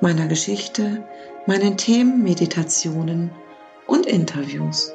meiner 0.00 0.26
Geschichte, 0.26 1.04
meinen 1.46 1.76
Themen, 1.76 2.22
Meditationen 2.22 3.30
und 3.86 4.06
Interviews. 4.06 4.94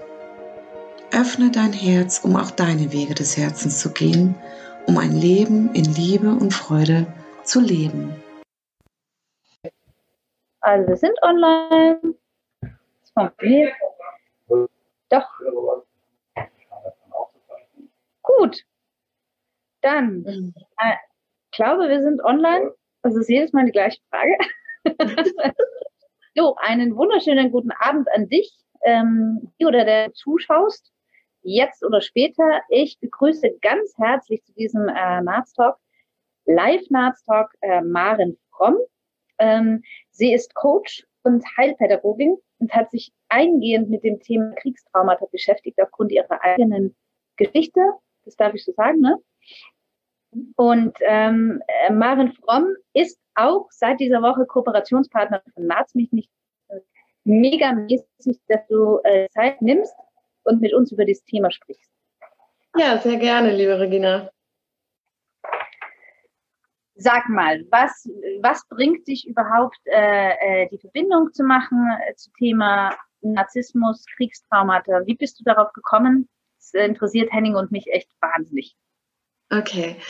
Öffne 1.12 1.52
dein 1.52 1.74
Herz, 1.74 2.20
um 2.24 2.36
auch 2.36 2.52
deine 2.52 2.92
Wege 2.92 3.14
des 3.14 3.38
Herzens 3.38 3.80
zu 3.80 3.92
gehen, 3.92 4.36
um 4.88 4.98
ein 4.98 5.14
Leben 5.14 5.74
in 5.74 5.86
Liebe 5.86 6.30
und 6.30 6.54
Freude 6.54 7.06
zu 7.44 7.60
leben. 7.60 8.16
Also 10.62 10.88
wir 10.88 10.98
sind 10.98 11.22
online. 11.22 12.16
Es 12.62 13.12
funktioniert. 13.14 13.74
Doch. 15.10 15.30
Gut. 18.22 18.64
Dann, 19.82 20.22
mhm. 20.22 20.54
äh, 20.78 20.96
ich 21.52 21.58
glaube, 21.58 21.90
wir 21.90 22.02
sind 22.02 22.24
online. 22.24 22.72
Es 23.04 23.16
ist 23.16 23.30
jedes 23.30 23.52
Mal 23.52 23.66
die 23.66 23.72
gleiche 23.72 24.00
Frage. 24.10 24.38
so, 26.36 26.56
einen 26.58 26.96
wunderschönen 26.96 27.52
guten 27.52 27.72
Abend 27.72 28.08
an 28.14 28.28
dich, 28.30 28.64
ähm, 28.84 29.54
oder 29.60 29.86
der 29.86 30.14
zuschaust, 30.14 30.92
jetzt 31.42 31.84
oder 31.84 32.02
später. 32.02 32.62
Ich 32.70 33.00
begrüße 33.00 33.58
ganz 33.62 33.94
herzlich 33.98 34.44
zu 34.44 34.54
diesem 34.54 34.88
äh, 34.88 35.22
Nahtstalk, 35.22 35.78
Live 36.46 36.90
Nahtstalk, 36.90 37.54
äh, 37.62 37.82
Maren 37.82 38.38
Fromm. 38.52 38.78
Ähm, 39.40 39.84
sie 40.12 40.34
ist 40.34 40.54
Coach 40.56 41.06
und 41.24 41.44
Heilpädagogin 41.58 42.38
und 42.60 42.74
hat 42.74 42.92
sich 42.92 43.12
eingehend 43.30 43.90
mit 43.90 44.04
dem 44.04 44.20
Thema 44.20 44.54
Kriegstraumata 44.56 45.26
beschäftigt 45.32 45.82
aufgrund 45.82 46.12
ihrer 46.12 46.42
eigenen 46.42 46.96
Geschichte. 47.38 47.82
Das 48.26 48.36
darf 48.36 48.54
ich 48.54 48.64
so 48.64 48.74
sagen, 48.74 49.00
ne? 49.00 49.18
Und 50.56 50.98
ähm, 51.02 51.62
äh, 51.88 51.92
Maren 51.92 52.34
Fromm 52.34 52.68
ist 52.94 53.20
auch 53.36 53.68
seit 53.72 54.00
dieser 54.00 54.22
Woche 54.22 54.46
Kooperationspartner 54.46 55.42
von 55.54 55.68
Naz 55.68 55.96
mich 55.96 56.12
nicht 56.12 56.30
äh, 56.70 56.80
mega 57.24 57.74
mäßig, 57.74 58.40
dass 58.48 58.66
du 58.68 59.00
äh, 59.04 59.28
Zeit 59.30 59.62
nimmst 59.62 59.96
und 60.44 60.62
mit 60.62 60.74
uns 60.74 60.92
über 60.92 61.06
dieses 61.06 61.24
Thema 61.26 61.52
sprichst. 61.52 61.92
Ja, 62.76 62.98
sehr 62.98 63.18
gerne, 63.18 63.56
liebe 63.56 63.80
Regina. 63.80 64.30
Sag 66.96 67.28
mal, 67.28 67.66
was, 67.72 68.08
was 68.42 68.68
bringt 68.68 69.08
dich 69.08 69.28
überhaupt, 69.28 69.80
äh, 69.86 70.64
äh, 70.64 70.70
die 70.70 70.78
Verbindung 70.78 71.34
zu 71.34 71.44
machen 71.44 71.88
äh, 72.08 72.14
zum 72.16 72.34
Thema 72.34 72.96
Narzissmus, 73.22 74.06
Kriegstraumata? 74.16 75.06
Wie 75.06 75.16
bist 75.16 75.40
du 75.40 75.44
darauf 75.44 75.74
gekommen? 75.74 76.30
Das 76.58 76.74
interessiert 76.74 77.32
Henning 77.32 77.56
und 77.56 77.72
mich 77.72 77.88
echt 77.88 78.10
wahnsinnig. 78.22 78.76
Okay. 79.50 80.02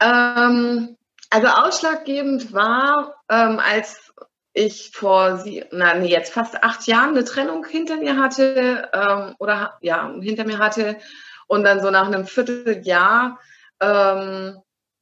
Ähm, 0.00 0.96
also 1.30 1.48
ausschlaggebend 1.48 2.52
war, 2.52 3.14
ähm, 3.28 3.58
als 3.58 4.12
ich 4.52 4.90
vor 4.92 5.38
sie, 5.38 5.64
na, 5.70 5.94
nee, 5.94 6.08
jetzt 6.08 6.32
fast 6.32 6.62
acht 6.62 6.86
Jahren 6.86 7.10
eine 7.10 7.24
Trennung 7.24 7.64
hinter 7.64 7.96
mir 7.96 8.18
hatte 8.18 8.90
ähm, 8.92 9.34
oder 9.38 9.78
ja 9.80 10.12
hinter 10.20 10.44
mir 10.44 10.58
hatte 10.58 10.98
und 11.46 11.64
dann 11.64 11.80
so 11.80 11.90
nach 11.90 12.06
einem 12.06 12.26
Vierteljahr 12.26 13.38
ähm, 13.80 14.60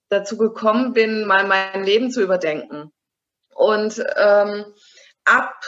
dazu 0.09 0.37
gekommen 0.37 0.93
bin, 0.93 1.27
mal 1.27 1.47
mein 1.47 1.84
Leben 1.84 2.11
zu 2.11 2.23
überdenken. 2.23 2.93
Und 3.55 4.03
ähm, 4.17 4.67
ab 5.25 5.65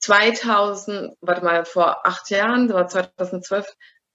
2000, 0.00 1.16
warte 1.20 1.44
mal, 1.44 1.64
vor 1.64 2.06
acht 2.06 2.30
Jahren, 2.30 2.68
das 2.68 2.74
war 2.74 2.88
2012, 2.88 3.66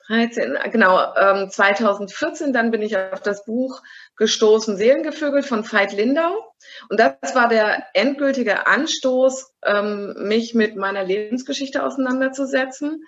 13, 0.08 0.58
genau, 0.72 1.14
ähm, 1.16 1.50
2014, 1.50 2.54
dann 2.54 2.72
bin 2.72 2.82
ich 2.82 2.98
auf 2.98 3.22
das 3.22 3.46
Buch 3.46 3.82
gestoßen, 4.18 4.78
Seelengevögel 4.78 5.44
von 5.44 5.70
Veit 5.70 5.94
Lindau. 5.94 6.54
Und 6.90 7.00
das 7.00 7.36
war 7.36 7.48
der 7.48 7.86
endgültige 7.94 8.68
Anstoß, 8.68 9.54
ähm, 9.66 10.16
mich 10.18 10.54
mit 10.54 10.76
meiner 10.76 11.04
Lebensgeschichte 11.04 11.84
auseinanderzusetzen 11.84 13.04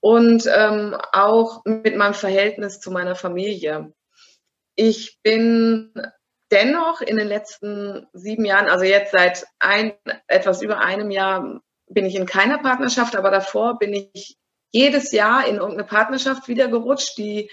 und 0.00 0.46
ähm, 0.46 0.96
auch 1.12 1.62
mit 1.64 1.96
meinem 1.96 2.14
Verhältnis 2.14 2.80
zu 2.80 2.90
meiner 2.90 3.14
Familie. 3.14 3.92
Ich 4.76 5.18
bin 5.22 5.92
dennoch 6.50 7.00
in 7.00 7.16
den 7.16 7.28
letzten 7.28 8.06
sieben 8.12 8.44
Jahren, 8.44 8.68
also 8.68 8.84
jetzt 8.84 9.12
seit 9.12 9.46
ein, 9.58 9.94
etwas 10.28 10.62
über 10.62 10.78
einem 10.78 11.10
Jahr, 11.10 11.60
bin 11.88 12.06
ich 12.06 12.14
in 12.14 12.26
keiner 12.26 12.58
Partnerschaft, 12.58 13.16
aber 13.16 13.30
davor 13.30 13.78
bin 13.78 14.08
ich 14.12 14.36
jedes 14.76 15.10
Jahr 15.12 15.46
in 15.46 15.56
irgendeine 15.56 15.84
Partnerschaft 15.84 16.48
wieder 16.48 16.68
gerutscht, 16.68 17.16
die 17.16 17.50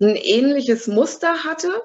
ein 0.00 0.14
ähnliches 0.14 0.86
Muster 0.86 1.42
hatte. 1.44 1.82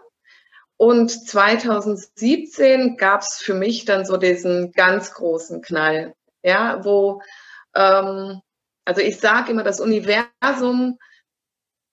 Und 0.76 1.10
2017 1.10 2.98
gab 2.98 3.22
es 3.22 3.38
für 3.38 3.54
mich 3.54 3.86
dann 3.86 4.06
so 4.06 4.18
diesen 4.18 4.72
ganz 4.74 5.14
großen 5.14 5.62
Knall, 5.62 6.14
ja, 6.44 6.84
wo, 6.86 7.22
ähm, 7.76 8.42
also 8.86 9.02
ich 9.02 9.18
sage 9.18 9.52
immer, 9.52 9.64
das 9.64 9.82
Universum, 9.82 11.00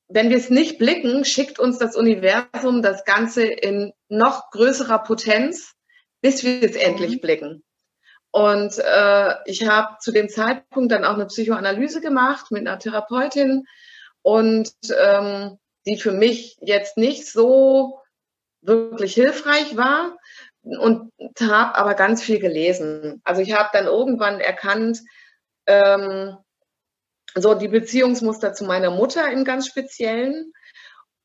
wenn 0.08 0.30
wir 0.30 0.36
es 0.36 0.50
nicht 0.50 0.78
blicken, 0.78 1.24
schickt 1.24 1.58
uns 1.58 1.78
das 1.78 1.96
Universum 1.96 2.82
das 2.82 3.04
Ganze 3.04 3.44
in 3.44 3.92
noch 4.08 4.50
größerer 4.50 5.00
Potenz, 5.00 5.74
bis 6.20 6.44
wir 6.44 6.62
es 6.62 6.76
endlich 6.76 7.16
mhm. 7.16 7.20
blicken. 7.20 7.64
Und 8.36 8.76
äh, 8.76 9.34
ich 9.46 9.66
habe 9.66 9.96
zu 9.98 10.12
dem 10.12 10.28
Zeitpunkt 10.28 10.92
dann 10.92 11.06
auch 11.06 11.14
eine 11.14 11.24
Psychoanalyse 11.24 12.02
gemacht 12.02 12.50
mit 12.50 12.66
einer 12.68 12.78
Therapeutin 12.78 13.64
und 14.20 14.70
ähm, 14.94 15.58
die 15.86 15.96
für 15.96 16.12
mich 16.12 16.58
jetzt 16.60 16.98
nicht 16.98 17.32
so 17.32 18.02
wirklich 18.60 19.14
hilfreich 19.14 19.78
war 19.78 20.18
und 20.60 21.12
habe 21.40 21.76
aber 21.76 21.94
ganz 21.94 22.22
viel 22.22 22.38
gelesen. 22.38 23.22
Also 23.24 23.40
ich 23.40 23.54
habe 23.54 23.70
dann 23.72 23.86
irgendwann 23.86 24.38
erkannt, 24.40 25.00
ähm, 25.66 26.36
so 27.34 27.54
die 27.54 27.68
Beziehungsmuster 27.68 28.52
zu 28.52 28.66
meiner 28.66 28.90
Mutter 28.90 29.30
im 29.30 29.44
ganz 29.44 29.66
Speziellen. 29.66 30.52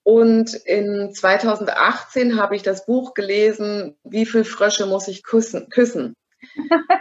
Und 0.03 0.53
in 0.53 1.13
2018 1.13 2.39
habe 2.41 2.55
ich 2.55 2.63
das 2.63 2.85
Buch 2.85 3.15
gelesen, 3.15 3.97
Wie 4.05 4.25
viele 4.25 4.45
Frösche 4.45 4.85
muss 4.85 5.09
ich 5.09 5.23
küssen? 5.23 5.67
küssen? 5.67 6.15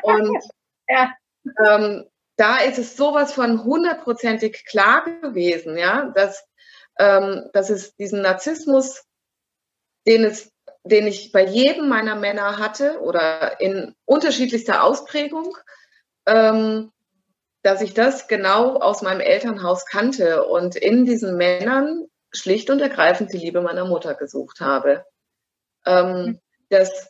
Und 0.03 0.39
ja. 0.89 1.13
ähm, 1.67 2.07
da 2.37 2.59
ist 2.59 2.79
es 2.79 2.97
sowas 2.97 3.33
von 3.33 3.65
hundertprozentig 3.65 4.65
klar 4.65 5.05
gewesen, 5.05 5.77
ja, 5.77 6.11
dass, 6.15 6.45
ähm, 6.99 7.49
dass 7.53 7.71
es 7.71 7.95
diesen 7.97 8.23
Narzissmus, 8.23 9.05
den 10.07 10.25
es 10.25 10.51
den 10.85 11.07
ich 11.07 11.33
bei 11.33 11.45
jedem 11.45 11.89
meiner 11.89 12.17
Männer 12.17 12.59
hatte 12.59 13.01
oder 13.01 13.61
in 13.61 13.95
unterschiedlichster 14.05 14.83
Ausprägung, 14.83 15.57
ähm, 16.27 16.93
dass 17.63 17.83
ich 17.83 17.93
das 17.93 18.29
genau 18.29 18.77
aus 18.77 19.03
meinem 19.03 19.21
Elternhaus 19.21 19.85
kannte 19.85 20.45
und 20.45 20.77
in 20.77 21.05
diesen 21.05 21.37
Männern 21.37 22.07
schlicht 22.33 22.71
und 22.71 22.81
ergreifend 22.81 23.33
die 23.33 23.39
Liebe 23.39 23.61
meiner 23.61 23.85
Mutter 23.85 24.15
gesucht 24.15 24.61
habe. 24.61 25.05
Ähm, 25.85 26.07
mhm. 26.07 26.41
das 26.69 27.10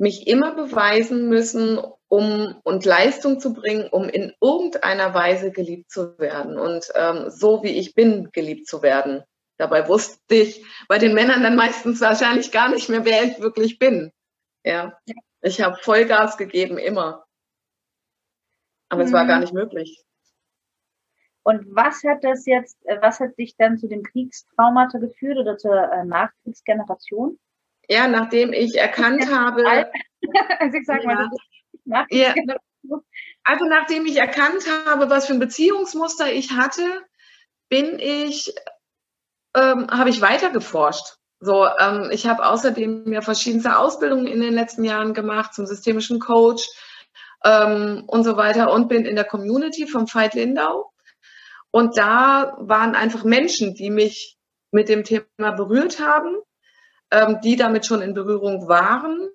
mich 0.00 0.26
immer 0.26 0.54
beweisen 0.54 1.28
müssen, 1.28 1.78
um 2.08 2.56
und 2.64 2.84
Leistung 2.84 3.38
zu 3.38 3.52
bringen, 3.52 3.88
um 3.90 4.08
in 4.08 4.32
irgendeiner 4.40 5.12
Weise 5.14 5.52
geliebt 5.52 5.90
zu 5.90 6.18
werden 6.18 6.58
und 6.58 6.90
ähm, 6.94 7.28
so 7.28 7.62
wie 7.62 7.78
ich 7.78 7.94
bin 7.94 8.30
geliebt 8.32 8.66
zu 8.66 8.82
werden. 8.82 9.22
Dabei 9.58 9.86
wusste 9.88 10.34
ich 10.34 10.64
bei 10.88 10.98
den 10.98 11.12
Männern 11.12 11.42
dann 11.42 11.54
meistens 11.54 12.00
wahrscheinlich 12.00 12.50
gar 12.50 12.70
nicht 12.70 12.88
mehr, 12.88 13.04
wer 13.04 13.24
ich 13.24 13.40
wirklich 13.40 13.78
bin. 13.78 14.10
Ja, 14.64 14.98
ich 15.42 15.60
habe 15.60 15.76
Vollgas 15.82 16.38
gegeben 16.38 16.78
immer, 16.78 17.24
aber 18.88 19.02
mhm. 19.02 19.06
es 19.06 19.12
war 19.12 19.26
gar 19.26 19.36
mhm. 19.36 19.42
nicht 19.42 19.54
möglich. 19.54 20.02
Und 21.42 21.66
was 21.74 22.02
hat 22.04 22.24
das 22.24 22.46
jetzt, 22.46 22.78
äh, 22.86 23.00
was 23.02 23.20
hat 23.20 23.36
dich 23.38 23.54
dann 23.56 23.76
zu 23.76 23.86
dem 23.86 24.02
Kriegstraumata 24.02 24.98
geführt 24.98 25.38
oder 25.38 25.58
zur 25.58 25.74
äh, 25.74 26.04
Nachkriegsgeneration? 26.04 27.38
Ja, 27.90 28.06
nachdem 28.08 28.52
ich 28.52 28.76
erkannt 28.76 29.30
habe. 29.30 29.64
also 30.60 30.78
ich 30.78 30.86
sag 30.86 31.04
mal, 31.04 31.28
ja, 31.84 32.06
ja. 32.10 32.34
Also 33.42 33.64
nachdem 33.64 34.06
ich 34.06 34.16
erkannt 34.16 34.64
habe, 34.86 35.10
was 35.10 35.26
für 35.26 35.32
ein 35.32 35.40
Beziehungsmuster 35.40 36.32
ich 36.32 36.52
hatte, 36.52 36.82
bin 37.68 37.98
ich, 37.98 38.54
ähm, 39.56 39.88
habe 39.90 40.10
ich 40.10 40.20
weiter 40.20 40.50
geforscht. 40.50 41.16
So, 41.40 41.66
ähm, 41.80 42.10
ich 42.12 42.26
habe 42.26 42.46
außerdem 42.46 43.12
ja 43.12 43.22
verschiedenste 43.22 43.76
Ausbildungen 43.76 44.26
in 44.26 44.40
den 44.40 44.54
letzten 44.54 44.84
Jahren 44.84 45.14
gemacht 45.14 45.54
zum 45.54 45.66
systemischen 45.66 46.20
Coach, 46.20 46.68
ähm, 47.44 48.04
und 48.06 48.24
so 48.24 48.36
weiter 48.36 48.72
und 48.72 48.88
bin 48.88 49.04
in 49.04 49.16
der 49.16 49.24
Community 49.24 49.86
vom 49.86 50.06
Veit 50.06 50.34
Lindau. 50.34 50.92
Und 51.70 51.96
da 51.96 52.56
waren 52.58 52.94
einfach 52.94 53.24
Menschen, 53.24 53.74
die 53.74 53.90
mich 53.90 54.36
mit 54.72 54.88
dem 54.88 55.04
Thema 55.04 55.52
berührt 55.56 56.00
haben, 56.00 56.36
die 57.42 57.56
damit 57.56 57.86
schon 57.86 58.02
in 58.02 58.14
Berührung 58.14 58.68
waren. 58.68 59.28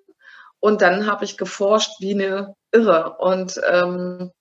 Und 0.60 0.82
dann 0.82 1.06
habe 1.06 1.24
ich 1.24 1.36
geforscht 1.36 2.00
wie 2.00 2.14
eine 2.14 2.54
Irre. 2.72 3.16
Und 3.18 3.60
ähm, 3.66 4.32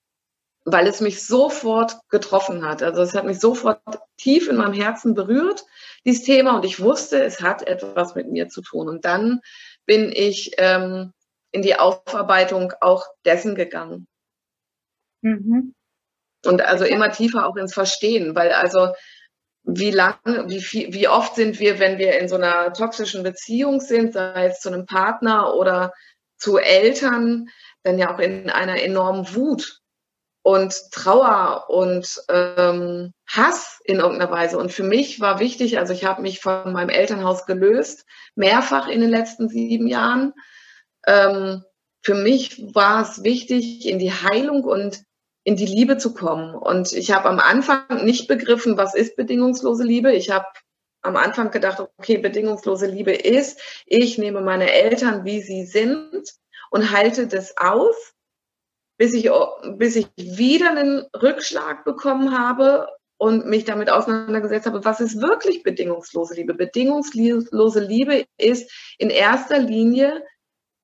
weil 0.65 0.87
es 0.87 0.99
mich 0.99 1.23
sofort 1.23 1.97
getroffen 2.09 2.65
hat. 2.67 2.81
Also 2.81 3.03
es 3.03 3.13
hat 3.13 3.25
mich 3.25 3.39
sofort 3.39 3.79
tief 4.17 4.49
in 4.49 4.55
meinem 4.55 4.73
Herzen 4.73 5.13
berührt, 5.13 5.63
dieses 6.05 6.23
Thema. 6.23 6.55
Und 6.55 6.65
ich 6.65 6.79
wusste, 6.79 7.23
es 7.23 7.41
hat 7.41 7.67
etwas 7.67 8.15
mit 8.15 8.31
mir 8.31 8.49
zu 8.49 8.61
tun. 8.61 8.89
Und 8.89 9.05
dann 9.05 9.41
bin 9.85 10.11
ich 10.11 10.53
ähm, 10.57 11.13
in 11.51 11.61
die 11.61 11.77
Aufarbeitung 11.77 12.73
auch 12.81 13.05
dessen 13.25 13.53
gegangen. 13.55 14.07
Mhm. 15.21 15.75
Und 16.45 16.61
also 16.63 16.83
immer 16.83 17.11
tiefer 17.11 17.47
auch 17.47 17.55
ins 17.55 17.73
Verstehen, 17.73 18.35
weil 18.35 18.51
also 18.51 18.93
wie 19.65 19.91
lange, 19.91 20.45
wie 20.47 20.62
viel, 20.62 20.94
wie 20.94 21.07
oft 21.07 21.35
sind 21.35 21.59
wir, 21.59 21.79
wenn 21.79 21.97
wir 21.97 22.19
in 22.19 22.27
so 22.27 22.35
einer 22.35 22.71
toxischen 22.73 23.23
Beziehung 23.23 23.79
sind, 23.79 24.13
sei 24.13 24.45
es 24.45 24.59
zu 24.59 24.69
einem 24.69 24.85
Partner 24.85 25.56
oder 25.56 25.91
zu 26.38 26.57
Eltern, 26.57 27.47
dann 27.83 27.97
ja 27.97 28.13
auch 28.13 28.19
in 28.19 28.50
einer 28.50 28.81
enormen 28.81 29.35
Wut 29.35 29.79
und 30.44 30.75
Trauer 30.91 31.65
und 31.69 32.21
ähm, 32.29 33.13
Hass 33.27 33.79
in 33.83 33.97
irgendeiner 33.97 34.31
Weise. 34.31 34.59
Und 34.59 34.71
für 34.71 34.83
mich 34.83 35.19
war 35.19 35.39
wichtig, 35.39 35.79
also 35.79 35.91
ich 35.91 36.06
habe 36.06 36.21
mich 36.21 36.39
von 36.39 36.71
meinem 36.71 36.89
Elternhaus 36.89 37.47
gelöst, 37.47 38.06
mehrfach 38.35 38.88
in 38.88 39.01
den 39.01 39.09
letzten 39.09 39.50
sieben 39.50 39.88
Jahren. 39.88 40.33
Ähm, 41.07 41.63
für 42.03 42.13
mich 42.13 42.75
war 42.75 43.01
es 43.01 43.23
wichtig, 43.23 43.88
in 43.88 43.97
die 43.97 44.13
Heilung 44.13 44.63
und 44.63 45.03
in 45.45 45.56
die 45.56 45.65
Liebe 45.65 45.97
zu 45.97 46.13
kommen. 46.13 46.53
Und 46.53 46.92
ich 46.92 47.12
habe 47.13 47.30
am 47.30 47.39
Anfang 47.39 48.03
nicht 48.03 48.27
begriffen, 48.27 48.77
was 48.77 48.94
ist 48.94 49.15
bedingungslose 49.15 49.86
Liebe. 49.86 50.12
Ich 50.12 50.30
habe 50.31 50.45
am 51.01 51.15
Anfang 51.15 51.51
gedacht, 51.51 51.80
okay, 51.97 52.18
bedingungslose 52.18 52.88
Liebe 52.88 53.13
ist, 53.13 53.62
ich 53.86 54.18
nehme 54.18 54.42
meine 54.42 54.74
Eltern, 54.74 55.24
wie 55.24 55.42
sie 55.42 55.63
sind 55.63 56.33
und 56.71 56.92
halte 56.92 57.27
das 57.27 57.56
aus 57.57 58.15
bis 58.97 59.13
ich, 59.13 59.30
bis 59.77 59.95
ich 59.95 60.07
wieder 60.18 60.71
einen 60.71 61.06
Rückschlag 61.21 61.83
bekommen 61.83 62.38
habe 62.38 62.88
und 63.18 63.45
mich 63.45 63.65
damit 63.65 63.89
auseinandergesetzt 63.89 64.65
habe, 64.65 64.86
was 64.86 65.00
ist 65.00 65.21
wirklich 65.21 65.63
bedingungslose 65.63 66.36
Liebe? 66.36 66.53
Bedingungslose 66.53 67.80
Liebe 67.80 68.25
ist 68.38 68.71
in 68.98 69.09
erster 69.09 69.59
Linie 69.59 70.25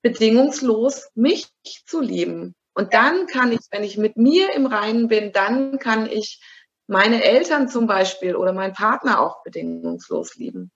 bedingungslos 0.01 1.09
mich 1.13 1.49
zu 1.85 2.01
lieben. 2.01 2.55
Und 2.73 2.93
dann 2.93 3.27
kann 3.27 3.51
ich, 3.51 3.59
wenn 3.71 3.83
ich 3.83 3.97
mit 3.97 4.17
mir 4.17 4.53
im 4.53 4.65
Reinen 4.65 5.07
bin, 5.07 5.31
dann 5.31 5.79
kann 5.79 6.07
ich 6.07 6.41
meine 6.87 7.23
Eltern 7.23 7.67
zum 7.67 7.87
Beispiel 7.87 8.35
oder 8.35 8.53
meinen 8.53 8.73
Partner 8.73 9.21
auch 9.21 9.43
bedingungslos 9.43 10.35
lieben. 10.35 10.71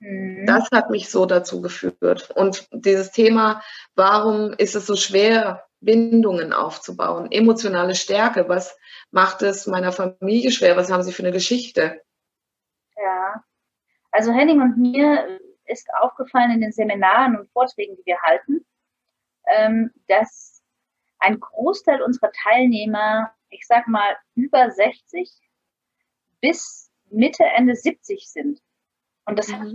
Mhm. 0.00 0.46
Das 0.46 0.68
hat 0.72 0.90
mich 0.90 1.10
so 1.10 1.26
dazu 1.26 1.60
geführt. 1.60 2.30
Und 2.34 2.68
dieses 2.72 3.10
Thema, 3.12 3.62
warum 3.94 4.52
ist 4.52 4.74
es 4.74 4.86
so 4.86 4.96
schwer, 4.96 5.64
Bindungen 5.82 6.52
aufzubauen, 6.52 7.30
emotionale 7.30 7.94
Stärke. 7.94 8.48
Was 8.48 8.78
macht 9.10 9.42
es 9.42 9.66
meiner 9.66 9.92
Familie 9.92 10.50
schwer? 10.50 10.76
Was 10.76 10.90
haben 10.90 11.02
Sie 11.02 11.12
für 11.12 11.22
eine 11.22 11.32
Geschichte? 11.32 12.00
Ja, 12.96 13.44
also 14.10 14.32
Henning 14.32 14.60
und 14.60 14.78
mir 14.78 15.40
ist 15.64 15.88
aufgefallen 16.00 16.52
in 16.52 16.60
den 16.60 16.72
Seminaren 16.72 17.36
und 17.36 17.50
Vorträgen, 17.50 17.96
die 17.96 18.06
wir 18.06 18.20
halten, 18.22 18.64
ähm, 19.46 19.90
dass 20.06 20.51
ein 21.22 21.38
Großteil 21.40 22.02
unserer 22.02 22.32
Teilnehmer, 22.32 23.32
ich 23.48 23.66
sag 23.66 23.86
mal 23.86 24.16
über 24.34 24.70
60 24.70 25.30
bis 26.40 26.90
Mitte, 27.10 27.44
Ende 27.44 27.76
70 27.76 28.28
sind. 28.28 28.60
Und 29.24 29.38
das 29.38 29.48
mhm. 29.48 29.54
hat 29.54 29.68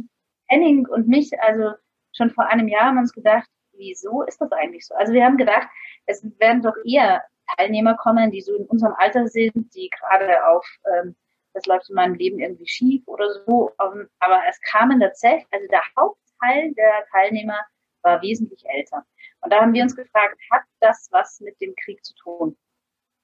Henning 0.47 0.87
und 0.87 1.07
mich, 1.07 1.31
also 1.41 1.73
schon 2.13 2.31
vor 2.31 2.47
einem 2.47 2.67
Jahr 2.67 2.85
haben 2.85 2.95
wir 2.95 3.01
uns 3.01 3.13
gedacht, 3.13 3.49
wieso 3.73 4.23
ist 4.23 4.41
das 4.41 4.51
eigentlich 4.51 4.85
so? 4.85 4.95
Also 4.95 5.13
wir 5.13 5.23
haben 5.23 5.37
gedacht, 5.37 5.67
es 6.05 6.23
werden 6.39 6.61
doch 6.61 6.75
eher 6.83 7.23
Teilnehmer 7.55 7.95
kommen, 7.95 8.31
die 8.31 8.41
so 8.41 8.55
in 8.55 8.65
unserem 8.65 8.93
Alter 8.97 9.27
sind, 9.27 9.73
die 9.73 9.89
gerade 9.89 10.45
auf, 10.47 10.67
ähm, 10.93 11.15
das 11.53 11.65
läuft 11.65 11.89
in 11.89 11.95
meinem 11.95 12.15
Leben 12.15 12.39
irgendwie 12.39 12.67
schief 12.67 13.07
oder 13.07 13.31
so. 13.45 13.71
Um, 13.77 14.07
aber 14.19 14.41
es 14.49 14.59
kamen 14.61 14.99
tatsächlich, 14.99 15.47
also 15.51 15.67
der 15.67 15.83
Hauptteil 15.97 16.73
der 16.73 17.05
Teilnehmer 17.11 17.59
war 18.01 18.21
wesentlich 18.21 18.63
älter. 18.67 19.05
Und 19.41 19.53
da 19.53 19.61
haben 19.61 19.73
wir 19.73 19.83
uns 19.83 19.95
gefragt, 19.95 20.39
hat 20.51 20.63
das 20.79 21.07
was 21.11 21.39
mit 21.39 21.59
dem 21.61 21.75
Krieg 21.75 22.03
zu 22.03 22.13
tun? 22.15 22.57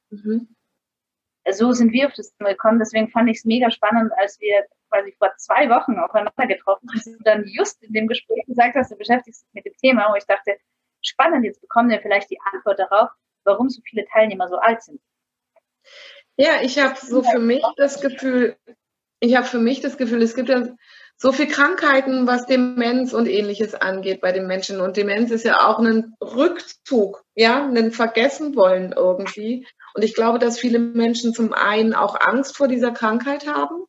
Mhm. 0.10 0.56
So 1.52 1.74
sind 1.74 1.92
wir 1.92 2.08
auf 2.08 2.14
das 2.14 2.34
Thema 2.36 2.52
gekommen. 2.52 2.80
Deswegen 2.80 3.10
fand 3.10 3.30
ich 3.30 3.38
es 3.38 3.46
mega 3.46 3.70
spannend, 3.70 4.12
als 4.16 4.40
wir 4.40 4.66
quasi 4.90 5.14
vor 5.18 5.34
zwei 5.38 5.70
Wochen 5.70 5.98
aufeinander 5.98 6.48
getroffen 6.48 6.88
und 6.90 7.06
du 7.06 7.24
dann 7.24 7.44
just 7.46 7.84
in 7.84 7.94
dem 7.94 8.08
Gespräch 8.08 8.46
gesagt 8.46 8.76
hast, 8.76 8.92
du 8.92 8.96
beschäftigst 8.96 9.44
dich 9.44 9.54
mit 9.54 9.66
dem 9.66 9.76
Thema, 9.78 10.10
wo 10.12 10.16
ich 10.16 10.26
dachte, 10.26 10.58
spannend, 11.02 11.44
jetzt 11.44 11.62
bekommen 11.62 11.90
wir 11.90 12.00
vielleicht 12.00 12.30
die 12.30 12.40
Antwort 12.54 12.80
darauf, 12.80 13.10
warum 13.44 13.70
so 13.70 13.82
viele 13.84 14.06
Teilnehmer 14.06 14.48
so 14.48 14.58
alt 14.58 14.84
sind. 14.84 15.02
Ja, 16.38 16.62
ich 16.62 16.80
habe 16.80 16.96
so 16.98 17.24
für 17.24 17.40
mich 17.40 17.64
das 17.76 18.02
Gefühl, 18.02 18.56
ich 19.20 19.36
habe 19.36 19.46
für 19.46 19.60
mich 19.60 19.82
das 19.82 19.98
Gefühl, 19.98 20.22
es 20.22 20.36
gibt 20.36 20.50
ja 20.50 20.68
so 21.18 21.32
viele 21.32 21.50
Krankheiten, 21.50 22.28
was 22.28 22.46
Demenz 22.46 23.14
und 23.14 23.28
ähnliches 23.28 23.76
angeht 23.76 24.20
bei 24.20 24.32
den 24.32 24.46
Menschen. 24.46 24.82
Und 24.82 24.98
Demenz 24.98 25.32
ist 25.32 25.46
ja 25.46 25.68
auch 25.68 25.80
ein 25.80 26.16
Rückzug, 26.22 27.24
ja, 27.36 27.66
ein 27.66 27.92
Vergessen 27.92 28.56
wollen 28.56 28.94
irgendwie. 28.96 29.66
Und 29.94 30.04
ich 30.04 30.16
glaube, 30.16 30.40
dass 30.40 30.60
viele 30.60 30.80
Menschen 30.80 31.34
zum 31.34 31.54
einen 31.54 31.94
auch 31.94 32.20
Angst 32.20 32.58
vor 32.58 32.68
dieser 32.68 32.92
Krankheit 32.92 33.48
haben 33.48 33.86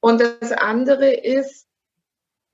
und 0.00 0.20
das 0.20 0.52
andere 0.52 1.12
ist, 1.12 1.66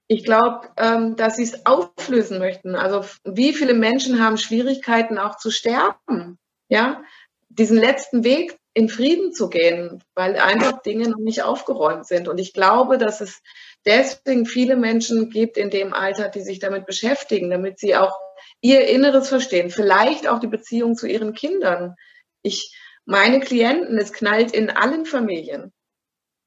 ich 0.09 0.25
glaube, 0.25 0.69
ähm, 0.77 1.17
dass 1.17 1.37
sie 1.37 1.45
es 1.45 1.67
auflösen 1.67 2.39
möchten. 2.39 2.75
Also 2.75 3.05
wie 3.25 3.53
viele 3.53 3.75
Menschen 3.75 4.23
haben 4.23 4.37
Schwierigkeiten 4.37 5.19
auch 5.19 5.37
zu 5.37 5.51
sterben, 5.51 6.39
ja, 6.69 7.03
diesen 7.49 7.79
letzten 7.79 8.23
Weg 8.25 8.59
in 8.75 8.89
Frieden 8.89 9.33
zu 9.33 9.49
gehen, 9.49 10.03
weil 10.15 10.37
einfach 10.37 10.83
Dinge 10.83 11.09
noch 11.09 11.19
nicht 11.19 11.43
aufgeräumt 11.43 12.07
sind. 12.07 12.29
Und 12.29 12.39
ich 12.39 12.53
glaube, 12.53 12.99
dass 12.99 13.21
es 13.21 13.41
deswegen 13.87 14.47
viele 14.47 14.77
Menschen 14.77 15.31
gibt 15.31 15.57
in 15.57 15.71
dem 15.71 15.95
Alter, 15.95 16.29
die 16.29 16.43
sich 16.43 16.59
damit 16.59 16.87
beschäftigen, 16.87 17.51
damit 17.51 17.79
sie 17.79 17.97
auch 17.97 18.19
ihr 18.61 18.89
Inneres 18.89 19.29
verstehen, 19.29 19.71
vielleicht 19.71 20.29
auch 20.29 20.41
die 20.41 20.47
Beziehung 20.47 20.97
zu 20.97 21.07
ihren 21.07 21.33
Kindern. 21.33 21.95
Ich, 22.43 22.77
meine 23.05 23.41
Klienten, 23.41 23.99
es 23.99 24.13
knallt 24.13 24.53
in 24.53 24.71
allen 24.71 25.07
Familien 25.07 25.73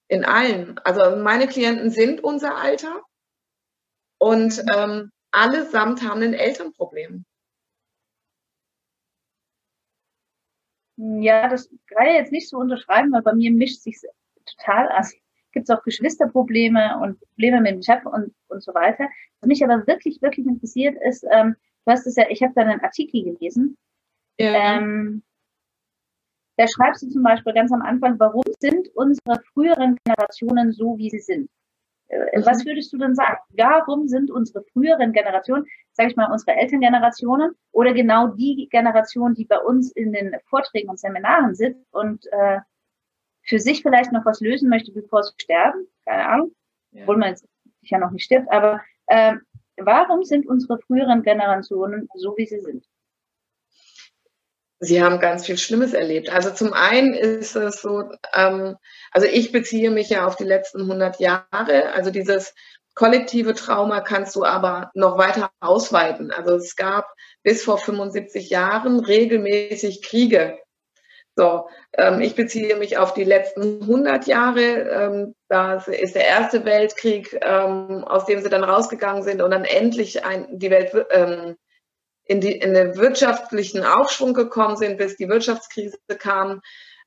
in 0.10 0.26
allen. 0.26 0.78
Also 0.80 1.16
meine 1.16 1.48
Klienten 1.48 1.92
sind 1.92 2.22
unser 2.22 2.58
Alter 2.58 3.04
und 4.18 4.62
ähm, 4.76 5.12
allesamt 5.32 6.02
haben 6.04 6.22
ein 6.22 6.34
Elternproblem. 6.34 7.26
Ja, 10.98 11.48
das 11.48 11.70
kann 11.88 12.08
ich 12.08 12.16
jetzt 12.16 12.32
nicht 12.34 12.50
so 12.50 12.58
unterschreiben, 12.58 13.14
weil 13.14 13.22
bei 13.22 13.34
mir 13.34 13.52
mischt 13.52 13.82
sich 13.82 14.02
total 14.46 14.90
an. 14.90 15.08
Gibt 15.52 15.70
es 15.70 15.76
auch 15.76 15.84
Geschwisterprobleme 15.84 17.00
und 17.02 17.20
Probleme 17.20 17.62
mit 17.62 17.72
dem 17.72 17.82
Chef 17.82 18.06
und, 18.06 18.34
und 18.48 18.64
so 18.64 18.74
weiter. 18.74 19.10
Was 19.42 19.48
mich 19.48 19.64
aber 19.64 19.86
wirklich, 19.88 20.22
wirklich 20.22 20.46
interessiert 20.46 20.96
ist, 21.08 21.26
ähm, 21.32 21.56
du 21.86 21.92
hast 21.92 22.06
es 22.06 22.16
ja, 22.16 22.26
ich 22.30 22.44
habe 22.44 22.54
da 22.56 22.62
einen 22.62 22.82
Artikel 22.82 23.24
gelesen, 23.24 23.78
ja. 24.38 24.78
ähm, 24.78 25.24
da 26.60 26.66
schreibst 26.68 27.02
du 27.04 27.08
zum 27.08 27.24
Beispiel 27.24 27.54
ganz 27.54 27.72
am 27.72 27.82
Anfang, 27.82 28.20
warum 28.20 28.44
sind 28.60 28.90
unsere 28.94 29.42
früheren 29.54 29.98
Generationen 30.04 30.74
so, 30.74 30.98
wie 30.98 31.10
sie 31.10 31.20
sind? 31.20 31.50
Äh, 32.10 32.38
mhm. 32.38 32.46
Was 32.46 32.66
würdest 32.66 32.92
du 32.92 32.98
denn 32.98 33.16
sagen? 33.16 33.38
Warum 33.56 34.10
sind 34.10 34.30
unsere 34.30 34.64
früheren 34.74 35.14
Generationen, 35.14 35.66
sage 35.94 36.10
ich 36.10 36.18
mal, 36.18 36.30
unsere 36.30 36.58
Elterngenerationen 36.58 37.54
oder 37.72 37.94
genau 37.94 38.28
die 38.28 38.68
Generation, 38.70 39.36
die 39.36 39.46
bei 39.46 39.58
uns 39.58 39.92
in 39.94 40.12
den 40.12 40.36
Vorträgen 40.50 40.90
und 40.90 41.00
Seminaren 41.00 41.56
sitzt 41.56 41.86
und 41.94 42.26
äh, 42.32 42.60
für 43.50 43.60
sich 43.60 43.82
vielleicht 43.82 44.12
noch 44.12 44.26
was 44.26 44.40
lösen 44.40 44.70
möchte, 44.70 44.92
bevor 44.92 45.24
sie 45.24 45.34
sterben? 45.38 45.88
Keine 46.06 46.30
Ahnung. 46.30 46.56
Ja. 46.92 47.02
Obwohl 47.02 47.18
man 47.18 47.30
jetzt 47.30 47.46
ja 47.82 47.98
noch 47.98 48.12
nicht 48.12 48.24
stirbt. 48.24 48.50
Aber 48.52 48.82
äh, 49.08 49.34
warum 49.78 50.24
sind 50.24 50.48
unsere 50.48 50.78
früheren 50.80 51.24
Generationen 51.24 52.08
so, 52.14 52.36
wie 52.38 52.46
sie 52.46 52.60
sind? 52.60 52.86
Sie 54.82 55.04
haben 55.04 55.20
ganz 55.20 55.46
viel 55.46 55.58
Schlimmes 55.58 55.94
erlebt. 55.94 56.30
Also 56.30 56.52
zum 56.52 56.72
einen 56.74 57.14
ist 57.14 57.56
es 57.56 57.82
so, 57.82 58.04
ähm, 58.34 58.78
also 59.12 59.28
ich 59.28 59.52
beziehe 59.52 59.92
mich 59.92 60.10
ja 60.10 60.26
auf 60.26 60.38
die 60.38 60.46
letzten 60.46 60.82
100 60.82 61.20
Jahre. 61.20 61.92
Also 61.94 62.12
dieses 62.12 62.54
kollektive 62.94 63.56
Trauma 63.56 64.00
kannst 64.02 64.36
du 64.36 64.46
aber 64.46 64.92
noch 64.94 65.18
weiter 65.18 65.52
ausweiten. 65.60 66.32
Also 66.32 66.56
es 66.56 66.76
gab 66.76 67.08
bis 67.44 67.64
vor 67.64 67.78
75 67.78 68.50
Jahren 68.50 69.00
regelmäßig 69.00 70.02
Kriege. 70.04 70.60
So, 71.40 71.70
ähm, 71.94 72.20
ich 72.20 72.36
beziehe 72.36 72.76
mich 72.76 72.98
auf 72.98 73.14
die 73.14 73.24
letzten 73.24 73.80
100 73.80 74.28
Jahre. 74.28 74.62
Ähm, 74.62 75.36
das 75.48 75.88
ist 75.88 76.16
der 76.16 76.28
erste 76.28 76.66
Weltkrieg, 76.66 77.40
ähm, 77.42 78.04
aus 78.04 78.26
dem 78.26 78.42
sie 78.42 78.50
dann 78.50 78.66
rausgegangen 78.66 79.24
sind 79.24 79.42
und 79.42 79.52
dann 79.52 79.64
endlich 79.64 80.26
ein, 80.26 80.48
die 80.60 80.70
Welt 80.70 80.92
ähm, 81.12 81.56
in, 82.26 82.42
die, 82.42 82.52
in 82.52 82.74
den 82.74 82.98
wirtschaftlichen 82.98 83.86
Aufschwung 83.86 84.34
gekommen 84.34 84.76
sind, 84.76 84.98
bis 84.98 85.16
die 85.16 85.30
Wirtschaftskrise 85.30 85.98
kam. 86.18 86.60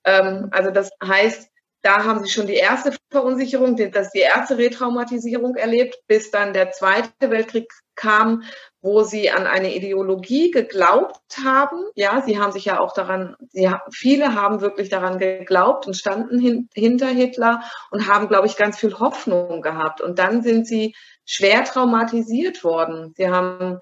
Ähm, 0.04 0.48
also 0.50 0.70
das 0.70 0.88
heißt, 1.04 1.50
da 1.82 2.04
haben 2.04 2.24
sie 2.24 2.30
schon 2.30 2.46
die 2.46 2.54
erste 2.54 2.96
Verunsicherung, 3.10 3.76
das 3.76 4.12
die 4.12 4.20
erste 4.20 4.56
Retraumatisierung 4.56 5.56
erlebt, 5.56 5.98
bis 6.06 6.30
dann 6.30 6.54
der 6.54 6.70
Zweite 6.70 7.10
Weltkrieg 7.20 7.70
kam, 7.96 8.44
wo 8.82 9.04
sie 9.04 9.30
an 9.30 9.46
eine 9.46 9.74
Ideologie 9.74 10.50
geglaubt 10.50 11.20
haben. 11.44 11.84
Ja, 11.94 12.20
sie 12.20 12.38
haben 12.40 12.50
sich 12.50 12.64
ja 12.64 12.80
auch 12.80 12.92
daran, 12.92 13.36
sie, 13.50 13.70
viele 13.92 14.34
haben 14.34 14.60
wirklich 14.60 14.88
daran 14.88 15.18
geglaubt 15.18 15.86
und 15.86 15.94
standen 15.94 16.40
hin, 16.40 16.68
hinter 16.74 17.06
Hitler 17.06 17.62
und 17.92 18.08
haben, 18.08 18.26
glaube 18.26 18.48
ich, 18.48 18.56
ganz 18.56 18.78
viel 18.78 18.98
Hoffnung 18.98 19.62
gehabt. 19.62 20.00
Und 20.00 20.18
dann 20.18 20.42
sind 20.42 20.66
sie 20.66 20.96
schwer 21.24 21.62
traumatisiert 21.62 22.64
worden. 22.64 23.14
Sie 23.16 23.30
haben 23.30 23.78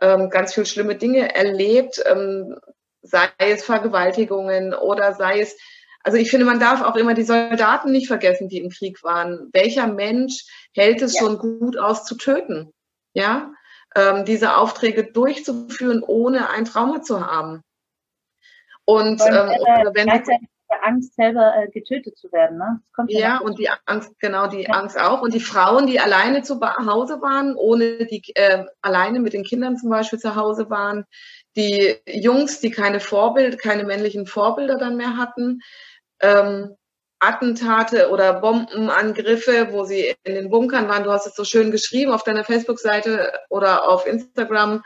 ähm, 0.00 0.30
ganz 0.30 0.54
viel 0.54 0.66
schlimme 0.66 0.94
Dinge 0.94 1.34
erlebt, 1.34 2.00
ähm, 2.06 2.56
sei 3.02 3.28
es 3.38 3.64
Vergewaltigungen 3.64 4.72
oder 4.72 5.14
sei 5.14 5.40
es 5.40 5.56
also 6.06 6.18
ich 6.18 6.30
finde, 6.30 6.44
man 6.44 6.60
darf 6.60 6.82
auch 6.82 6.96
immer 6.96 7.14
die 7.14 7.22
Soldaten 7.22 7.90
nicht 7.90 8.08
vergessen, 8.08 8.50
die 8.50 8.58
im 8.58 8.68
Krieg 8.68 9.02
waren. 9.02 9.48
Welcher 9.54 9.86
Mensch 9.86 10.44
hält 10.74 11.00
es 11.00 11.14
ja. 11.14 11.20
schon 11.20 11.38
gut 11.38 11.78
aus 11.78 12.04
zu 12.04 12.16
töten? 12.16 12.74
Ja, 13.14 13.54
ähm, 13.94 14.24
diese 14.24 14.56
Aufträge 14.56 15.04
durchzuführen, 15.04 16.02
ohne 16.02 16.50
ein 16.50 16.64
Trauma 16.64 17.02
zu 17.02 17.26
haben. 17.26 17.62
Und, 18.84 19.20
und 19.20 19.28
ähm, 19.28 19.48
äh, 19.48 19.94
wenn 19.94 20.08
Angst 20.82 21.14
selber 21.14 21.54
äh, 21.56 21.68
getötet 21.68 22.18
zu 22.18 22.30
werden, 22.32 22.58
ne? 22.58 22.80
ja, 23.08 23.38
und 23.38 23.58
die 23.58 23.68
Angst, 23.86 24.12
genau 24.18 24.46
die 24.46 24.62
ja. 24.62 24.70
Angst 24.70 24.98
auch. 24.98 25.22
Und 25.22 25.34
die 25.34 25.40
Frauen, 25.40 25.86
die 25.86 26.00
alleine 26.00 26.42
zu 26.42 26.60
Hause 26.60 27.20
waren, 27.22 27.54
ohne 27.56 28.06
die 28.06 28.22
äh, 28.34 28.64
alleine 28.82 29.20
mit 29.20 29.32
den 29.32 29.44
Kindern 29.44 29.76
zum 29.76 29.90
Beispiel 29.90 30.18
zu 30.18 30.36
Hause 30.36 30.70
waren, 30.70 31.04
die 31.56 31.96
Jungs, 32.06 32.60
die 32.60 32.70
keine 32.70 33.00
Vorbild, 33.00 33.58
keine 33.58 33.84
männlichen 33.84 34.26
Vorbilder 34.26 34.76
dann 34.76 34.96
mehr 34.96 35.16
hatten, 35.16 35.60
ähm, 36.20 36.76
Attentate 37.26 38.10
oder 38.10 38.40
Bombenangriffe, 38.40 39.68
wo 39.72 39.84
sie 39.84 40.14
in 40.22 40.34
den 40.34 40.50
Bunkern 40.50 40.88
waren. 40.88 41.04
Du 41.04 41.12
hast 41.12 41.26
es 41.26 41.34
so 41.34 41.44
schön 41.44 41.70
geschrieben 41.70 42.12
auf 42.12 42.24
deiner 42.24 42.44
Facebook-Seite 42.44 43.32
oder 43.48 43.88
auf 43.88 44.06
Instagram. 44.06 44.82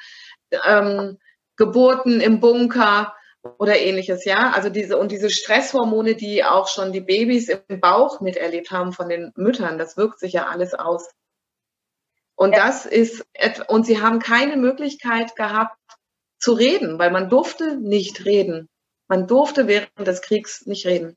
Ähm, 0.64 1.18
Geburten 1.56 2.20
im 2.20 2.40
Bunker 2.40 3.14
oder 3.58 3.76
ähnliches, 3.76 4.24
ja. 4.24 4.52
Also 4.52 4.68
diese 4.68 4.96
und 4.96 5.10
diese 5.10 5.30
Stresshormone, 5.30 6.14
die 6.14 6.44
auch 6.44 6.68
schon 6.68 6.92
die 6.92 7.00
Babys 7.00 7.48
im 7.48 7.80
Bauch 7.80 8.20
miterlebt 8.20 8.70
haben 8.70 8.92
von 8.92 9.08
den 9.08 9.32
Müttern, 9.36 9.78
das 9.78 9.96
wirkt 9.96 10.20
sich 10.20 10.32
ja 10.32 10.46
alles 10.46 10.74
aus. 10.74 11.10
Und 12.36 12.52
ja. 12.52 12.66
das 12.66 12.86
ist 12.86 13.26
und 13.68 13.84
sie 13.84 14.00
haben 14.00 14.20
keine 14.20 14.56
Möglichkeit 14.56 15.34
gehabt 15.34 15.76
zu 16.38 16.52
reden, 16.52 16.98
weil 16.98 17.10
man 17.10 17.28
durfte 17.28 17.76
nicht 17.76 18.24
reden. 18.24 18.68
Man 19.08 19.26
durfte 19.26 19.66
während 19.66 20.06
des 20.06 20.22
Kriegs 20.22 20.64
nicht 20.66 20.86
reden. 20.86 21.16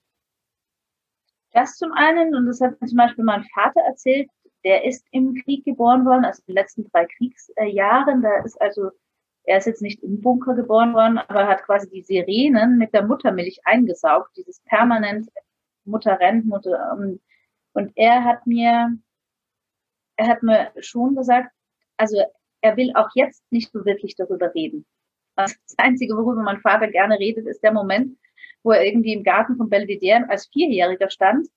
Das 1.53 1.75
zum 1.75 1.91
einen, 1.93 2.35
und 2.35 2.45
das 2.45 2.61
hat 2.61 2.79
mir 2.81 2.87
zum 2.87 2.97
Beispiel 2.97 3.23
mein 3.23 3.43
Vater 3.53 3.81
erzählt, 3.81 4.29
der 4.63 4.85
ist 4.85 5.05
im 5.11 5.35
Krieg 5.35 5.65
geboren 5.65 6.05
worden, 6.05 6.25
also 6.25 6.41
in 6.45 6.53
den 6.53 6.55
letzten 6.55 6.89
drei 6.91 7.05
Kriegsjahren. 7.05 8.21
Da 8.21 8.43
ist 8.43 8.61
also, 8.61 8.91
er 9.43 9.57
ist 9.57 9.65
jetzt 9.65 9.81
nicht 9.81 10.01
im 10.03 10.21
Bunker 10.21 10.53
geboren 10.53 10.93
worden, 10.93 11.17
aber 11.17 11.47
hat 11.47 11.63
quasi 11.63 11.89
die 11.89 12.03
Sirenen 12.03 12.77
mit 12.77 12.93
der 12.93 13.05
Muttermilch 13.05 13.59
eingesaugt, 13.65 14.35
dieses 14.37 14.61
permanent 14.61 15.29
Mutter 15.83 16.19
rennt, 16.19 16.45
Mutter. 16.45 16.97
Und 17.73 17.91
er 17.95 18.23
hat 18.23 18.45
mir, 18.45 18.95
er 20.15 20.27
hat 20.27 20.43
mir 20.43 20.71
schon 20.79 21.15
gesagt, 21.15 21.51
also 21.97 22.21
er 22.61 22.77
will 22.77 22.93
auch 22.95 23.09
jetzt 23.15 23.43
nicht 23.51 23.71
so 23.71 23.83
wirklich 23.83 24.15
darüber 24.15 24.53
reden. 24.53 24.85
Das 25.35 25.57
Einzige, 25.77 26.15
worüber 26.15 26.43
mein 26.43 26.61
Vater 26.61 26.87
gerne 26.87 27.17
redet, 27.17 27.47
ist 27.47 27.63
der 27.63 27.73
Moment, 27.73 28.17
wo 28.63 28.71
er 28.71 28.85
irgendwie 28.85 29.13
im 29.13 29.23
Garten 29.23 29.57
von 29.57 29.69
Belvedere 29.69 30.29
als 30.29 30.47
Vierjähriger 30.47 31.09
stand. 31.09 31.47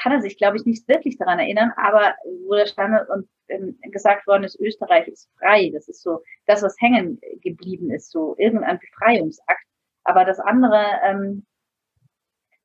Kann 0.00 0.12
er 0.12 0.22
sich, 0.22 0.36
glaube 0.36 0.56
ich, 0.56 0.64
nicht 0.64 0.88
wirklich 0.88 1.18
daran 1.18 1.38
erinnern, 1.38 1.72
aber 1.76 2.14
wo 2.46 2.54
er 2.54 2.66
stand 2.66 3.08
und 3.10 3.28
ähm, 3.48 3.78
gesagt 3.90 4.26
worden 4.26 4.44
ist, 4.44 4.58
Österreich 4.58 5.08
ist 5.08 5.28
frei. 5.38 5.70
Das 5.72 5.88
ist 5.88 6.02
so 6.02 6.22
das, 6.46 6.62
was 6.62 6.76
hängen 6.80 7.20
geblieben 7.42 7.90
ist, 7.90 8.10
so 8.10 8.34
irgendein 8.38 8.78
Befreiungsakt. 8.78 9.64
Aber 10.04 10.24
das 10.24 10.40
andere, 10.40 10.84
ähm, 11.04 11.46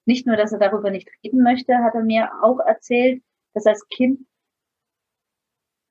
nicht 0.05 0.27
nur, 0.27 0.37
dass 0.37 0.53
er 0.53 0.59
darüber 0.59 0.91
nicht 0.91 1.09
reden 1.23 1.43
möchte, 1.43 1.75
hat 1.79 1.95
er 1.95 2.03
mir 2.03 2.31
auch 2.43 2.59
erzählt, 2.59 3.23
dass 3.53 3.65
als 3.65 3.87
Kind, 3.89 4.21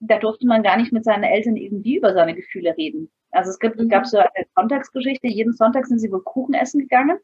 da 0.00 0.18
durfte 0.18 0.46
man 0.46 0.62
gar 0.62 0.76
nicht 0.76 0.92
mit 0.92 1.04
seinen 1.04 1.24
Eltern 1.24 1.56
irgendwie 1.56 1.96
über 1.96 2.12
seine 2.14 2.34
Gefühle 2.34 2.76
reden. 2.76 3.10
Also 3.30 3.50
es 3.50 3.58
gibt, 3.58 3.76
gab 3.90 4.06
so 4.06 4.18
eine 4.18 4.46
Sonntagsgeschichte, 4.54 5.26
jeden 5.26 5.52
Sonntag 5.52 5.86
sind 5.86 5.98
sie 5.98 6.12
wohl 6.12 6.22
Kuchen 6.22 6.54
essen 6.54 6.80
gegangen 6.80 7.18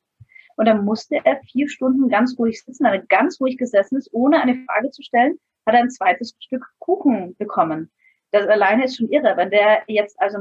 und 0.60 0.66
dann 0.66 0.84
musste 0.84 1.18
er 1.24 1.40
vier 1.40 1.70
Stunden 1.70 2.10
ganz 2.10 2.38
ruhig 2.38 2.62
sitzen, 2.62 2.84
weil 2.84 3.00
er 3.00 3.06
ganz 3.06 3.40
ruhig 3.40 3.56
gesessen 3.56 3.96
ist, 3.96 4.10
ohne 4.12 4.42
eine 4.42 4.62
Frage 4.66 4.90
zu 4.90 5.02
stellen, 5.02 5.38
hat 5.64 5.74
er 5.74 5.80
ein 5.80 5.88
zweites 5.88 6.36
Stück 6.38 6.66
Kuchen 6.78 7.34
bekommen. 7.38 7.90
Das 8.30 8.46
alleine 8.46 8.84
ist 8.84 8.98
schon 8.98 9.08
irre, 9.08 9.38
wenn 9.38 9.48
der 9.48 9.84
jetzt 9.86 10.20
also 10.20 10.36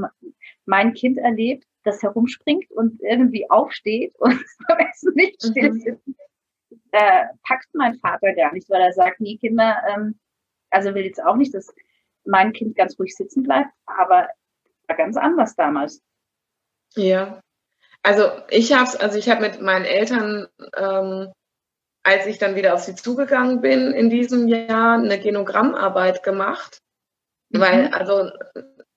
mein 0.65 0.93
Kind 0.93 1.19
erlebt, 1.19 1.63
das 1.85 2.03
herumspringt 2.03 2.69
und 2.69 3.01
irgendwie 3.01 3.49
aufsteht 3.49 4.13
und 4.19 4.43
am 4.67 4.79
Essen 4.79 5.13
nicht 5.15 5.41
mhm. 5.41 5.51
still 5.51 5.73
sitzt, 5.75 6.09
äh, 6.91 7.27
packt 7.47 7.69
mein 7.73 7.95
Vater 7.99 8.33
gar 8.33 8.51
nicht, 8.51 8.69
weil 8.69 8.81
er 8.81 8.91
sagt, 8.91 9.21
nee, 9.21 9.37
Kinder, 9.37 9.77
ähm, 9.87 10.19
also 10.69 10.93
will 10.95 11.05
jetzt 11.05 11.23
auch 11.23 11.37
nicht, 11.37 11.53
dass 11.53 11.73
mein 12.25 12.51
Kind 12.51 12.75
ganz 12.75 12.99
ruhig 12.99 13.15
sitzen 13.15 13.43
bleibt, 13.43 13.71
aber 13.85 14.27
war 14.85 14.97
ganz 14.97 15.15
anders 15.15 15.55
damals. 15.55 16.03
Ja, 16.97 17.39
also 18.03 18.31
ich 18.49 18.73
habe 18.73 18.99
also 18.99 19.17
ich 19.17 19.29
habe 19.29 19.41
mit 19.41 19.61
meinen 19.61 19.85
Eltern, 19.85 20.47
ähm, 20.75 21.31
als 22.03 22.25
ich 22.27 22.37
dann 22.37 22.55
wieder 22.55 22.73
auf 22.73 22.81
sie 22.81 22.95
zugegangen 22.95 23.61
bin 23.61 23.91
in 23.91 24.09
diesem 24.09 24.47
Jahr, 24.47 24.97
eine 24.97 25.19
Genogrammarbeit 25.19 26.23
gemacht, 26.23 26.79
mhm. 27.49 27.59
weil 27.59 27.87
also 27.93 28.31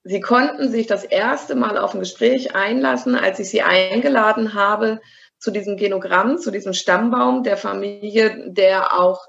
sie 0.05 0.21
konnten 0.21 0.71
sich 0.71 0.87
das 0.87 1.05
erste 1.05 1.55
Mal 1.55 1.79
auf 1.79 1.95
ein 1.95 2.01
Gespräch 2.01 2.55
einlassen, 2.55 3.15
als 3.15 3.39
ich 3.39 3.51
sie 3.51 3.63
eingeladen 3.63 4.55
habe 4.55 5.01
zu 5.39 5.51
diesem 5.51 5.77
Genogramm, 5.77 6.39
zu 6.39 6.51
diesem 6.51 6.73
Stammbaum 6.73 7.43
der 7.43 7.57
Familie, 7.57 8.51
der 8.53 8.99
auch 8.99 9.27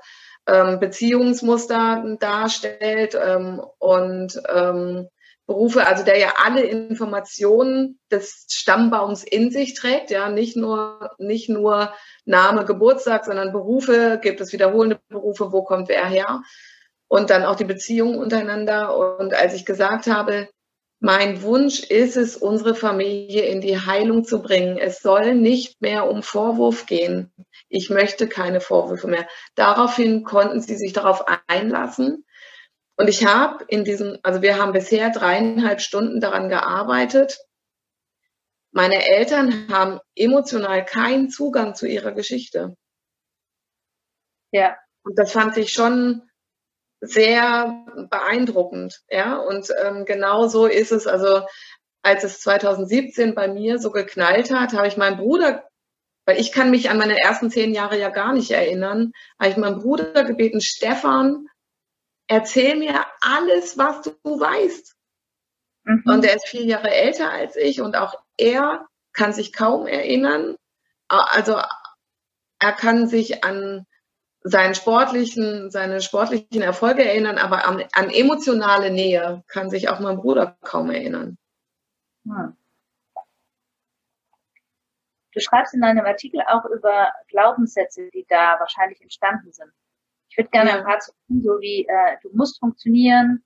ähm, 0.48 0.80
Beziehungsmuster 0.80 2.18
darstellt 2.20 3.18
ähm, 3.20 3.62
und 3.80 4.40
ähm, 4.54 5.08
Berufe, 5.46 5.86
also 5.86 6.04
der 6.04 6.18
ja 6.18 6.34
alle 6.44 6.64
Informationen 6.64 8.00
des 8.10 8.46
Stammbaums 8.50 9.24
in 9.24 9.52
sich 9.52 9.74
trägt, 9.74 10.10
ja, 10.10 10.30
nicht 10.30 10.56
nur, 10.56 11.12
nicht 11.18 11.50
nur 11.50 11.94
Name, 12.26 12.64
Geburtstag, 12.64 13.26
sondern 13.26 13.52
Berufe, 13.52 14.20
gibt 14.22 14.40
es 14.40 14.54
wiederholende 14.54 15.00
Berufe, 15.10 15.52
wo 15.52 15.64
kommt 15.64 15.90
wer 15.90 16.06
her? 16.06 16.42
Und 17.10 17.30
dann 17.30 17.44
auch 17.44 17.56
die 17.56 17.66
Beziehungen 17.66 18.18
untereinander. 18.18 18.96
Und 19.20 19.34
als 19.34 19.54
ich 19.54 19.66
gesagt 19.66 20.08
habe, 20.08 20.48
mein 21.00 21.42
Wunsch 21.42 21.82
ist 21.82 22.16
es, 22.16 22.38
unsere 22.38 22.76
Familie 22.76 23.44
in 23.44 23.60
die 23.60 23.78
Heilung 23.78 24.24
zu 24.24 24.42
bringen. 24.42 24.78
Es 24.78 25.02
soll 25.02 25.36
nicht 25.36 25.82
mehr 25.82 26.10
um 26.10 26.24
Vorwurf 26.24 26.86
gehen. 26.86 27.30
Ich 27.68 27.90
möchte 27.90 28.30
keine 28.30 28.62
Vorwürfe 28.62 29.10
mehr. 29.10 29.28
Daraufhin 29.56 30.24
konnten 30.24 30.62
sie 30.62 30.78
sich 30.78 30.94
darauf 30.94 31.26
einlassen 31.48 32.24
und 32.96 33.08
ich 33.08 33.26
habe 33.26 33.66
in 33.68 33.84
diesem, 33.84 34.20
also 34.24 34.42
wir 34.42 34.58
haben 34.58 34.72
bisher 34.72 35.10
dreieinhalb 35.10 35.82
Stunden 35.82 36.22
daran 36.22 36.50
gearbeitet. 36.50 37.40
Meine 38.72 39.08
Eltern 39.08 39.68
haben 39.72 40.00
emotional 40.16 40.86
keinen 40.86 41.30
Zugang 41.30 41.76
zu 41.76 41.88
ihrer 41.88 42.12
Geschichte. 42.12 42.76
Ja. 44.52 44.78
Und 45.04 45.20
das 45.20 45.32
fand 45.32 45.58
ich 45.58 45.74
schon 45.74 46.22
sehr 47.02 47.86
beeindruckend. 48.10 49.02
Ja, 49.10 49.38
und 49.38 49.70
ähm, 49.84 50.06
genau 50.06 50.48
so 50.48 50.66
ist 50.66 50.92
es. 50.92 51.08
Also 51.08 51.46
als 52.04 52.24
es 52.24 52.40
2017 52.42 53.36
bei 53.36 53.48
mir 53.48 53.80
so 53.80 53.92
geknallt 53.92 54.52
hat, 54.52 54.74
habe 54.74 54.88
ich 54.88 54.98
meinen 54.98 55.18
Bruder, 55.18 55.68
weil 56.26 56.40
ich 56.40 56.52
kann 56.52 56.72
mich 56.72 56.90
an 56.90 56.98
meine 56.98 57.20
ersten 57.20 57.50
zehn 57.50 57.74
Jahre 57.74 58.00
ja 58.00 58.10
gar 58.10 58.34
nicht 58.34 58.52
erinnern, 58.52 59.12
habe 59.40 59.52
ich 59.52 59.58
meinen 59.58 59.80
Bruder 59.80 60.24
gebeten, 60.24 60.62
Stefan, 60.62 61.48
erzähl 62.28 62.76
mir 62.76 63.06
alles, 63.22 63.78
was 63.78 64.02
du 64.02 64.12
weißt. 64.24 64.96
Mhm. 65.84 66.04
Und 66.06 66.26
er 66.26 66.36
ist 66.36 66.48
vier 66.48 66.64
Jahre 66.64 66.92
älter 66.92 67.32
als 67.32 67.56
ich 67.56 67.82
und 67.82 67.96
auch 67.96 68.16
er 68.38 68.88
kann 69.14 69.34
sich 69.34 69.54
kaum 69.54 69.88
erinnern. 69.88 70.56
Also 71.08 71.62
er 72.60 72.72
kann 72.72 73.08
sich 73.08 73.44
an 73.44 73.86
seinen 74.42 74.76
sportlichen, 74.76 75.72
seine 75.72 76.02
sportlichen 76.02 76.62
Erfolge 76.62 77.06
erinnern, 77.06 77.38
aber 77.38 77.66
an, 77.66 77.84
an 77.94 78.10
emotionale 78.10 78.92
Nähe 78.92 79.44
kann 79.48 79.70
sich 79.70 79.90
auch 79.90 80.00
mein 80.00 80.18
Bruder 80.18 80.58
kaum 80.62 80.90
erinnern. 80.90 81.38
Hm. 82.26 82.58
Du 85.34 85.40
schreibst 85.40 85.74
in 85.74 85.82
deinem 85.82 86.06
Artikel 86.06 86.42
auch 86.42 86.66
über 86.66 87.12
Glaubenssätze, 87.28 88.10
die 88.12 88.26
da 88.30 88.60
wahrscheinlich 88.60 89.02
entstanden 89.02 89.52
sind. 89.52 89.72
Ich 90.34 90.38
würde 90.38 90.50
gerne 90.50 90.74
ein 90.74 90.84
paar 90.84 90.98
zu 90.98 91.12
tun, 91.28 91.44
so 91.44 91.62
wie 91.62 91.86
äh, 91.88 92.18
du 92.24 92.30
musst 92.34 92.60
funktionieren, 92.60 93.44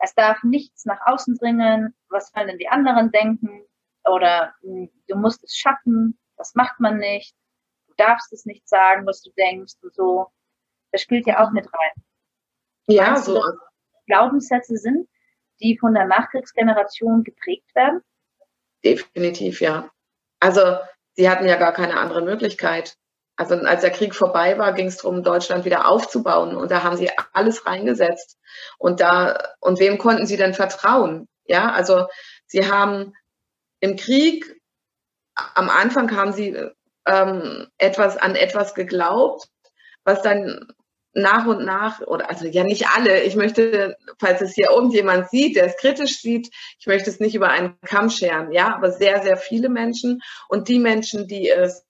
es 0.00 0.12
darf 0.12 0.42
nichts 0.42 0.84
nach 0.84 0.98
außen 1.06 1.36
dringen, 1.36 1.94
was 2.08 2.32
sollen 2.32 2.48
denn 2.48 2.58
die 2.58 2.68
anderen 2.68 3.12
denken, 3.12 3.64
oder 4.04 4.52
hm, 4.62 4.90
du 5.06 5.16
musst 5.16 5.44
es 5.44 5.54
schaffen, 5.54 6.18
das 6.36 6.56
macht 6.56 6.80
man 6.80 6.98
nicht, 6.98 7.36
du 7.86 7.94
darfst 7.96 8.32
es 8.32 8.44
nicht 8.44 8.68
sagen, 8.68 9.06
was 9.06 9.22
du 9.22 9.30
denkst 9.38 9.74
und 9.82 9.94
so. 9.94 10.32
Das 10.90 11.00
spielt 11.02 11.28
ja 11.28 11.44
auch 11.44 11.52
mit 11.52 11.66
rein. 11.66 12.04
Ja, 12.88 13.10
Meinst 13.12 13.26
so. 13.26 13.34
Du, 13.34 13.58
Glaubenssätze 14.06 14.78
sind, 14.78 15.08
die 15.60 15.78
von 15.78 15.94
der 15.94 16.06
Nachkriegsgeneration 16.06 17.22
geprägt 17.22 17.72
werden? 17.76 18.00
Definitiv, 18.82 19.60
ja. 19.60 19.92
Also 20.40 20.78
sie 21.12 21.30
hatten 21.30 21.46
ja 21.46 21.54
gar 21.54 21.72
keine 21.72 21.96
andere 21.96 22.22
Möglichkeit. 22.22 22.96
Also 23.40 23.54
als 23.54 23.80
der 23.80 23.90
Krieg 23.90 24.14
vorbei 24.14 24.58
war, 24.58 24.74
ging 24.74 24.88
es 24.88 24.98
darum, 24.98 25.22
Deutschland 25.22 25.64
wieder 25.64 25.88
aufzubauen. 25.88 26.54
Und 26.54 26.70
da 26.70 26.82
haben 26.82 26.98
sie 26.98 27.10
alles 27.32 27.64
reingesetzt. 27.64 28.38
Und 28.76 29.00
da, 29.00 29.54
und 29.60 29.80
wem 29.80 29.96
konnten 29.96 30.26
sie 30.26 30.36
denn 30.36 30.52
vertrauen? 30.52 31.26
Ja, 31.46 31.72
also 31.72 32.06
sie 32.46 32.70
haben 32.70 33.14
im 33.80 33.96
Krieg, 33.96 34.60
am 35.54 35.70
Anfang 35.70 36.14
haben 36.14 36.34
sie 36.34 36.54
ähm, 37.06 37.66
etwas 37.78 38.18
an 38.18 38.34
etwas 38.34 38.74
geglaubt, 38.74 39.48
was 40.04 40.20
dann 40.20 40.74
nach 41.14 41.46
und 41.46 41.64
nach, 41.64 42.02
oder 42.02 42.28
also 42.28 42.46
ja 42.46 42.62
nicht 42.62 42.88
alle, 42.88 43.22
ich 43.22 43.36
möchte, 43.36 43.96
falls 44.18 44.42
es 44.42 44.52
hier 44.52 44.68
irgendjemand 44.68 45.30
sieht, 45.30 45.56
der 45.56 45.64
es 45.64 45.78
kritisch 45.78 46.20
sieht, 46.20 46.50
ich 46.78 46.86
möchte 46.86 47.08
es 47.08 47.20
nicht 47.20 47.34
über 47.34 47.48
einen 47.48 47.80
Kamm 47.86 48.10
scheren, 48.10 48.52
ja, 48.52 48.74
aber 48.74 48.92
sehr, 48.92 49.22
sehr 49.22 49.38
viele 49.38 49.70
Menschen 49.70 50.20
und 50.48 50.68
die 50.68 50.78
Menschen, 50.78 51.26
die 51.26 51.48
es 51.48 51.86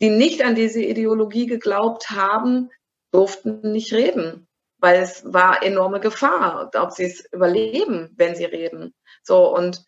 die 0.00 0.10
nicht 0.10 0.42
an 0.42 0.54
diese 0.54 0.82
Ideologie 0.82 1.46
geglaubt 1.46 2.10
haben, 2.10 2.70
durften 3.12 3.72
nicht 3.72 3.92
reden, 3.92 4.48
weil 4.78 5.00
es 5.00 5.22
war 5.32 5.62
enorme 5.62 6.00
Gefahr, 6.00 6.70
ob 6.74 6.92
sie 6.92 7.04
es 7.04 7.24
überleben, 7.32 8.12
wenn 8.16 8.34
sie 8.34 8.44
reden. 8.44 8.94
So 9.22 9.54
und 9.54 9.84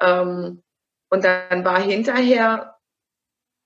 ähm, 0.00 0.62
und 1.10 1.24
dann 1.24 1.64
war 1.64 1.80
hinterher, 1.80 2.76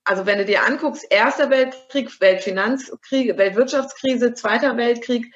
also 0.03 0.25
wenn 0.25 0.37
du 0.37 0.45
dir 0.45 0.63
anguckst, 0.65 1.05
Erster 1.09 1.49
Weltkrieg, 1.49 2.21
Weltfinanzkrieg, 2.21 3.37
Weltwirtschaftskrise, 3.37 4.33
Zweiter 4.33 4.77
Weltkrieg, 4.77 5.33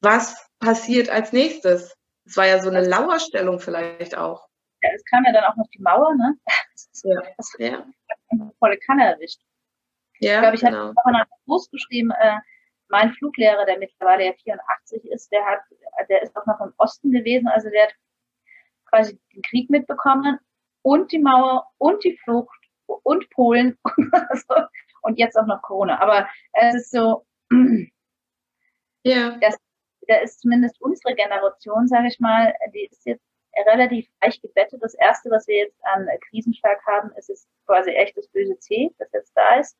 was 0.00 0.48
passiert 0.58 1.10
als 1.10 1.32
nächstes? 1.32 1.94
Es 2.24 2.36
war 2.36 2.46
ja 2.46 2.60
so 2.60 2.68
eine 2.68 2.86
Lauerstellung 2.86 3.60
vielleicht 3.60 4.16
auch. 4.16 4.48
Ja, 4.82 4.90
es 4.94 5.04
kam 5.04 5.24
ja 5.24 5.32
dann 5.32 5.44
auch 5.44 5.56
noch 5.56 5.68
die 5.74 5.82
Mauer, 5.82 6.14
ne? 6.14 6.34
Ja. 7.04 7.22
Das 7.36 7.54
ja. 7.58 7.86
volle 8.58 8.78
Kanne 8.78 9.12
erwischt. 9.12 9.40
Ja, 10.20 10.34
ich 10.34 10.40
glaube, 10.40 10.54
ich 10.56 10.60
genau. 10.62 10.78
habe 10.78 10.94
auch 10.96 11.06
einen 11.06 11.24
Post 11.46 11.70
geschrieben, 11.70 12.10
äh, 12.10 12.38
mein 12.88 13.12
Fluglehrer, 13.12 13.64
der 13.66 13.78
mittlerweile 13.78 14.26
ja 14.26 14.32
84 14.32 15.04
ist, 15.10 15.30
der 15.30 15.44
hat, 15.44 15.60
der 16.08 16.22
ist 16.22 16.36
auch 16.36 16.46
noch 16.46 16.60
im 16.60 16.72
Osten 16.78 17.12
gewesen, 17.12 17.48
also 17.48 17.68
der 17.70 17.84
hat 17.84 17.94
quasi 18.86 19.20
den 19.34 19.42
Krieg 19.42 19.70
mitbekommen 19.70 20.38
und 20.82 21.12
die 21.12 21.18
Mauer 21.18 21.68
und 21.78 22.02
die 22.04 22.16
Flucht 22.24 22.58
und 22.86 23.28
Polen 23.30 23.78
und 25.02 25.18
jetzt 25.18 25.36
auch 25.36 25.46
noch 25.46 25.60
Corona. 25.62 26.00
Aber 26.00 26.28
es 26.52 26.74
ist 26.74 26.90
so, 26.90 27.26
ja. 29.02 29.36
Das, 29.40 29.58
da 30.06 30.16
ist 30.16 30.40
zumindest 30.40 30.80
unsere 30.80 31.14
Generation, 31.14 31.86
sage 31.86 32.08
ich 32.08 32.18
mal, 32.18 32.54
die 32.72 32.88
ist 32.90 33.04
jetzt 33.04 33.24
relativ 33.66 34.08
reich 34.22 34.40
gebettet. 34.40 34.82
Das 34.82 34.94
erste, 34.94 35.30
was 35.30 35.46
wir 35.46 35.58
jetzt 35.58 35.78
an 35.84 36.08
Krisenschlag 36.30 36.78
haben, 36.86 37.12
ist, 37.18 37.28
ist 37.28 37.46
quasi 37.66 37.90
echt 37.90 38.16
das 38.16 38.28
böse 38.28 38.58
C, 38.58 38.94
das 38.98 39.12
jetzt 39.12 39.36
da 39.36 39.56
ist 39.56 39.76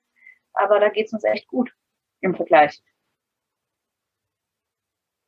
aber 0.52 0.80
da 0.80 0.88
geht 0.88 1.06
es 1.06 1.12
uns 1.12 1.24
echt 1.24 1.48
gut 1.48 1.72
im 2.20 2.34
Vergleich. 2.34 2.80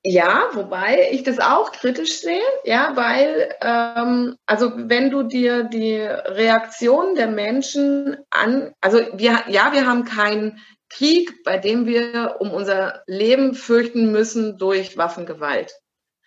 Ja, 0.03 0.49
wobei 0.55 1.11
ich 1.12 1.25
das 1.25 1.39
auch 1.39 1.73
kritisch 1.73 2.21
sehe, 2.21 2.41
ja, 2.65 2.97
weil, 2.97 3.55
ähm, 3.61 4.37
also 4.47 4.73
wenn 4.75 5.11
du 5.11 5.25
dir 5.25 5.65
die 5.65 5.99
Reaktion 5.99 7.15
der 7.15 7.27
Menschen 7.27 8.17
an, 8.31 8.73
also 8.81 8.99
wir, 9.12 9.45
ja, 9.49 9.73
wir 9.75 9.87
haben 9.87 10.07
keinen 10.07 10.59
Krieg, 10.89 11.45
bei 11.45 11.59
dem 11.59 11.85
wir 11.85 12.37
um 12.41 12.50
unser 12.50 13.02
Leben 13.06 13.54
fürchten 13.54 14.11
müssen 14.11 14.56
durch 14.56 14.97
Waffengewalt. 14.97 15.75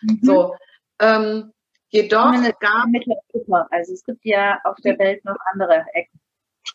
Mhm. 0.01 0.19
So, 0.21 0.56
ähm, 0.99 1.51
jedoch 1.89 2.32
gab 2.60 2.86
also 3.71 3.93
es 3.93 4.03
gibt 4.03 4.23
ja 4.23 4.60
auf 4.65 4.77
der 4.84 4.99
Welt 4.99 5.25
noch 5.25 5.38
andere 5.51 5.84
Ecken. 5.93 6.19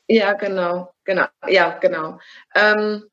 Ja, 0.07 0.33
genau, 0.35 0.93
genau, 1.05 1.27
ja, 1.47 1.79
genau. 1.79 2.19
Ähm, 2.55 3.05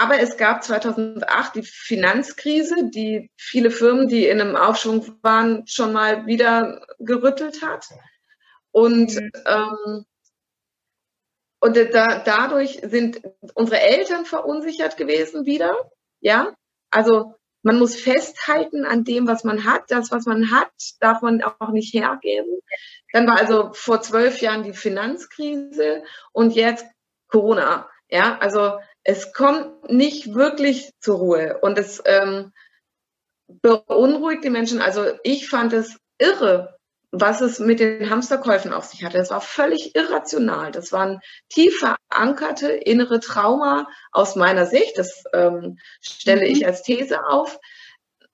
aber 0.00 0.20
es 0.20 0.36
gab 0.36 0.64
2008 0.64 1.54
die 1.56 1.62
Finanzkrise, 1.62 2.90
die 2.90 3.30
viele 3.36 3.70
Firmen, 3.70 4.08
die 4.08 4.26
in 4.26 4.40
einem 4.40 4.56
Aufschwung 4.56 5.18
waren, 5.22 5.66
schon 5.66 5.92
mal 5.92 6.26
wieder 6.26 6.86
gerüttelt 6.98 7.62
hat. 7.62 7.86
Und, 8.70 9.14
mhm. 9.14 9.30
ähm, 9.46 10.04
und 11.60 11.76
da, 11.76 12.18
dadurch 12.20 12.80
sind 12.82 13.20
unsere 13.54 13.80
Eltern 13.80 14.24
verunsichert 14.24 14.96
gewesen 14.96 15.44
wieder. 15.44 15.90
Ja, 16.20 16.54
also 16.90 17.34
man 17.62 17.78
muss 17.78 17.96
festhalten 17.96 18.84
an 18.84 19.04
dem, 19.04 19.26
was 19.26 19.44
man 19.44 19.64
hat. 19.64 19.84
Das, 19.88 20.10
was 20.10 20.26
man 20.26 20.50
hat, 20.50 20.72
darf 21.00 21.22
man 21.22 21.42
auch 21.42 21.70
nicht 21.70 21.94
hergeben. 21.94 22.60
Dann 23.12 23.26
war 23.26 23.38
also 23.38 23.70
vor 23.72 24.02
zwölf 24.02 24.40
Jahren 24.40 24.64
die 24.64 24.72
Finanzkrise 24.72 26.02
und 26.32 26.54
jetzt 26.54 26.86
Corona. 27.28 27.88
Ja, 28.08 28.38
also 28.38 28.78
es 29.04 29.32
kommt 29.32 29.90
nicht 29.90 30.34
wirklich 30.34 30.92
zur 31.00 31.18
Ruhe 31.18 31.58
und 31.62 31.78
es 31.78 32.02
ähm, 32.04 32.52
beunruhigt 33.46 34.44
die 34.44 34.50
Menschen. 34.50 34.80
Also 34.80 35.12
ich 35.22 35.48
fand 35.48 35.72
es 35.72 35.98
irre, 36.18 36.76
was 37.12 37.42
es 37.42 37.60
mit 37.60 37.78
den 37.78 38.08
Hamsterkäufen 38.08 38.72
auf 38.72 38.84
sich 38.84 39.04
hatte. 39.04 39.18
Das 39.18 39.30
war 39.30 39.42
völlig 39.42 39.94
irrational. 39.94 40.72
Das 40.72 40.92
waren 40.92 41.20
tief 41.50 41.78
verankerte 41.78 42.72
innere 42.72 43.20
Trauma 43.20 43.86
aus 44.12 44.34
meiner 44.34 44.64
Sicht. 44.64 44.96
Das 44.96 45.22
ähm, 45.34 45.78
stelle 46.00 46.46
ich 46.46 46.60
mhm. 46.60 46.66
als 46.66 46.82
These 46.82 47.26
auf, 47.26 47.60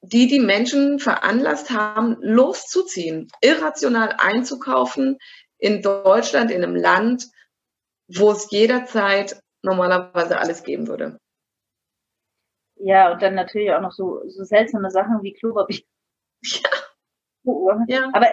die 0.00 0.28
die 0.28 0.38
Menschen 0.38 1.00
veranlasst 1.00 1.70
haben, 1.70 2.16
loszuziehen, 2.20 3.26
irrational 3.40 4.14
einzukaufen 4.16 5.18
in 5.58 5.82
Deutschland, 5.82 6.52
in 6.52 6.62
einem 6.62 6.76
Land, 6.76 7.26
wo 8.06 8.30
es 8.30 8.48
jederzeit 8.52 9.42
normalerweise 9.62 10.38
alles 10.38 10.62
geben 10.62 10.86
würde. 10.86 11.18
Ja, 12.76 13.12
und 13.12 13.20
dann 13.22 13.34
natürlich 13.34 13.72
auch 13.72 13.80
noch 13.80 13.90
so, 13.90 14.22
so 14.28 14.44
seltsame 14.44 14.92
Sachen 14.92 15.20
wie 15.22 15.32
Klopapier. 15.34 15.82
Ja. 16.42 16.60
Ja. 17.86 18.10
Aber 18.12 18.26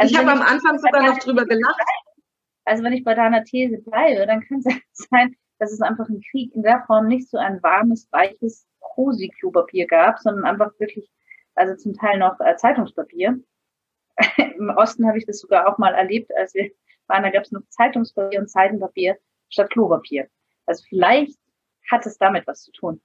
also 0.00 0.12
ich 0.12 0.18
habe 0.18 0.30
am 0.30 0.42
Anfang 0.42 0.78
sogar 0.78 1.02
noch 1.02 1.18
drüber 1.18 1.44
gelacht. 1.44 1.80
Also 2.64 2.82
wenn 2.84 2.92
ich 2.92 3.04
bei 3.04 3.14
deiner 3.14 3.44
These 3.44 3.78
bleibe, 3.78 4.26
dann 4.26 4.42
kann 4.42 4.62
es 4.64 4.64
sein, 5.10 5.34
dass 5.58 5.72
es 5.72 5.80
einfach 5.80 6.08
im 6.08 6.20
Krieg 6.30 6.54
in 6.54 6.62
der 6.62 6.82
Form 6.86 7.06
nicht 7.06 7.28
so 7.28 7.36
ein 7.38 7.62
warmes, 7.62 8.08
weiches 8.10 8.66
Cosi-Klopapier 8.80 9.86
gab, 9.86 10.18
sondern 10.18 10.44
einfach 10.44 10.72
wirklich, 10.78 11.10
also 11.54 11.76
zum 11.76 11.94
Teil 11.94 12.18
noch 12.18 12.38
äh, 12.40 12.56
Zeitungspapier. 12.56 13.40
Im 14.36 14.70
Osten 14.70 15.06
habe 15.06 15.18
ich 15.18 15.26
das 15.26 15.40
sogar 15.40 15.68
auch 15.68 15.78
mal 15.78 15.94
erlebt, 15.94 16.30
als 16.36 16.54
wir 16.54 16.70
waren, 17.06 17.22
da 17.22 17.30
gab 17.30 17.42
es 17.42 17.52
noch 17.52 17.62
Zeitungspapier 17.68 18.40
und 18.40 18.48
Zeitenpapier 18.48 19.18
statt 19.48 19.70
Klopapier. 19.70 20.28
Also 20.66 20.84
vielleicht 20.88 21.38
hat 21.90 22.06
es 22.06 22.16
damit 22.18 22.46
was 22.46 22.62
zu 22.62 22.72
tun. 22.72 23.02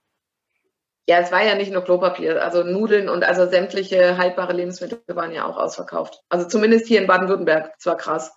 Ja, 1.08 1.20
es 1.20 1.32
war 1.32 1.44
ja 1.44 1.56
nicht 1.56 1.72
nur 1.72 1.84
Klopapier, 1.84 2.44
also 2.44 2.64
Nudeln 2.64 3.10
und 3.10 3.24
also 3.24 3.48
sämtliche 3.48 4.18
haltbare 4.18 4.54
Lebensmittel 4.54 5.02
waren 5.08 5.32
ja 5.32 5.46
auch 5.46 5.58
ausverkauft. 5.58 6.24
Also 6.30 6.48
zumindest 6.48 6.88
hier 6.88 7.00
in 7.00 7.08
Baden-Württemberg. 7.08 7.74
Das 7.76 7.86
war 7.86 7.98
krass. 7.98 8.34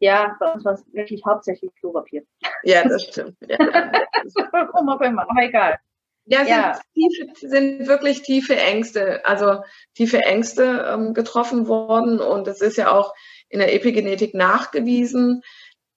Ja, 0.00 0.36
bei 0.38 0.52
uns 0.52 0.64
war 0.64 0.74
es 0.74 0.84
wirklich 0.92 1.22
hauptsächlich 1.26 1.74
Klopapier. 1.80 2.22
Ja, 2.62 2.86
das 2.86 3.02
stimmt. 3.02 3.36
Ja. 3.40 3.58
Warum 4.52 4.88
auch 4.90 5.00
immer, 5.00 5.22
aber 5.22 5.42
egal. 5.42 5.78
Ja, 6.26 6.40
sind, 6.40 6.48
ja. 6.48 6.80
Tiefe, 6.92 7.48
sind 7.48 7.88
wirklich 7.88 8.20
tiefe 8.22 8.54
Ängste, 8.54 9.24
also 9.24 9.62
tiefe 9.94 10.18
Ängste 10.18 10.86
ähm, 10.86 11.14
getroffen 11.14 11.66
worden. 11.66 12.20
Und 12.20 12.46
es 12.46 12.60
ist 12.60 12.76
ja 12.76 12.92
auch 12.92 13.14
in 13.48 13.60
der 13.60 13.74
Epigenetik 13.74 14.34
nachgewiesen, 14.34 15.42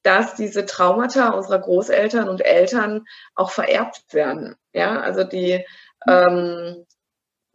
dass 0.04 0.36
diese 0.36 0.66
Traumata 0.66 1.30
unserer 1.30 1.60
Großeltern 1.60 2.28
und 2.30 2.42
Eltern 2.42 3.06
auch 3.36 3.52
vererbt 3.52 4.14
werden. 4.14 4.56
Ja, 4.74 5.00
also 5.00 5.24
die 5.24 5.66
ähm, 6.08 6.86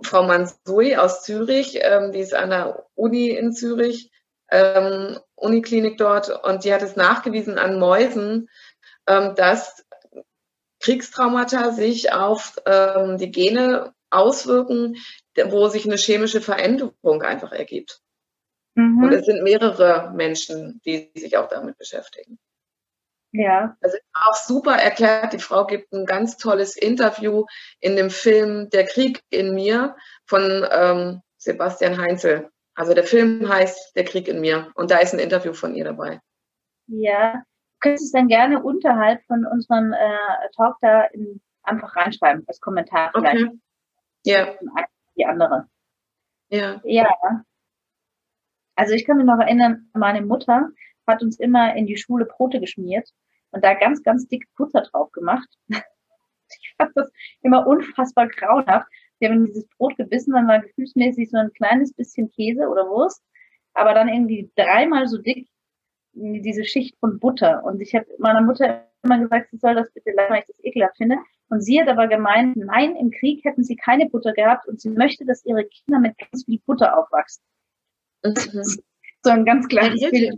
Frau 0.03 0.23
Mansui 0.25 0.97
aus 0.97 1.23
Zürich, 1.23 1.79
ähm, 1.83 2.13
die 2.13 2.21
ist 2.21 2.35
an 2.35 2.51
der 2.51 2.87
Uni 2.95 3.31
in 3.31 3.53
Zürich, 3.53 4.11
ähm, 4.51 5.19
Uniklinik 5.35 5.99
dort, 5.99 6.31
und 6.45 6.65
die 6.65 6.73
hat 6.73 6.83
es 6.83 6.97
nachgewiesen 6.97 7.59
an 7.59 7.79
Mäusen, 7.79 8.49
ähm, 9.07 9.35
dass 9.35 9.85
Kriegstraumata 10.81 11.73
sich 11.73 12.13
auf 12.13 12.57
ähm, 12.67 13.19
die 13.19 13.31
Gene 13.31 13.95
auswirken, 14.11 14.97
wo 15.47 15.69
sich 15.69 15.87
eine 15.87 15.97
chemische 15.97 16.41
Veränderung 16.41 17.23
einfach 17.23 17.53
ergibt. 17.53 18.01
Mhm. 18.77 19.03
Und 19.03 19.13
es 19.13 19.25
sind 19.25 19.43
mehrere 19.43 20.13
Menschen, 20.15 20.81
die 20.85 21.11
sich 21.15 21.37
auch 21.37 21.49
damit 21.49 21.79
beschäftigen. 21.79 22.39
Ja. 23.33 23.77
Ist 23.81 24.01
auch 24.13 24.35
super 24.35 24.77
erklärt. 24.77 25.33
Die 25.33 25.39
Frau 25.39 25.67
gibt 25.67 25.93
ein 25.93 26.07
ganz 26.07 26.37
tolles 26.37 26.77
Interview 26.77 27.45
in 27.81 27.97
dem 27.97 28.11
Film 28.11 28.71
Der 28.71 28.85
Krieg 28.85 29.23
in 29.31 29.55
mir 29.55 29.97
von 30.27 30.65
ähm, 30.71 31.23
Sebastian 31.37 31.99
Heinzel. 31.99 32.51
Also 32.75 32.95
der 32.95 33.05
Film 33.05 33.49
heißt 33.49 33.97
Der 33.97 34.05
Krieg 34.05 34.29
in 34.29 34.41
mir 34.41 34.71
und 34.75 34.91
da 34.91 34.99
ist 34.99 35.13
ein 35.13 35.21
Interview 35.21 35.55
von 35.55 35.75
ihr 35.75 35.85
dabei. 35.85 36.21
Ja, 36.87 37.33
du 37.33 37.79
könntest 37.81 38.07
es 38.07 38.13
dann 38.13 38.29
gerne 38.29 38.63
unterhalb 38.63 39.23
von 39.27 39.45
unserem 39.47 39.93
äh, 39.93 40.49
Talk 40.55 40.77
da 40.81 41.05
in, 41.05 41.41
einfach 41.63 41.97
reinschreiben, 41.97 42.45
als 42.47 42.61
Kommentar 42.61 43.11
vielleicht. 43.15 43.47
Okay. 43.47 43.59
Ja. 44.25 44.55
Die 45.17 45.25
andere. 45.25 45.67
Ja. 46.49 46.81
Ja. 46.85 47.09
Also 48.77 48.95
ich 48.95 49.05
kann 49.05 49.17
mich 49.17 49.27
noch 49.27 49.39
erinnern, 49.39 49.89
meine 49.95 50.23
Mutter 50.23 50.71
hat 51.07 51.23
uns 51.23 51.39
immer 51.41 51.75
in 51.75 51.87
die 51.87 51.97
Schule 51.97 52.27
Brote 52.27 52.61
geschmiert 52.61 53.09
und 53.51 53.65
da 53.65 53.75
ganz, 53.75 54.03
ganz 54.03 54.29
dick 54.29 54.45
Butter 54.57 54.83
drauf 54.83 55.11
gemacht. 55.13 55.49
ich 55.69 56.75
fand 56.77 56.93
das 56.95 57.11
immer 57.43 57.67
unfassbar 57.67 58.29
grauenhaft. 58.29 58.87
Wir 59.19 59.31
haben 59.31 59.47
dieses 59.47 59.67
Brot 59.79 59.97
gebissen, 59.97 60.33
dann 60.33 60.47
war 60.47 60.61
gefühlsmäßig 60.61 61.31
so 61.31 61.39
ein 61.39 61.53
kleines 61.53 61.95
bisschen 61.95 62.31
Käse 62.31 62.69
oder 62.69 62.89
Wurst, 62.89 63.23
aber 63.73 63.95
dann 63.95 64.09
irgendwie 64.09 64.51
dreimal 64.57 65.09
so 65.09 65.19
dick 65.19 65.49
diese 66.17 66.65
Schicht 66.65 66.99
von 66.99 67.19
Butter. 67.19 67.63
Und 67.65 67.81
ich 67.81 67.95
habe 67.95 68.07
meiner 68.19 68.41
Mutter 68.41 68.87
immer 69.03 69.19
gesagt, 69.19 69.51
sie 69.51 69.59
soll 69.59 69.75
das 69.75 69.93
bitte 69.93 70.13
lassen, 70.13 70.31
weil 70.31 70.41
ich 70.41 70.47
das 70.47 70.65
ekelhaft 70.65 70.97
finde. 70.97 71.17
Und 71.49 71.61
sie 71.61 71.81
hat 71.81 71.89
aber 71.89 72.09
gemeint, 72.09 72.57
nein, 72.57 72.97
im 72.97 73.11
Krieg 73.11 73.45
hätten 73.45 73.63
sie 73.63 73.77
keine 73.77 74.09
Butter 74.09 74.33
gehabt 74.33 74.67
und 74.67 74.81
sie 74.81 74.91
möchte, 74.91 75.25
dass 75.25 75.45
ihre 75.45 75.65
Kinder 75.65 76.01
mit 76.01 76.17
ganz 76.19 76.45
viel 76.45 76.59
Butter 76.67 76.99
aufwachsen. 76.99 77.45
Mhm. 78.29 78.63
so 79.23 79.31
ein 79.31 79.45
ganz 79.45 79.69
kleines 79.69 80.01
ja, 80.01 80.11
Bild. 80.11 80.35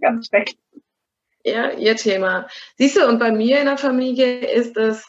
Ganz 0.00 0.26
schlecht. 0.26 0.58
Ja, 1.44 1.72
ihr 1.72 1.96
Thema. 1.96 2.48
Siehst 2.76 2.96
du, 2.96 3.06
und 3.08 3.18
bei 3.18 3.32
mir 3.32 3.60
in 3.60 3.66
der 3.66 3.78
Familie 3.78 4.46
ist 4.46 4.76
es 4.76 5.04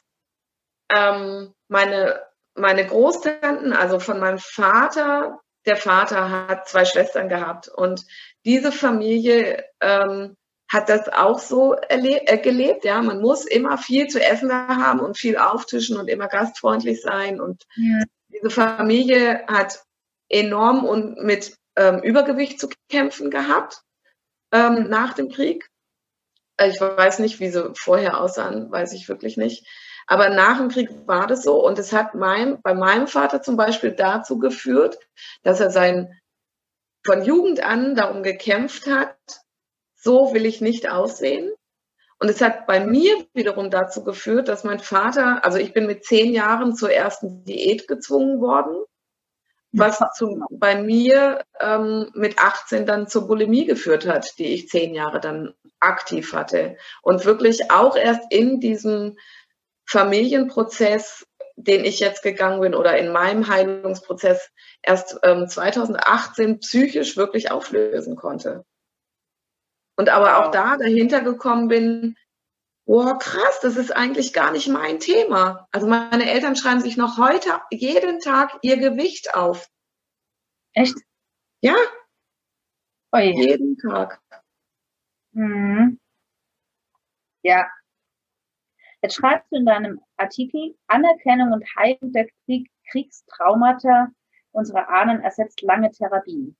ähm, 0.89 1.53
meine, 1.67 2.21
meine 2.55 2.85
Großtanten, 2.85 3.73
also 3.73 3.99
von 3.99 4.19
meinem 4.19 4.39
Vater, 4.39 5.39
der 5.65 5.77
Vater 5.77 6.47
hat 6.47 6.67
zwei 6.67 6.85
Schwestern 6.85 7.29
gehabt 7.29 7.69
und 7.69 8.05
diese 8.45 8.71
Familie 8.71 9.63
ähm, 9.79 10.35
hat 10.73 10.89
das 10.89 11.07
auch 11.07 11.39
so 11.39 11.75
äh, 11.89 12.37
gelebt. 12.39 12.83
Ja, 12.83 13.01
man 13.01 13.21
muss 13.21 13.45
immer 13.45 13.77
viel 13.77 14.07
zu 14.07 14.19
essen 14.19 14.51
haben 14.51 14.99
und 14.99 15.17
viel 15.17 15.37
auftischen 15.37 15.97
und 15.97 16.09
immer 16.09 16.27
gastfreundlich 16.27 17.01
sein. 17.01 17.39
Und 17.39 17.63
ja. 17.75 18.03
diese 18.29 18.49
Familie 18.49 19.45
hat 19.47 19.83
enorm 20.29 20.85
und 20.85 21.23
mit 21.23 21.55
ähm, 21.75 22.01
Übergewicht 22.01 22.59
zu 22.59 22.69
kämpfen 22.89 23.31
gehabt 23.31 23.81
ähm, 24.51 24.89
nach 24.89 25.13
dem 25.13 25.29
Krieg. 25.29 25.69
Ich 26.61 26.79
weiß 26.79 27.19
nicht, 27.19 27.39
wie 27.39 27.49
sie 27.49 27.73
vorher 27.75 28.19
aussahen, 28.19 28.71
weiß 28.71 28.93
ich 28.93 29.09
wirklich 29.09 29.37
nicht. 29.37 29.67
Aber 30.05 30.29
nach 30.29 30.57
dem 30.57 30.69
Krieg 30.69 30.89
war 31.07 31.27
das 31.27 31.43
so 31.43 31.65
und 31.65 31.79
es 31.79 31.93
hat 31.93 32.13
mein, 32.13 32.61
bei 32.61 32.73
meinem 32.73 33.07
Vater 33.07 33.41
zum 33.41 33.57
Beispiel 33.57 33.91
dazu 33.91 34.37
geführt, 34.37 34.99
dass 35.43 35.59
er 35.59 35.71
sein 35.71 36.19
von 37.05 37.23
Jugend 37.23 37.63
an 37.63 37.95
darum 37.95 38.23
gekämpft 38.23 38.87
hat, 38.87 39.17
so 39.95 40.33
will 40.33 40.45
ich 40.45 40.61
nicht 40.61 40.89
aussehen. 40.89 41.51
Und 42.19 42.29
es 42.29 42.41
hat 42.41 42.67
bei 42.67 42.85
mir 42.85 43.25
wiederum 43.33 43.69
dazu 43.69 44.03
geführt, 44.03 44.47
dass 44.47 44.63
mein 44.63 44.79
Vater, 44.79 45.43
also 45.43 45.57
ich 45.57 45.73
bin 45.73 45.85
mit 45.85 46.05
zehn 46.05 46.31
Jahren 46.31 46.75
zur 46.75 46.91
ersten 46.91 47.43
Diät 47.43 47.87
gezwungen 47.87 48.39
worden, 48.39 48.85
was 49.73 49.99
zu, 50.15 50.45
bei 50.51 50.81
mir 50.81 51.43
ähm, 51.59 52.11
mit 52.13 52.37
18 52.39 52.85
dann 52.85 53.07
zur 53.07 53.27
Bulimie 53.27 53.65
geführt 53.65 54.07
hat, 54.07 54.37
die 54.37 54.53
ich 54.53 54.69
zehn 54.69 54.93
Jahre 54.93 55.19
dann 55.19 55.53
aktiv 55.79 56.33
hatte. 56.33 56.77
Und 57.01 57.25
wirklich 57.25 57.71
auch 57.71 57.95
erst 57.95 58.21
in 58.29 58.59
diesem 58.59 59.17
Familienprozess, 59.85 61.25
den 61.55 61.85
ich 61.85 61.99
jetzt 61.99 62.23
gegangen 62.23 62.61
bin 62.61 62.75
oder 62.75 62.97
in 62.97 63.11
meinem 63.11 63.47
Heilungsprozess 63.47 64.51
erst 64.81 65.19
ähm, 65.23 65.47
2018 65.47 66.59
psychisch 66.59 67.17
wirklich 67.17 67.51
auflösen 67.51 68.15
konnte. 68.15 68.63
Und 69.95 70.09
aber 70.09 70.37
auch 70.37 70.51
da 70.51 70.77
dahinter 70.77 71.21
gekommen 71.21 71.67
bin, 71.67 72.15
boah, 72.85 73.17
krass, 73.17 73.59
das 73.61 73.77
ist 73.77 73.91
eigentlich 73.91 74.33
gar 74.33 74.51
nicht 74.51 74.67
mein 74.67 74.99
Thema. 74.99 75.67
Also 75.71 75.87
meine 75.87 76.29
Eltern 76.29 76.55
schreiben 76.55 76.81
sich 76.81 76.97
noch 76.97 77.17
heute 77.17 77.49
jeden 77.71 78.19
Tag 78.19 78.57
ihr 78.61 78.77
Gewicht 78.77 79.35
auf. 79.35 79.69
Echt? 80.73 80.95
Ja. 81.61 81.75
Oi. 83.11 83.31
Jeden 83.31 83.77
Tag. 83.77 84.19
Mhm. 85.31 85.99
Ja, 87.43 87.67
Jetzt 89.03 89.15
schreibst 89.15 89.51
du 89.51 89.57
in 89.57 89.65
deinem 89.65 89.99
Artikel, 90.15 90.75
Anerkennung 90.87 91.51
und 91.51 91.65
Heilung 91.75 92.13
der 92.13 92.27
Krieg 92.45 92.71
Kriegstraumata 92.89 94.07
unserer 94.51 94.87
Ahnen 94.87 95.21
ersetzt 95.21 95.61
lange 95.61 95.91
Therapie. 95.91 96.55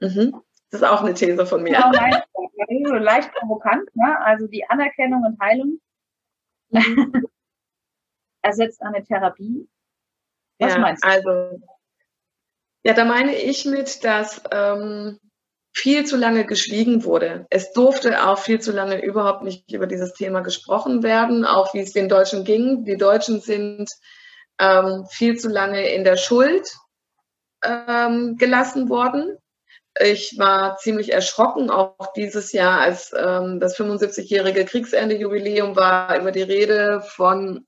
Mhm. 0.00 0.42
Das 0.70 0.80
ist 0.80 0.86
auch 0.86 1.02
eine 1.02 1.14
These 1.14 1.44
von 1.44 1.62
mir. 1.62 1.72
Genau, 1.72 1.90
leicht, 2.56 3.04
leicht 3.04 3.32
provokant, 3.34 3.88
ne? 3.94 4.20
Also 4.20 4.46
die 4.46 4.68
Anerkennung 4.68 5.24
und 5.24 5.40
Heilung 5.40 5.80
mhm. 6.70 7.26
ersetzt 8.42 8.82
eine 8.82 9.04
Therapie. 9.04 9.68
Was 10.58 10.74
ja, 10.74 10.78
meinst 10.78 11.04
du? 11.04 11.08
Also, 11.08 11.60
ja, 12.84 12.94
da 12.94 13.04
meine 13.04 13.34
ich 13.34 13.64
mit, 13.64 14.04
dass 14.04 14.42
ähm, 14.50 15.18
viel 15.76 16.06
zu 16.06 16.16
lange 16.16 16.46
geschwiegen 16.46 17.04
wurde. 17.04 17.46
Es 17.50 17.72
durfte 17.72 18.26
auch 18.26 18.38
viel 18.38 18.60
zu 18.60 18.72
lange 18.72 19.02
überhaupt 19.04 19.42
nicht 19.42 19.70
über 19.70 19.86
dieses 19.86 20.14
Thema 20.14 20.40
gesprochen 20.40 21.02
werden, 21.02 21.44
auch 21.44 21.74
wie 21.74 21.80
es 21.80 21.92
den 21.92 22.08
Deutschen 22.08 22.44
ging. 22.44 22.84
Die 22.84 22.96
Deutschen 22.96 23.40
sind 23.40 23.90
ähm, 24.58 25.04
viel 25.10 25.36
zu 25.36 25.50
lange 25.50 25.86
in 25.90 26.04
der 26.04 26.16
Schuld 26.16 26.66
ähm, 27.62 28.36
gelassen 28.38 28.88
worden. 28.88 29.36
Ich 29.98 30.38
war 30.38 30.76
ziemlich 30.76 31.12
erschrocken, 31.12 31.70
auch 31.70 32.12
dieses 32.14 32.52
Jahr, 32.52 32.80
als 32.80 33.14
ähm, 33.16 33.60
das 33.60 33.78
75-jährige 33.78 34.64
Kriegsende-Jubiläum 34.64 35.74
war, 35.74 36.18
über 36.20 36.32
die 36.32 36.42
Rede 36.42 37.00
von, 37.00 37.66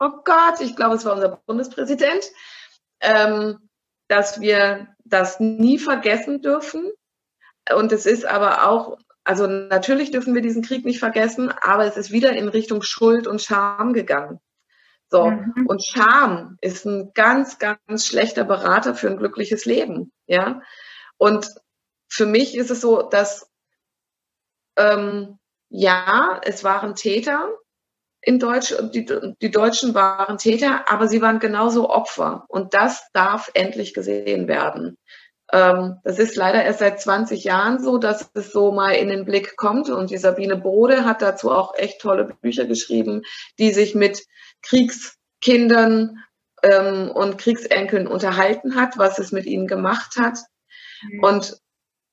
oh 0.00 0.10
Gott, 0.24 0.60
ich 0.60 0.74
glaube, 0.74 0.96
es 0.96 1.04
war 1.04 1.14
unser 1.14 1.40
Bundespräsident, 1.46 2.24
ähm, 3.00 3.58
dass 4.08 4.40
wir 4.40 4.88
das 5.04 5.38
nie 5.38 5.78
vergessen 5.78 6.40
dürfen. 6.40 6.90
Und 7.74 7.92
es 7.92 8.06
ist 8.06 8.24
aber 8.24 8.66
auch, 8.66 8.96
also 9.24 9.46
natürlich 9.46 10.10
dürfen 10.10 10.34
wir 10.34 10.40
diesen 10.40 10.62
Krieg 10.62 10.86
nicht 10.86 10.98
vergessen, 10.98 11.52
aber 11.60 11.84
es 11.84 11.98
ist 11.98 12.10
wieder 12.10 12.32
in 12.32 12.48
Richtung 12.48 12.82
Schuld 12.82 13.26
und 13.26 13.42
Scham 13.42 13.92
gegangen. 13.92 14.40
So. 15.10 15.30
Mhm. 15.30 15.66
Und 15.66 15.84
Scham 15.84 16.56
ist 16.60 16.86
ein 16.86 17.12
ganz, 17.14 17.58
ganz 17.58 18.06
schlechter 18.06 18.44
Berater 18.44 18.94
für 18.94 19.08
ein 19.08 19.18
glückliches 19.18 19.66
Leben. 19.66 20.12
Ja. 20.26 20.62
Und 21.18 21.48
für 22.08 22.26
mich 22.26 22.56
ist 22.56 22.70
es 22.70 22.80
so, 22.80 23.02
dass, 23.02 23.50
ähm, 24.76 25.38
ja, 25.68 26.40
es 26.44 26.64
waren 26.64 26.94
Täter 26.94 27.52
in 28.20 28.38
Deutsch, 28.38 28.74
die, 28.94 29.06
die 29.40 29.50
Deutschen 29.50 29.94
waren 29.94 30.38
Täter, 30.38 30.90
aber 30.90 31.08
sie 31.08 31.22
waren 31.22 31.38
genauso 31.38 31.88
Opfer. 31.90 32.44
Und 32.48 32.74
das 32.74 33.08
darf 33.12 33.50
endlich 33.54 33.94
gesehen 33.94 34.48
werden. 34.48 34.96
Ähm, 35.52 35.98
das 36.04 36.18
ist 36.18 36.36
leider 36.36 36.62
erst 36.62 36.80
seit 36.80 37.00
20 37.00 37.44
Jahren 37.44 37.82
so, 37.82 37.98
dass 37.98 38.30
es 38.34 38.52
so 38.52 38.72
mal 38.72 38.92
in 38.92 39.08
den 39.08 39.24
Blick 39.24 39.56
kommt. 39.56 39.88
Und 39.88 40.10
die 40.10 40.18
Sabine 40.18 40.56
Bode 40.56 41.04
hat 41.04 41.22
dazu 41.22 41.50
auch 41.50 41.74
echt 41.76 42.00
tolle 42.00 42.24
Bücher 42.24 42.66
geschrieben, 42.66 43.22
die 43.58 43.72
sich 43.72 43.94
mit 43.94 44.24
Kriegskindern 44.62 46.18
ähm, 46.62 47.10
und 47.10 47.38
Kriegsenkeln 47.38 48.06
unterhalten 48.06 48.74
hat, 48.74 48.98
was 48.98 49.18
es 49.18 49.32
mit 49.32 49.46
ihnen 49.46 49.66
gemacht 49.66 50.16
hat. 50.16 50.38
Mhm. 51.02 51.24
Und 51.24 51.60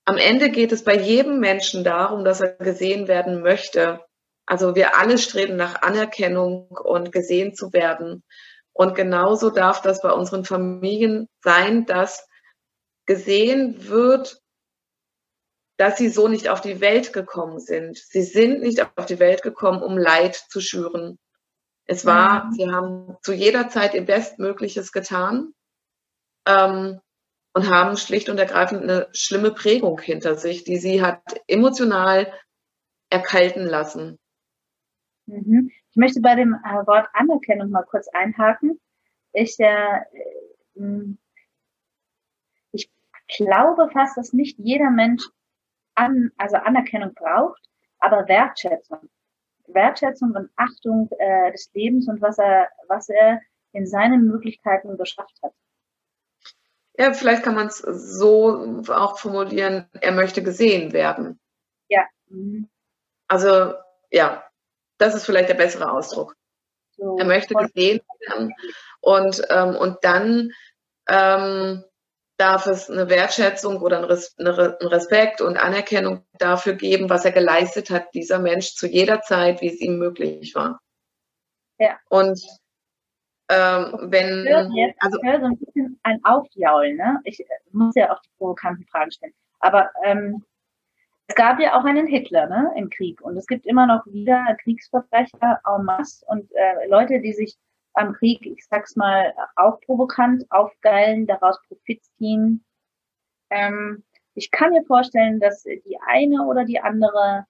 am 0.05 0.17
Ende 0.17 0.49
geht 0.49 0.71
es 0.71 0.83
bei 0.83 0.95
jedem 0.95 1.39
Menschen 1.39 1.83
darum, 1.83 2.23
dass 2.23 2.41
er 2.41 2.53
gesehen 2.53 3.07
werden 3.07 3.41
möchte. 3.41 4.01
Also 4.45 4.75
wir 4.75 4.97
alle 4.97 5.17
streben 5.17 5.55
nach 5.55 5.81
Anerkennung 5.81 6.67
und 6.69 7.11
gesehen 7.11 7.55
zu 7.55 7.73
werden. 7.73 8.23
Und 8.73 8.93
genauso 8.93 9.49
darf 9.49 9.81
das 9.81 10.01
bei 10.01 10.11
unseren 10.11 10.45
Familien 10.45 11.27
sein, 11.41 11.85
dass 11.85 12.27
gesehen 13.07 13.87
wird, 13.87 14.39
dass 15.77 15.97
sie 15.97 16.09
so 16.09 16.27
nicht 16.27 16.49
auf 16.49 16.61
die 16.61 16.81
Welt 16.81 17.13
gekommen 17.13 17.59
sind. 17.59 17.97
Sie 17.97 18.23
sind 18.23 18.61
nicht 18.61 18.81
auf 18.97 19.05
die 19.05 19.19
Welt 19.19 19.41
gekommen, 19.41 19.81
um 19.81 19.97
Leid 19.97 20.35
zu 20.35 20.61
schüren. 20.61 21.17
Es 21.85 22.05
war, 22.05 22.45
mhm. 22.45 22.51
sie 22.53 22.69
haben 22.69 23.17
zu 23.21 23.33
jeder 23.33 23.69
Zeit 23.69 23.93
ihr 23.93 24.05
Bestmögliches 24.05 24.91
getan 24.91 25.53
ähm, 26.47 26.99
und 27.55 27.69
haben 27.69 27.95
schlicht 27.95 28.27
und 28.27 28.37
ergreifend 28.37 28.83
eine 28.83 29.07
schlimme 29.13 29.51
Prägung 29.51 29.99
hinter 30.01 30.35
sich, 30.35 30.65
die 30.65 30.75
sie 30.75 31.01
hat 31.01 31.21
emotional 31.47 32.31
erkalten 33.09 33.65
lassen. 33.65 34.19
Mhm. 35.25 35.71
Ich 35.89 35.95
möchte 35.95 36.19
bei 36.19 36.35
dem 36.35 36.53
äh, 36.53 36.85
Wort 36.85 37.07
Anerkennung 37.13 37.69
mal 37.69 37.83
kurz 37.83 38.09
einhaken. 38.09 38.79
Ich 39.31 39.57
äh, 39.59 40.01
glaube 43.37 43.89
fast, 43.89 44.17
dass 44.17 44.33
nicht 44.33 44.59
jeder 44.59 44.91
Mensch 44.91 45.23
an, 45.95 46.31
also 46.37 46.57
Anerkennung 46.57 47.13
braucht, 47.13 47.61
aber 47.99 48.27
Wertschätzung. 48.27 49.09
Wertschätzung 49.67 50.31
und 50.35 50.49
Achtung 50.57 51.09
äh, 51.17 51.53
des 51.53 51.71
Lebens 51.73 52.09
und 52.09 52.21
was 52.21 52.37
er, 52.37 52.67
was 52.89 53.07
er 53.07 53.41
in 53.71 53.87
seinen 53.87 54.27
Möglichkeiten 54.27 54.97
geschafft 54.97 55.39
hat. 55.41 55.53
Ja, 56.97 57.13
vielleicht 57.13 57.43
kann 57.43 57.55
man 57.55 57.67
es 57.67 57.79
so 57.79 58.83
auch 58.89 59.19
formulieren, 59.19 59.89
er 59.99 60.11
möchte 60.13 60.41
gesehen 60.41 60.93
werden. 60.93 61.39
Ja. 61.89 62.03
Mhm. 62.27 62.69
Also, 63.27 63.73
ja, 64.11 64.43
das 64.97 65.15
ist 65.15 65.25
vielleicht 65.25 65.49
der 65.49 65.55
bessere 65.55 65.91
Ausdruck. 65.91 66.35
So, 66.91 67.17
er 67.17 67.25
möchte 67.25 67.53
gesehen 67.53 68.01
werden. 68.19 68.53
Und, 69.01 69.41
ähm, 69.49 69.75
und 69.75 69.97
dann 70.03 70.51
ähm, 71.09 71.83
darf 72.37 72.67
es 72.67 72.89
eine 72.89 73.09
Wertschätzung 73.09 73.81
oder 73.81 73.97
einen 73.97 74.87
Respekt 74.87 75.41
und 75.41 75.57
Anerkennung 75.57 76.25
dafür 76.37 76.73
geben, 76.73 77.09
was 77.09 77.25
er 77.25 77.31
geleistet 77.31 77.89
hat, 77.89 78.13
dieser 78.13 78.39
Mensch 78.39 78.75
zu 78.75 78.87
jeder 78.87 79.21
Zeit, 79.21 79.61
wie 79.61 79.67
es 79.67 79.79
ihm 79.79 79.97
möglich 79.97 80.55
war. 80.55 80.79
Ja. 81.77 81.97
Und 82.09 82.41
ähm, 83.49 83.97
wenn. 84.11 84.45
Ich 84.45 84.49
höre, 84.49 84.69
jetzt, 84.73 85.01
also, 85.01 85.19
ich 85.21 85.29
höre 85.29 85.39
so 85.39 85.45
ein 85.45 85.57
bisschen 85.57 85.99
ein 86.03 86.19
Aufjaulen, 86.23 86.97
ne? 86.97 87.19
Ich 87.23 87.39
äh, 87.39 87.45
muss 87.71 87.95
ja 87.95 88.11
auch 88.11 88.21
die 88.21 88.29
provokanten 88.37 88.85
Fragen 88.85 89.11
stellen. 89.11 89.33
Aber 89.59 89.89
ähm, 90.03 90.43
es 91.27 91.35
gab 91.35 91.59
ja 91.59 91.77
auch 91.77 91.85
einen 91.85 92.07
Hitler 92.07 92.47
ne, 92.47 92.71
im 92.75 92.89
Krieg 92.89 93.19
und 93.21 93.35
es 93.35 93.47
gibt 93.47 93.65
immer 93.65 93.87
noch 93.87 94.05
wieder 94.05 94.55
Kriegsverbrecher 94.61 95.59
en 95.65 95.83
masse 95.83 96.23
und 96.27 96.51
äh, 96.53 96.87
Leute, 96.87 97.19
die 97.19 97.33
sich 97.33 97.57
am 97.93 98.13
Krieg, 98.13 98.45
ich 98.45 98.65
sag's 98.67 98.95
mal, 98.95 99.33
auch 99.55 99.79
provokant 99.81 100.45
aufgeilen, 100.51 101.25
daraus 101.25 101.57
Profit 101.67 102.03
ziehen. 102.17 102.63
Ähm, 103.49 104.03
ich 104.35 104.51
kann 104.51 104.71
mir 104.71 104.83
vorstellen, 104.83 105.39
dass 105.39 105.63
die 105.63 105.97
eine 106.05 106.45
oder 106.45 106.65
die 106.65 106.79
andere 106.79 107.45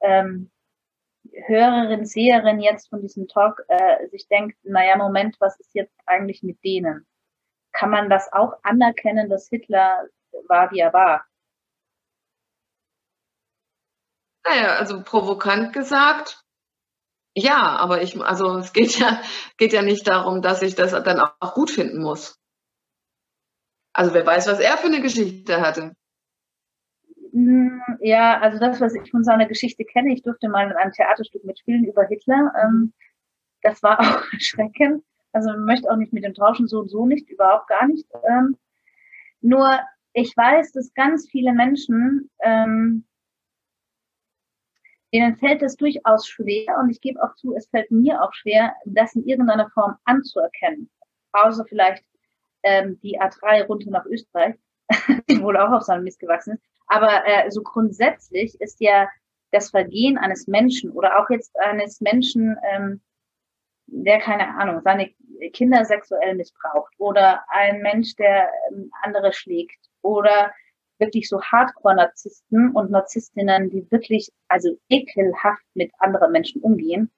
ähm, 0.00 0.50
Hörerin, 1.46 2.06
Seherin 2.06 2.60
jetzt 2.60 2.88
von 2.88 3.00
diesem 3.00 3.28
Talk 3.28 3.62
äh, 3.68 4.08
sich 4.08 4.26
denkt, 4.28 4.56
naja, 4.62 4.96
Moment, 4.96 5.36
was 5.40 5.58
ist 5.60 5.74
jetzt 5.74 5.94
eigentlich 6.06 6.42
mit 6.42 6.62
denen? 6.64 7.06
Kann 7.72 7.90
man 7.90 8.08
das 8.08 8.32
auch 8.32 8.54
anerkennen, 8.62 9.28
dass 9.28 9.48
Hitler 9.48 10.08
war, 10.48 10.70
wie 10.70 10.78
er 10.78 10.92
war? 10.92 11.26
Naja, 14.46 14.76
also 14.76 15.02
provokant 15.02 15.72
gesagt, 15.72 16.44
ja, 17.36 17.76
aber 17.76 18.02
ich, 18.02 18.20
also 18.20 18.58
es 18.58 18.72
geht 18.72 18.98
ja, 18.98 19.20
geht 19.56 19.72
ja 19.72 19.82
nicht 19.82 20.06
darum, 20.06 20.42
dass 20.42 20.62
ich 20.62 20.74
das 20.74 20.92
dann 20.92 21.20
auch 21.20 21.54
gut 21.54 21.70
finden 21.70 22.00
muss. 22.02 22.38
Also 23.92 24.12
wer 24.12 24.26
weiß, 24.26 24.46
was 24.46 24.60
er 24.60 24.76
für 24.76 24.86
eine 24.86 25.00
Geschichte 25.00 25.60
hatte. 25.60 25.94
Hm, 27.34 27.82
ja, 28.00 28.38
also 28.40 28.60
das, 28.60 28.80
was 28.80 28.94
ich 28.94 29.10
von 29.10 29.24
seiner 29.24 29.46
Geschichte 29.46 29.84
kenne, 29.84 30.12
ich 30.12 30.22
durfte 30.22 30.48
mal 30.48 30.70
in 30.70 30.76
einem 30.76 30.92
Theaterstück 30.92 31.44
mitspielen 31.44 31.84
über 31.84 32.04
Hitler. 32.06 32.52
Ähm, 32.62 32.92
das 33.62 33.82
war 33.82 33.98
auch 34.00 34.32
erschreckend. 34.32 35.04
Also 35.32 35.50
man 35.50 35.64
möchte 35.64 35.90
auch 35.90 35.96
nicht 35.96 36.12
mit 36.12 36.22
dem 36.22 36.34
tauschen, 36.34 36.68
so 36.68 36.78
und 36.78 36.90
so 36.90 37.06
nicht, 37.06 37.28
überhaupt 37.28 37.66
gar 37.66 37.88
nicht. 37.88 38.06
Ähm, 38.28 38.56
nur 39.40 39.80
ich 40.12 40.36
weiß, 40.36 40.70
dass 40.72 40.94
ganz 40.94 41.28
viele 41.28 41.52
Menschen 41.52 42.30
ähm, 42.44 43.04
denen 45.12 45.36
fällt 45.36 45.62
es 45.62 45.76
durchaus 45.76 46.28
schwer 46.28 46.78
und 46.80 46.90
ich 46.90 47.00
gebe 47.00 47.20
auch 47.22 47.34
zu, 47.34 47.54
es 47.54 47.68
fällt 47.68 47.90
mir 47.90 48.22
auch 48.22 48.32
schwer, 48.32 48.74
das 48.84 49.14
in 49.14 49.24
irgendeiner 49.24 49.70
Form 49.70 49.96
anzuerkennen. 50.04 50.90
Außer 51.32 51.64
vielleicht 51.64 52.04
die 52.66 53.20
A3 53.20 53.66
runter 53.66 53.90
nach 53.90 54.06
Österreich, 54.06 54.56
die 55.28 55.42
wohl 55.42 55.58
auch 55.58 55.70
auf 55.70 55.82
seinem 55.82 56.04
Mist 56.04 56.18
gewachsen 56.18 56.54
ist. 56.54 56.73
Aber 56.86 57.26
äh, 57.26 57.50
so 57.50 57.62
grundsätzlich 57.62 58.60
ist 58.60 58.80
ja 58.80 59.08
das 59.50 59.70
Vergehen 59.70 60.18
eines 60.18 60.46
Menschen 60.46 60.90
oder 60.90 61.18
auch 61.18 61.30
jetzt 61.30 61.58
eines 61.60 62.00
Menschen, 62.00 62.56
ähm, 62.72 63.00
der 63.86 64.18
keine 64.18 64.48
Ahnung, 64.56 64.80
seine 64.82 65.10
Kinder 65.52 65.84
sexuell 65.84 66.34
missbraucht 66.34 66.92
oder 66.98 67.44
ein 67.48 67.80
Mensch, 67.80 68.16
der 68.16 68.50
ähm, 68.70 68.90
andere 69.02 69.32
schlägt 69.32 69.78
oder 70.02 70.52
wirklich 70.98 71.28
so 71.28 71.40
Hardcore-Narzissten 71.40 72.70
und 72.70 72.90
Narzisstinnen, 72.90 73.70
die 73.70 73.90
wirklich 73.90 74.30
also 74.48 74.76
ekelhaft 74.88 75.64
mit 75.74 75.92
anderen 75.98 76.32
Menschen 76.32 76.62
umgehen, 76.62 77.10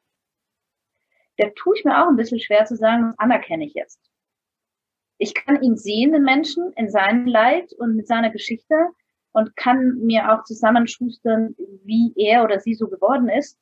da 1.37 1.49
tue 1.55 1.77
ich 1.77 1.85
mir 1.85 2.03
auch 2.03 2.09
ein 2.09 2.17
bisschen 2.17 2.41
schwer 2.41 2.65
zu 2.65 2.77
sagen, 2.77 3.09
das 3.11 3.19
anerkenne 3.19 3.67
ich 3.67 3.75
jetzt. 3.75 4.01
Ich 5.19 5.35
kann 5.35 5.63
ihn 5.63 5.77
sehen, 5.77 6.13
den 6.13 6.23
Menschen, 6.23 6.73
in 6.77 6.91
seinem 6.91 7.27
Leid 7.27 7.73
und 7.79 7.97
mit 7.97 8.07
seiner 8.07 8.31
Geschichte 8.31 8.89
und 9.37 9.55
kann 9.55 9.99
mir 9.99 10.33
auch 10.33 10.45
zusammenschustern, 10.45 11.55
wie 11.85 12.15
er 12.17 12.43
oder 12.43 12.59
sie 12.59 12.73
so 12.73 12.89
geworden 12.89 13.29
ist. 13.29 13.59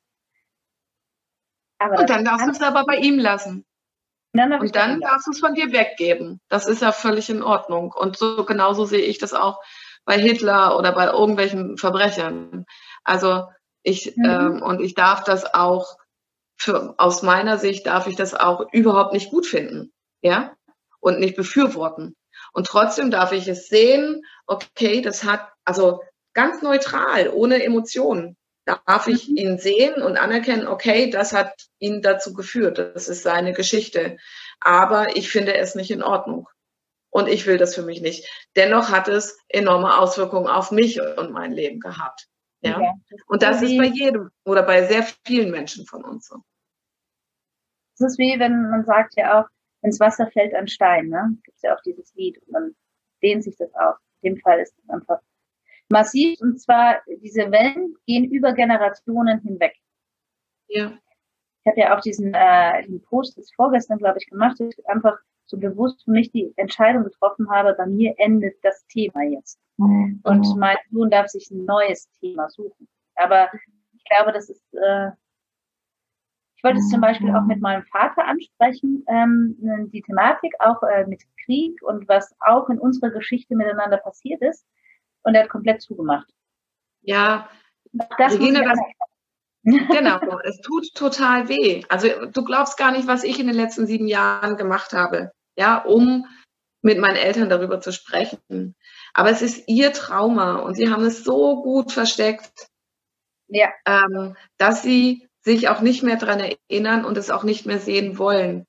Aber 1.79 1.99
und 1.99 2.09
dann 2.09 2.23
darfst 2.23 2.47
du 2.47 2.51
es 2.51 2.61
aber 2.61 2.85
bei 2.85 2.95
ihm 2.95 3.19
lassen. 3.19 3.65
Dann 4.31 4.53
und 4.53 4.73
dann 4.73 5.01
darfst 5.01 5.27
du 5.27 5.31
es 5.31 5.39
von 5.41 5.53
dir 5.53 5.73
weggeben. 5.73 6.39
Das 6.47 6.65
ist 6.65 6.81
ja 6.81 6.93
völlig 6.93 7.29
in 7.29 7.43
Ordnung. 7.43 7.91
Und 7.91 8.15
so 8.15 8.45
genauso 8.45 8.85
sehe 8.85 9.01
ich 9.01 9.17
das 9.17 9.33
auch 9.33 9.61
bei 10.05 10.17
Hitler 10.17 10.77
oder 10.77 10.93
bei 10.93 11.07
irgendwelchen 11.07 11.77
Verbrechern. 11.77 12.65
Also 13.03 13.49
ich, 13.83 14.15
mhm. 14.15 14.25
ähm, 14.25 14.61
und 14.61 14.79
ich 14.79 14.93
darf 14.93 15.25
das 15.25 15.53
auch, 15.53 15.97
für, 16.55 16.95
aus 16.97 17.21
meiner 17.21 17.57
Sicht 17.57 17.85
darf 17.85 18.07
ich 18.07 18.15
das 18.15 18.33
auch 18.33 18.71
überhaupt 18.71 19.11
nicht 19.11 19.29
gut 19.29 19.45
finden, 19.45 19.91
ja, 20.21 20.53
und 21.01 21.19
nicht 21.19 21.35
befürworten. 21.35 22.15
Und 22.55 22.67
trotzdem 22.67 23.11
darf 23.11 23.33
ich 23.33 23.49
es 23.49 23.67
sehen, 23.67 24.25
okay, 24.47 25.01
das 25.01 25.25
hat, 25.25 25.49
also 25.65 26.01
ganz 26.33 26.61
neutral, 26.61 27.29
ohne 27.29 27.61
Emotionen, 27.61 28.37
darf 28.63 29.07
ich 29.07 29.27
mhm. 29.27 29.35
ihn 29.35 29.57
sehen 29.57 30.01
und 30.01 30.15
anerkennen, 30.15 30.65
okay, 30.65 31.09
das 31.09 31.33
hat 31.33 31.53
ihn 31.79 32.01
dazu 32.01 32.33
geführt, 32.33 32.77
das 32.77 33.09
ist 33.09 33.23
seine 33.23 33.51
Geschichte. 33.51 34.15
Aber 34.61 35.17
ich 35.17 35.29
finde 35.29 35.53
es 35.55 35.75
nicht 35.75 35.91
in 35.91 36.01
Ordnung 36.01 36.47
und 37.09 37.27
ich 37.27 37.45
will 37.45 37.57
das 37.57 37.75
für 37.75 37.81
mich 37.81 37.99
nicht. 37.99 38.25
Dennoch 38.55 38.89
hat 38.89 39.09
es 39.09 39.37
enorme 39.49 39.97
Auswirkungen 39.97 40.47
auf 40.47 40.71
mich 40.71 41.01
und 41.01 41.31
mein 41.31 41.51
Leben 41.51 41.81
gehabt. 41.81 42.27
Ja. 42.61 42.79
ja 42.79 42.93
und 43.27 43.43
das 43.43 43.61
ist 43.61 43.77
bei 43.77 43.87
jedem 43.87 44.29
oder 44.45 44.63
bei 44.63 44.87
sehr 44.87 45.03
vielen 45.25 45.51
Menschen 45.51 45.85
von 45.85 46.05
uns 46.05 46.27
so. 46.27 46.37
Es 47.95 48.11
ist 48.11 48.17
wie, 48.17 48.39
wenn 48.39 48.69
man 48.69 48.85
sagt 48.85 49.15
ja 49.17 49.41
auch, 49.41 49.47
ins 49.85 49.99
Wasser 49.99 50.27
fällt 50.27 50.53
ein 50.53 50.67
Stein, 50.67 51.07
ne? 51.07 51.37
Gibt 51.43 51.57
es 51.57 51.63
ja 51.63 51.75
auch 51.75 51.81
dieses 51.81 52.13
Lied 52.15 52.37
und 52.43 52.53
dann 52.53 52.75
dehnt 53.21 53.43
sich 53.43 53.55
das 53.57 53.73
aus. 53.75 53.95
In 54.21 54.35
dem 54.35 54.41
Fall 54.41 54.59
ist 54.59 54.77
es 54.77 54.89
einfach 54.89 55.19
massiv 55.89 56.39
und 56.41 56.59
zwar 56.59 56.97
diese 57.21 57.51
Wellen 57.51 57.95
gehen 58.05 58.25
über 58.25 58.53
Generationen 58.53 59.39
hinweg. 59.41 59.75
Ja. 60.67 60.97
Ich 61.63 61.71
habe 61.71 61.79
ja 61.79 61.97
auch 61.97 62.01
diesen 62.01 62.33
äh, 62.33 62.85
den 62.85 63.01
Post 63.01 63.37
das 63.37 63.51
vorgestern, 63.53 63.97
glaube 63.97 64.19
ich, 64.19 64.29
gemacht, 64.29 64.57
einfach 64.85 65.17
so 65.45 65.57
bewusst 65.57 66.03
für 66.03 66.11
mich 66.11 66.31
die 66.31 66.53
Entscheidung 66.57 67.03
getroffen 67.03 67.49
habe, 67.49 67.73
bei 67.75 67.85
mir 67.85 68.15
endet 68.17 68.55
das 68.63 68.85
Thema 68.87 69.23
jetzt. 69.23 69.59
Mhm. 69.77 70.21
Und 70.23 70.57
mein 70.57 70.77
Sohn 70.91 71.09
darf 71.09 71.27
sich 71.27 71.49
ein 71.51 71.65
neues 71.65 72.09
Thema 72.19 72.49
suchen. 72.49 72.87
Aber 73.15 73.49
ich 73.93 74.03
glaube, 74.05 74.31
das 74.31 74.49
ist, 74.49 74.63
äh, 74.73 75.09
ich 75.09 75.24
wollte 76.65 76.79
es 76.79 76.89
zum 76.89 76.99
Beispiel 76.99 77.33
auch 77.33 77.45
mit 77.45 77.61
meinem 77.61 77.83
Vater 77.83 78.25
ansprechen, 78.25 79.05
ähm, 79.07 79.55
die 79.93 80.01
Thematik 80.01 80.53
auch 80.59 80.83
äh, 80.83 81.05
mit 81.05 81.21
Krieg 81.45 81.81
und 81.83 82.09
was 82.09 82.35
auch 82.39 82.69
in 82.69 82.79
unserer 82.79 83.11
Geschichte 83.11 83.55
miteinander 83.55 83.97
passiert 83.97 84.41
ist. 84.41 84.65
Und 85.23 85.35
er 85.35 85.43
hat 85.43 85.49
komplett 85.49 85.81
zugemacht. 85.81 86.27
Ja, 87.01 87.49
das 88.17 88.33
Regina, 88.33 88.63
das, 88.63 88.79
genau, 89.63 90.39
es 90.43 90.59
tut 90.61 90.93
total 90.93 91.47
weh. 91.47 91.83
Also 91.87 92.07
du 92.25 92.43
glaubst 92.43 92.77
gar 92.77 92.91
nicht, 92.91 93.07
was 93.07 93.23
ich 93.23 93.39
in 93.39 93.47
den 93.47 93.55
letzten 93.55 93.87
sieben 93.87 94.07
Jahren 94.07 94.57
gemacht 94.57 94.93
habe, 94.93 95.31
ja, 95.55 95.77
um 95.77 96.25
mit 96.81 96.99
meinen 96.99 97.15
Eltern 97.15 97.49
darüber 97.49 97.79
zu 97.79 97.91
sprechen. 97.91 98.75
Aber 99.13 99.29
es 99.29 99.41
ist 99.41 99.67
ihr 99.67 99.93
Trauma 99.93 100.57
und 100.57 100.75
sie 100.75 100.91
haben 100.91 101.03
es 101.05 101.23
so 101.23 101.63
gut 101.63 101.91
versteckt, 101.91 102.67
ja. 103.47 103.69
ähm, 103.87 104.35
dass 104.57 104.83
sie 104.83 105.27
sich 105.45 105.69
auch 105.69 105.81
nicht 105.81 106.03
mehr 106.03 106.17
daran 106.17 106.39
erinnern 106.39 107.05
und 107.05 107.17
es 107.17 107.29
auch 107.29 107.43
nicht 107.43 107.65
mehr 107.65 107.79
sehen 107.79 108.17
wollen. 108.17 108.65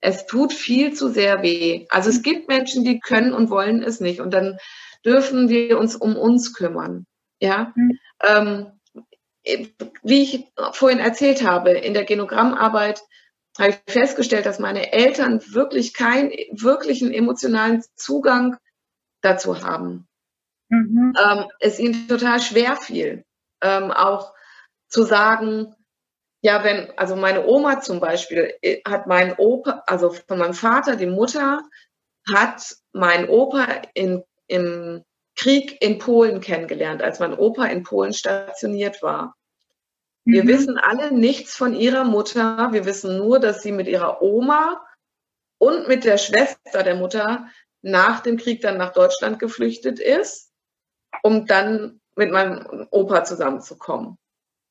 Es 0.00 0.26
tut 0.26 0.52
viel 0.52 0.92
zu 0.92 1.08
sehr 1.08 1.42
weh. 1.42 1.86
Also 1.88 2.10
es 2.10 2.22
gibt 2.22 2.48
Menschen, 2.48 2.84
die 2.84 3.00
können 3.00 3.32
und 3.32 3.50
wollen 3.50 3.82
es 3.82 3.98
nicht. 3.98 4.20
Und 4.20 4.32
dann 4.32 4.58
dürfen 5.04 5.48
wir 5.48 5.78
uns 5.78 5.96
um 5.96 6.16
uns 6.16 6.54
kümmern. 6.54 7.06
Ja. 7.40 7.72
Mhm. 7.74 7.98
Ähm, 8.22 8.66
wie 10.02 10.22
ich 10.22 10.44
vorhin 10.72 10.98
erzählt 10.98 11.42
habe, 11.42 11.70
in 11.70 11.94
der 11.94 12.04
Genogrammarbeit 12.04 13.00
habe 13.58 13.70
ich 13.70 13.92
festgestellt, 13.92 14.44
dass 14.44 14.58
meine 14.58 14.92
Eltern 14.92 15.40
wirklich 15.52 15.94
keinen 15.94 16.30
wirklichen 16.52 17.10
emotionalen 17.12 17.82
Zugang 17.96 18.58
dazu 19.22 19.62
haben. 19.62 20.06
Mhm. 20.68 21.14
Ähm, 21.18 21.44
es 21.58 21.78
ihnen 21.78 22.06
total 22.06 22.40
schwer 22.40 22.76
fiel, 22.76 23.24
ähm, 23.62 23.90
auch 23.90 24.34
zu 24.88 25.04
sagen, 25.04 25.74
ja, 26.40 26.62
wenn, 26.62 26.92
also 26.96 27.16
meine 27.16 27.46
Oma 27.46 27.80
zum 27.80 28.00
Beispiel 28.00 28.54
äh, 28.62 28.80
hat 28.86 29.06
mein 29.06 29.34
Opa, 29.36 29.82
also 29.86 30.10
von 30.10 30.38
meinem 30.38 30.54
Vater, 30.54 30.96
die 30.96 31.06
Mutter, 31.06 31.62
hat 32.32 32.76
mein 32.92 33.28
Opa 33.28 33.66
in, 33.94 34.22
im 34.46 35.04
Krieg 35.34 35.80
in 35.82 35.98
Polen 35.98 36.40
kennengelernt, 36.40 37.02
als 37.02 37.18
mein 37.18 37.34
Opa 37.34 37.66
in 37.66 37.82
Polen 37.82 38.12
stationiert 38.12 39.02
war. 39.02 39.34
Wir 40.24 40.44
mhm. 40.44 40.48
wissen 40.48 40.78
alle 40.78 41.12
nichts 41.12 41.56
von 41.56 41.74
ihrer 41.74 42.04
Mutter. 42.04 42.68
Wir 42.72 42.84
wissen 42.84 43.16
nur, 43.16 43.40
dass 43.40 43.62
sie 43.62 43.72
mit 43.72 43.88
ihrer 43.88 44.20
Oma 44.20 44.84
und 45.58 45.88
mit 45.88 46.04
der 46.04 46.18
Schwester 46.18 46.82
der 46.82 46.96
Mutter 46.96 47.48
nach 47.82 48.20
dem 48.20 48.36
Krieg 48.36 48.60
dann 48.60 48.76
nach 48.76 48.92
Deutschland 48.92 49.38
geflüchtet 49.38 49.98
ist, 49.98 50.52
um 51.22 51.46
dann 51.46 52.00
mit 52.14 52.30
meinem 52.30 52.86
Opa 52.90 53.24
zusammenzukommen. 53.24 54.18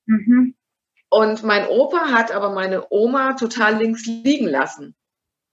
Mhm. 0.06 0.57
Und 1.10 1.43
mein 1.43 1.67
Opa 1.67 2.12
hat 2.12 2.32
aber 2.32 2.50
meine 2.50 2.86
Oma 2.89 3.34
total 3.34 3.78
links 3.78 4.06
liegen 4.06 4.48
lassen. 4.48 4.96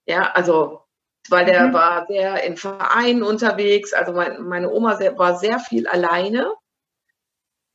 Ja, 0.06 0.32
also, 0.32 0.82
weil 1.28 1.46
der 1.46 1.68
mhm. 1.68 1.72
war 1.72 2.06
sehr 2.06 2.42
in 2.44 2.56
Vereinen 2.56 3.22
unterwegs. 3.22 3.92
Also 3.92 4.12
mein, 4.12 4.42
meine 4.42 4.70
Oma 4.70 4.96
sehr, 4.96 5.16
war 5.18 5.38
sehr 5.38 5.60
viel 5.60 5.86
alleine. 5.86 6.52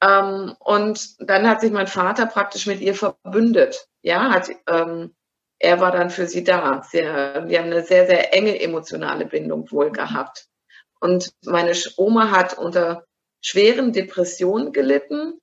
Ähm, 0.02 0.56
und 0.60 1.16
dann 1.20 1.48
hat 1.48 1.62
sich 1.62 1.72
mein 1.72 1.88
Vater 1.88 2.26
praktisch 2.26 2.68
mit 2.68 2.82
ihr 2.82 2.96
verbündet. 2.96 3.88
Ja, 4.02 4.30
hat, 4.30 4.50
ähm, 4.68 5.16
er 5.60 5.80
war 5.82 5.92
dann 5.92 6.10
für 6.10 6.28
sie 6.28 6.44
da. 6.44 6.84
Sehr, 6.84 7.48
wir 7.48 7.60
haben 7.60 7.66
eine 7.66 7.84
sehr, 7.84 8.08
sehr 8.08 8.34
enge 8.34 8.60
emotionale 8.60 9.26
Bindung 9.26 9.72
wohl 9.72 9.92
gehabt. 9.92 10.48
Und 11.00 11.32
meine 11.46 11.74
Oma 11.98 12.32
hat 12.32 12.58
unter 12.58 13.06
schweren 13.42 13.94
Depressionen 13.94 14.74
gelitten. 14.74 15.40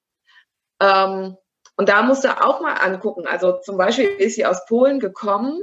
Ähm, 0.81 1.37
und 1.77 1.89
da 1.89 2.03
musste 2.03 2.29
er 2.29 2.47
auch 2.47 2.61
mal 2.61 2.75
angucken. 2.75 3.27
Also 3.27 3.59
zum 3.59 3.77
Beispiel 3.77 4.07
ist 4.07 4.37
sie 4.37 4.47
aus 4.47 4.65
Polen 4.67 4.99
gekommen, 4.99 5.63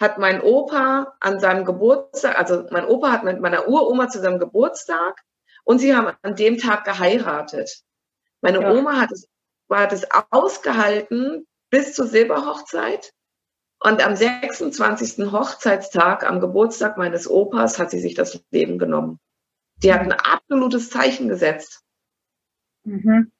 hat 0.00 0.18
mein 0.18 0.40
Opa 0.40 1.14
an 1.20 1.40
seinem 1.40 1.64
Geburtstag, 1.64 2.38
also 2.38 2.64
mein 2.70 2.86
Opa 2.86 3.12
hat 3.12 3.24
mit 3.24 3.40
meiner 3.40 3.68
Uroma 3.68 4.08
zu 4.08 4.20
seinem 4.20 4.38
Geburtstag 4.38 5.20
und 5.64 5.78
sie 5.78 5.94
haben 5.94 6.16
an 6.22 6.36
dem 6.36 6.58
Tag 6.58 6.84
geheiratet. 6.84 7.82
Meine 8.40 8.62
ja. 8.62 8.72
Oma 8.72 8.98
hat 8.98 9.12
es, 9.12 9.28
hat 9.70 9.92
es 9.92 10.06
ausgehalten 10.30 11.46
bis 11.68 11.94
zur 11.94 12.06
Silberhochzeit. 12.06 13.12
Und 13.82 14.04
am 14.04 14.14
26. 14.14 15.32
Hochzeitstag, 15.32 16.28
am 16.28 16.40
Geburtstag 16.40 16.98
meines 16.98 17.28
Opas, 17.28 17.78
hat 17.78 17.90
sie 17.90 18.00
sich 18.00 18.14
das 18.14 18.42
Leben 18.50 18.78
genommen. 18.78 19.18
Die 19.76 19.92
hat 19.92 20.02
ein 20.02 20.12
absolutes 20.12 20.90
Zeichen 20.90 21.28
gesetzt. 21.28 21.82
Mhm. 22.84 23.32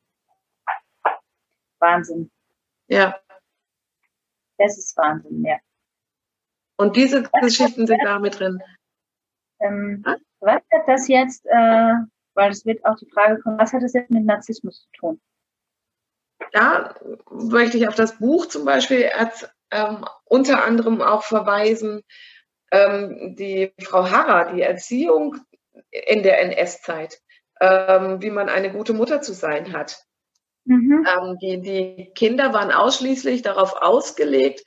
Wahnsinn. 1.81 2.31
Ja. 2.88 3.19
Das 4.59 4.77
ist 4.79 4.97
Wahnsinn, 4.97 5.45
ja. 5.45 5.59
Und 6.77 6.97
diese 6.97 7.25
was 7.25 7.40
Geschichten 7.43 7.87
sind 7.87 8.03
da 8.05 8.19
mit 8.19 8.38
drin. 8.38 8.62
Ähm, 9.61 10.05
was 10.40 10.62
hat 10.73 10.88
das 10.88 11.09
jetzt, 11.09 11.45
äh, 11.47 11.95
weil 12.35 12.51
es 12.51 12.64
wird 12.64 12.85
auch 12.85 12.97
die 12.97 13.09
Frage 13.11 13.40
kommen, 13.40 13.59
was 13.59 13.73
hat 13.73 13.83
das 13.83 13.93
jetzt 13.93 14.11
mit 14.11 14.25
Narzissmus 14.25 14.83
zu 14.83 14.88
tun? 14.99 15.21
Da 16.53 16.95
möchte 17.31 17.77
ich 17.77 17.87
auf 17.87 17.95
das 17.95 18.19
Buch 18.19 18.47
zum 18.47 18.64
Beispiel 18.64 19.11
als, 19.14 19.49
ähm, 19.71 20.05
unter 20.25 20.64
anderem 20.64 21.03
auch 21.03 21.23
verweisen. 21.23 22.03
Ähm, 22.73 23.37
die 23.37 23.73
Frau 23.83 24.11
Harrer, 24.11 24.53
die 24.55 24.62
Erziehung 24.62 25.37
in 25.90 26.23
der 26.23 26.40
NS-Zeit, 26.40 27.21
ähm, 27.61 28.23
wie 28.23 28.31
man 28.31 28.49
eine 28.49 28.73
gute 28.73 28.93
Mutter 28.93 29.21
zu 29.21 29.35
sein 29.35 29.73
hat. 29.73 30.07
Mhm. 30.70 31.04
Ähm, 31.04 31.38
die, 31.42 31.61
die 31.61 32.12
Kinder 32.14 32.52
waren 32.52 32.70
ausschließlich 32.70 33.42
darauf 33.42 33.74
ausgelegt, 33.74 34.62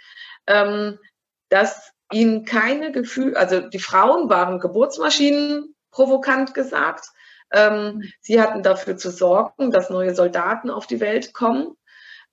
ähm, 0.47 0.99
dass 1.47 1.93
ihnen 2.11 2.43
keine 2.43 2.91
Gefühle, 2.91 3.37
also 3.37 3.61
die 3.61 3.79
Frauen 3.79 4.29
waren 4.29 4.59
Geburtsmaschinen, 4.59 5.73
provokant 5.91 6.53
gesagt. 6.53 7.05
Ähm, 7.53 8.01
sie 8.19 8.41
hatten 8.41 8.63
dafür 8.63 8.97
zu 8.97 9.11
sorgen, 9.11 9.71
dass 9.71 9.89
neue 9.89 10.13
Soldaten 10.13 10.69
auf 10.69 10.87
die 10.87 10.99
Welt 10.99 11.33
kommen. 11.33 11.77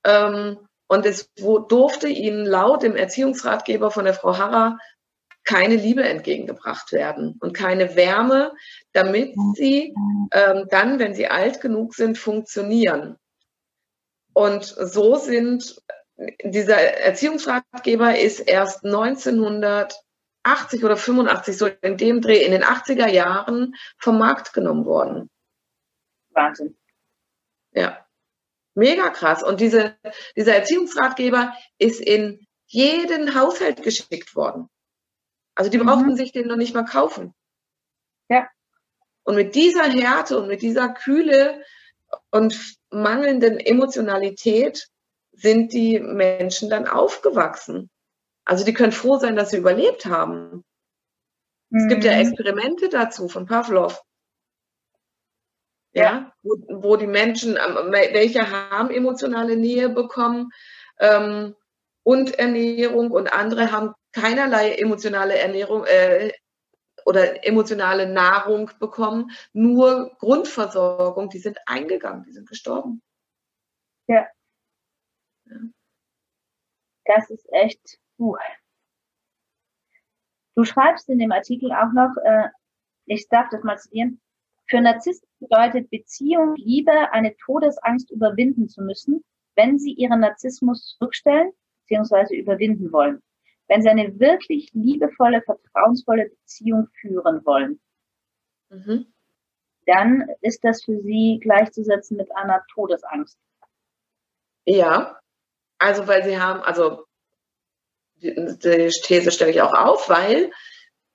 Ähm, 0.05 0.59
und 0.89 1.07
es 1.07 1.31
durfte 1.37 2.09
ihnen 2.09 2.47
laut 2.47 2.83
dem 2.83 2.97
Erziehungsratgeber 2.97 3.93
von 3.93 4.05
der 4.05 4.15
Frau 4.15 4.37
Harrer 4.37 4.79
keine 5.45 5.77
Liebe 5.77 6.03
entgegengebracht 6.03 6.91
werden 6.91 7.37
und 7.41 7.53
keine 7.53 7.95
Wärme, 7.95 8.53
damit 8.93 9.37
sie 9.55 9.95
ähm, 10.33 10.67
dann, 10.71 10.99
wenn 10.99 11.15
sie 11.15 11.29
alt 11.29 11.61
genug 11.61 11.95
sind, 11.95 12.19
funktionieren. 12.19 13.17
Und 14.33 14.65
so 14.65 15.17
sind, 15.17 15.81
dieser 16.45 16.77
Erziehungsratgeber 16.77 18.19
ist 18.19 18.41
erst 18.41 18.85
1980 18.85 20.85
oder 20.85 20.97
85, 20.97 21.57
so 21.57 21.67
in 21.67 21.97
dem 21.97 22.21
Dreh, 22.21 22.45
in 22.45 22.53
den 22.53 22.65
80er 22.65 23.09
Jahren 23.09 23.75
vom 23.99 24.19
Markt 24.19 24.53
genommen 24.53 24.87
worden. 24.87 25.31
Wahnsinn. 26.31 26.77
Ja. 27.73 28.07
Mega 28.75 29.11
krass. 29.11 29.43
Und 29.43 29.61
diese, 29.61 29.97
dieser 30.37 30.55
Erziehungsratgeber 30.55 31.55
ist 31.79 32.01
in 32.01 32.47
jeden 32.67 33.35
Haushalt 33.35 33.83
geschickt 33.83 34.37
worden. 34.37 34.69
Also 35.55 35.71
die 35.71 35.79
mhm. 35.79 35.87
brauchten 35.87 36.17
sich 36.17 36.33
den 36.33 36.47
noch 36.47 36.57
nicht 36.57 36.75
mal 36.75 36.85
kaufen. 36.85 37.35
Ja. 38.29 38.49
Und 39.25 39.35
mit 39.35 39.55
dieser 39.55 39.85
Härte 39.85 40.39
und 40.39 40.49
mit 40.49 40.63
dieser 40.63 40.89
Kühle 40.89 41.65
und 42.31 42.79
mangelnden 42.91 43.59
Emotionalität 43.59 44.89
sind 45.33 45.73
die 45.73 45.99
Menschen 46.01 46.71
dann 46.71 46.87
aufgewachsen. 46.87 47.91
Also 48.45 48.65
die 48.65 48.75
können 48.75 48.93
froh 48.93 49.19
sein, 49.19 49.37
dass 49.37 49.51
sie 49.51 49.59
überlebt 49.59 50.07
haben. 50.07 50.65
Mhm. 51.71 51.81
Es 51.81 51.89
gibt 51.89 52.05
ja 52.05 52.13
mhm. 52.15 52.21
Experimente 52.21 52.89
dazu 52.89 53.29
von 53.29 53.47
Pavlov. 53.47 54.03
Ja, 55.93 56.03
ja. 56.03 56.33
Wo, 56.43 56.57
wo, 56.69 56.97
die 56.97 57.07
Menschen, 57.07 57.55
welche 57.55 58.51
haben 58.51 58.91
emotionale 58.91 59.57
Nähe 59.57 59.89
bekommen 59.89 60.51
ähm, 60.99 61.57
und 62.03 62.39
Ernährung 62.39 63.11
und 63.11 63.33
andere 63.33 63.73
haben 63.73 63.95
keinerlei 64.13 64.75
emotionale 64.75 65.37
Ernährung, 65.37 65.85
äh, 65.85 66.33
oder 67.07 67.47
emotionale 67.47 68.07
Nahrung 68.11 68.71
bekommen, 68.79 69.31
nur 69.53 70.17
Grundversorgung, 70.19 71.29
die 71.31 71.39
sind 71.39 71.59
eingegangen, 71.67 72.25
die 72.25 72.33
sind 72.33 72.49
gestorben. 72.49 73.03
Ja. 74.07 74.27
ja. 75.47 75.57
Das 77.05 77.31
ist 77.31 77.47
echt. 77.53 77.99
Uh. 78.19 78.37
Du 80.55 80.65
schreibst 80.65 81.09
in 81.09 81.19
dem 81.19 81.33
Artikel 81.33 81.73
auch 81.73 81.93
noch, 81.93 82.15
äh, 82.23 82.49
ich 83.07 83.29
darf 83.29 83.49
das 83.51 83.63
mal 83.63 83.79
zitieren, 83.79 84.21
für 84.67 84.81
Narzissten 84.81 85.29
bedeutet 85.41 85.91
Beziehung, 85.91 86.55
Liebe, 86.55 86.93
eine 87.13 87.37
Todesangst 87.37 88.11
überwinden 88.11 88.69
zu 88.69 88.83
müssen, 88.83 89.25
wenn 89.57 89.79
sie 89.79 89.93
ihren 89.93 90.21
Narzissmus 90.21 90.97
zurückstellen 90.97 91.51
bzw. 91.89 92.37
überwinden 92.37 92.93
wollen 92.93 93.21
wenn 93.71 93.83
sie 93.83 93.89
eine 93.89 94.19
wirklich 94.19 94.69
liebevolle, 94.73 95.43
vertrauensvolle 95.43 96.29
Beziehung 96.29 96.89
führen 97.01 97.47
wollen, 97.47 97.81
mhm. 98.69 99.07
dann 99.87 100.29
ist 100.41 100.65
das 100.65 100.83
für 100.83 101.01
sie 101.01 101.39
gleichzusetzen 101.41 102.17
mit 102.17 102.35
einer 102.35 102.65
Todesangst. 102.75 103.39
Ja, 104.65 105.21
also 105.79 106.09
weil 106.09 106.25
sie 106.25 106.41
haben, 106.41 106.61
also 106.63 107.05
die, 108.17 108.35
die 108.35 108.91
These 109.05 109.31
stelle 109.31 109.53
ich 109.53 109.63
auch 109.63 109.73
auf, 109.73 110.09
weil 110.09 110.51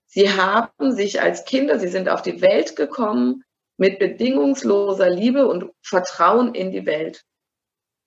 sie 0.05 0.29
haben 0.29 0.93
sich 0.93 1.21
als 1.21 1.43
Kinder, 1.43 1.77
sie 1.77 1.89
sind 1.89 2.07
auf 2.07 2.21
die 2.21 2.41
Welt 2.41 2.77
gekommen 2.77 3.43
mit 3.75 3.99
bedingungsloser 3.99 5.09
Liebe 5.09 5.45
und 5.45 5.71
Vertrauen 5.81 6.55
in 6.55 6.71
die 6.71 6.85
Welt. 6.85 7.25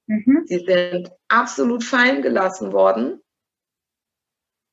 Mhm. 0.07 0.45
Sie 0.47 0.65
sind 0.67 1.11
absolut 1.29 1.85
fallen 1.85 2.23
gelassen 2.23 2.73
worden 2.73 3.21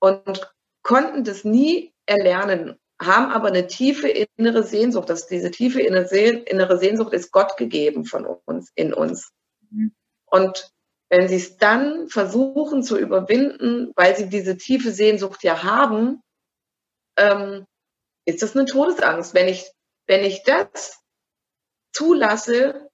und 0.06 0.54
konnten 0.84 1.24
das 1.24 1.44
nie 1.44 1.94
erlernen, 2.06 2.78
haben 3.02 3.32
aber 3.32 3.48
eine 3.48 3.68
tiefe 3.68 4.08
innere 4.08 4.63
Sehnsucht. 4.63 5.10
Dass 5.10 5.28
diese 5.28 5.52
tiefe 5.52 5.82
innere 5.82 6.78
Sehnsucht 6.78 7.13
ist 7.13 7.32
Gott 7.32 7.58
gegeben 7.58 8.06
von 8.06 8.26
uns, 8.26 8.72
in 8.76 8.94
uns. 8.94 9.32
Mhm. 9.70 9.94
Und 10.26 10.72
wenn 11.10 11.28
sie 11.28 11.36
es 11.36 11.58
dann 11.58 12.08
versuchen 12.08 12.84
zu 12.84 12.98
überwinden, 12.98 13.91
weil 13.96 14.15
sie 14.15 14.30
diese 14.30 14.58
tiefe 14.58 14.91
Sehnsucht 14.91 15.44
ja 15.44 15.63
haben, 15.63 16.22
ähm, 17.18 17.66
ist 18.26 18.41
das 18.41 18.56
eine 18.56 18.66
Todesangst. 18.66 19.34
Wenn 19.34 19.47
ich, 19.47 19.72
wenn 20.08 20.24
ich 20.24 20.43
das 20.43 20.99
zulasse, 21.93 22.89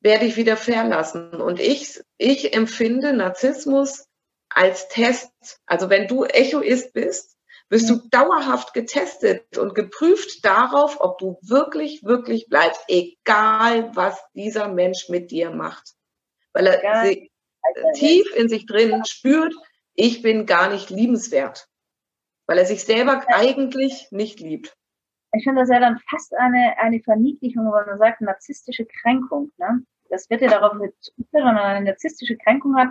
werde 0.00 0.24
ich 0.24 0.36
wieder 0.36 0.56
verlassen. 0.56 1.40
Und 1.40 1.60
ich, 1.60 2.02
ich 2.18 2.54
empfinde 2.54 3.12
Narzissmus 3.12 4.06
als 4.54 4.88
Test. 4.88 5.32
Also 5.66 5.90
wenn 5.90 6.08
du 6.08 6.24
Echoist 6.24 6.92
bist, 6.92 7.36
wirst 7.72 7.88
du 7.88 7.96
dauerhaft 8.10 8.74
getestet 8.74 9.56
und 9.56 9.74
geprüft 9.74 10.44
darauf, 10.44 11.00
ob 11.00 11.18
du 11.18 11.38
wirklich, 11.40 12.04
wirklich 12.04 12.48
bleibst, 12.48 12.84
egal 12.86 13.96
was 13.96 14.22
dieser 14.34 14.68
Mensch 14.68 15.08
mit 15.08 15.30
dir 15.30 15.50
macht. 15.50 15.94
Weil 16.52 16.66
er 16.66 16.84
ja. 16.84 17.14
tief 17.94 18.26
in 18.36 18.50
sich 18.50 18.66
drin 18.66 19.04
spürt, 19.06 19.54
ich 19.94 20.20
bin 20.20 20.44
gar 20.44 20.68
nicht 20.68 20.90
liebenswert. 20.90 21.66
Weil 22.46 22.58
er 22.58 22.66
sich 22.66 22.84
selber 22.84 23.24
eigentlich 23.28 24.08
nicht 24.10 24.40
liebt. 24.40 24.76
Ich 25.34 25.44
finde 25.44 25.62
das 25.62 25.70
ja 25.70 25.80
dann 25.80 25.98
fast 26.10 26.34
eine, 26.34 26.74
eine 26.78 27.00
Verniedlichung, 27.00 27.64
wenn 27.64 27.86
man 27.86 27.98
sagt, 27.98 28.20
narzisstische 28.20 28.84
Kränkung. 28.84 29.50
Ne? 29.56 29.82
Das 30.10 30.28
wird 30.28 30.42
ja 30.42 30.48
darauf 30.48 30.72
bezogen, 30.72 31.26
wenn 31.30 31.44
man 31.44 31.56
eine 31.56 31.86
narzisstische 31.86 32.36
Kränkung 32.36 32.76
hat, 32.76 32.90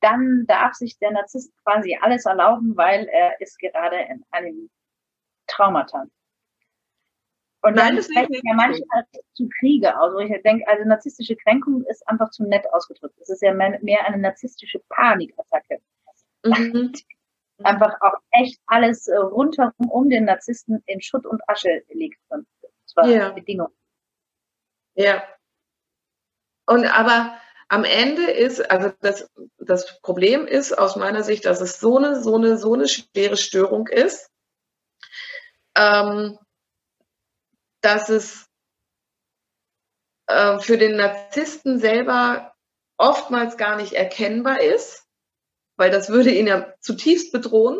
dann 0.00 0.44
darf 0.46 0.74
sich 0.74 0.98
der 0.98 1.12
Narzisst 1.12 1.52
quasi 1.64 1.98
alles 2.00 2.26
erlauben, 2.26 2.76
weil 2.76 3.06
er 3.06 3.40
ist 3.40 3.58
gerade 3.58 3.96
in 4.08 4.24
einem 4.30 4.70
Traumata. 5.46 6.06
Und 7.62 7.74
Nein, 7.76 7.96
dann 7.96 8.04
sprechen 8.04 8.40
ja 8.42 8.54
manche 8.54 8.82
halt 8.92 9.06
zu 9.34 9.48
Kriege 9.58 9.98
aus. 10.00 10.14
Wo 10.14 10.18
ich 10.18 10.30
halt 10.30 10.44
denke, 10.44 10.66
also 10.66 10.84
narzisstische 10.84 11.36
Kränkung 11.36 11.84
ist 11.84 12.06
einfach 12.08 12.30
zu 12.30 12.44
nett 12.44 12.64
ausgedrückt. 12.72 13.18
Es 13.20 13.28
ist 13.28 13.42
ja 13.42 13.52
mehr 13.52 14.06
eine 14.06 14.18
narzisstische 14.18 14.80
Panikattacke. 14.88 15.80
Mhm. 16.44 16.92
einfach 17.64 18.00
auch 18.00 18.14
echt 18.30 18.58
alles 18.66 19.08
äh, 19.08 19.16
rundherum 19.16 19.90
um 19.90 20.08
den 20.08 20.24
Narzissten 20.24 20.82
in 20.86 21.02
Schutt 21.02 21.26
und 21.26 21.46
Asche 21.48 21.82
liegt. 21.88 22.18
Und 22.28 22.46
das 22.62 22.96
war 22.96 23.06
ja. 23.06 23.28
die 23.28 23.40
Bedingung. 23.40 23.68
Ja. 24.94 25.22
Und 26.66 26.86
aber 26.86 27.36
am 27.70 27.84
Ende 27.84 28.30
ist, 28.32 28.68
also 28.68 28.92
das, 29.00 29.30
das 29.58 30.00
Problem 30.00 30.46
ist 30.48 30.76
aus 30.76 30.96
meiner 30.96 31.22
Sicht, 31.22 31.44
dass 31.44 31.60
es 31.60 31.78
so 31.78 31.98
eine, 31.98 32.20
so 32.20 32.34
eine, 32.34 32.58
so 32.58 32.74
eine 32.74 32.88
schwere 32.88 33.36
Störung 33.36 33.86
ist, 33.86 34.28
ähm, 35.76 36.36
dass 37.80 38.08
es 38.08 38.46
äh, 40.26 40.58
für 40.58 40.78
den 40.78 40.96
Narzissten 40.96 41.78
selber 41.78 42.52
oftmals 42.96 43.56
gar 43.56 43.76
nicht 43.76 43.92
erkennbar 43.92 44.60
ist, 44.60 45.06
weil 45.76 45.92
das 45.92 46.08
würde 46.08 46.32
ihn 46.32 46.48
ja 46.48 46.74
zutiefst 46.80 47.30
bedrohen 47.30 47.78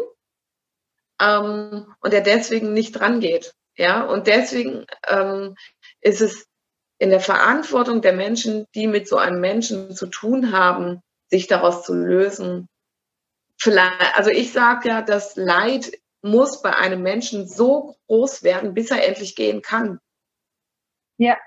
ähm, 1.20 1.92
und 1.98 2.14
er 2.14 2.22
deswegen 2.22 2.74
nicht 2.74 2.92
dran 2.92 3.18
geht. 3.18 3.54
Ja, 3.76 4.04
und 4.04 4.28
deswegen 4.28 4.86
ähm, 5.08 5.56
ist 6.00 6.20
es 6.20 6.46
in 7.00 7.08
der 7.08 7.20
Verantwortung 7.20 8.02
der 8.02 8.12
Menschen, 8.12 8.66
die 8.74 8.86
mit 8.86 9.08
so 9.08 9.16
einem 9.16 9.40
Menschen 9.40 9.96
zu 9.96 10.06
tun 10.06 10.52
haben, 10.52 11.00
sich 11.28 11.46
daraus 11.46 11.82
zu 11.82 11.94
lösen. 11.94 12.68
Vielleicht, 13.58 14.16
also 14.16 14.30
ich 14.30 14.52
sage 14.52 14.90
ja, 14.90 15.02
das 15.02 15.34
Leid 15.34 15.92
muss 16.22 16.60
bei 16.60 16.76
einem 16.76 17.02
Menschen 17.02 17.48
so 17.48 17.96
groß 18.06 18.42
werden, 18.42 18.74
bis 18.74 18.90
er 18.90 19.08
endlich 19.08 19.34
gehen 19.34 19.62
kann. 19.62 19.98
Ja. 21.16 21.38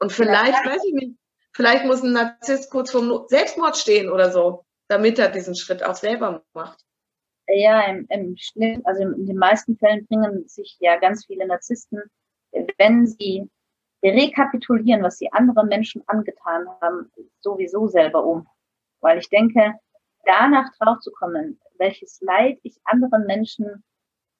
Und 0.00 0.10
vielleicht, 0.10 0.64
ja. 0.64 0.70
weiß 0.72 0.82
ich 0.84 0.94
nicht, 0.94 1.16
vielleicht 1.52 1.84
muss 1.84 2.02
ein 2.02 2.12
Narzisst 2.12 2.72
kurz 2.72 2.90
vor 2.90 3.28
Selbstmord 3.28 3.76
stehen 3.76 4.10
oder 4.10 4.32
so, 4.32 4.64
damit 4.88 5.20
er 5.20 5.28
diesen 5.28 5.54
Schritt 5.54 5.84
auch 5.84 5.94
selber 5.94 6.42
macht. 6.54 6.80
Ja, 7.46 7.86
im, 7.86 8.06
im 8.10 8.36
Schnitt, 8.36 8.84
also 8.84 9.02
in 9.02 9.26
den 9.26 9.38
meisten 9.38 9.76
Fällen 9.78 10.06
bringen 10.08 10.48
sich 10.48 10.76
ja 10.80 10.98
ganz 10.98 11.24
viele 11.26 11.46
Narzissten, 11.46 12.02
wenn 12.78 13.06
sie 13.06 13.48
rekapitulieren, 14.02 15.02
was 15.02 15.18
die 15.18 15.32
anderen 15.32 15.68
Menschen 15.68 16.02
angetan 16.06 16.66
haben, 16.80 17.10
sowieso 17.40 17.86
selber 17.88 18.24
um. 18.24 18.46
Weil 19.00 19.18
ich 19.18 19.28
denke, 19.28 19.74
danach 20.24 20.68
drauf 20.78 21.00
zu 21.00 21.10
kommen, 21.12 21.60
welches 21.78 22.20
Leid 22.20 22.58
ich 22.62 22.76
anderen 22.84 23.26
Menschen 23.26 23.84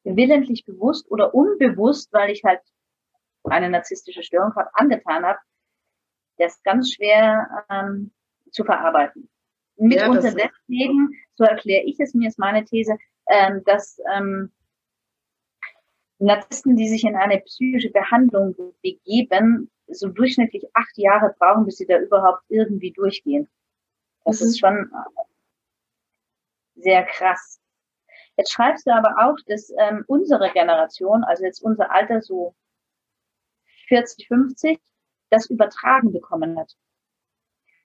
willentlich 0.04 0.64
bewusst 0.64 1.10
oder 1.10 1.34
unbewusst, 1.34 2.12
weil 2.12 2.30
ich 2.30 2.44
halt 2.44 2.60
eine 3.44 3.70
narzisstische 3.70 4.22
Störung 4.22 4.54
habe, 4.54 4.70
angetan 4.74 5.24
habe, 5.24 5.38
das 6.38 6.54
ist 6.54 6.64
ganz 6.64 6.92
schwer 6.92 7.64
ähm, 7.70 8.12
zu 8.50 8.64
verarbeiten. 8.64 9.28
Mitunter 9.76 10.36
ja, 10.36 10.48
deswegen, 10.68 11.10
so 11.34 11.44
erkläre 11.44 11.84
ich 11.84 11.98
es 12.00 12.14
mir, 12.14 12.28
ist 12.28 12.38
meine 12.38 12.64
These, 12.64 12.96
ähm, 13.28 13.62
dass 13.64 13.98
ähm, 14.12 14.52
Narzissten, 16.18 16.76
die 16.76 16.88
sich 16.88 17.04
in 17.04 17.16
eine 17.16 17.40
psychische 17.40 17.90
Behandlung 17.90 18.54
begeben, 18.82 19.70
so 19.86 20.08
durchschnittlich 20.08 20.66
acht 20.74 20.96
Jahre 20.98 21.34
brauchen, 21.38 21.64
bis 21.64 21.76
sie 21.76 21.86
da 21.86 21.98
überhaupt 21.98 22.42
irgendwie 22.48 22.92
durchgehen. 22.92 23.48
Das 24.24 24.40
mhm. 24.40 24.46
ist 24.46 24.58
schon 24.58 24.90
äh, 24.92 25.22
sehr 26.80 27.04
krass. 27.04 27.60
Jetzt 28.36 28.52
schreibst 28.52 28.86
du 28.86 28.94
aber 28.94 29.16
auch, 29.18 29.36
dass 29.46 29.72
ähm, 29.78 30.04
unsere 30.06 30.50
Generation, 30.52 31.24
also 31.24 31.44
jetzt 31.44 31.60
unser 31.60 31.92
Alter 31.92 32.20
so 32.22 32.54
40, 33.88 34.28
50, 34.28 34.78
das 35.30 35.50
übertragen 35.50 36.12
bekommen 36.12 36.58
hat. 36.58 36.76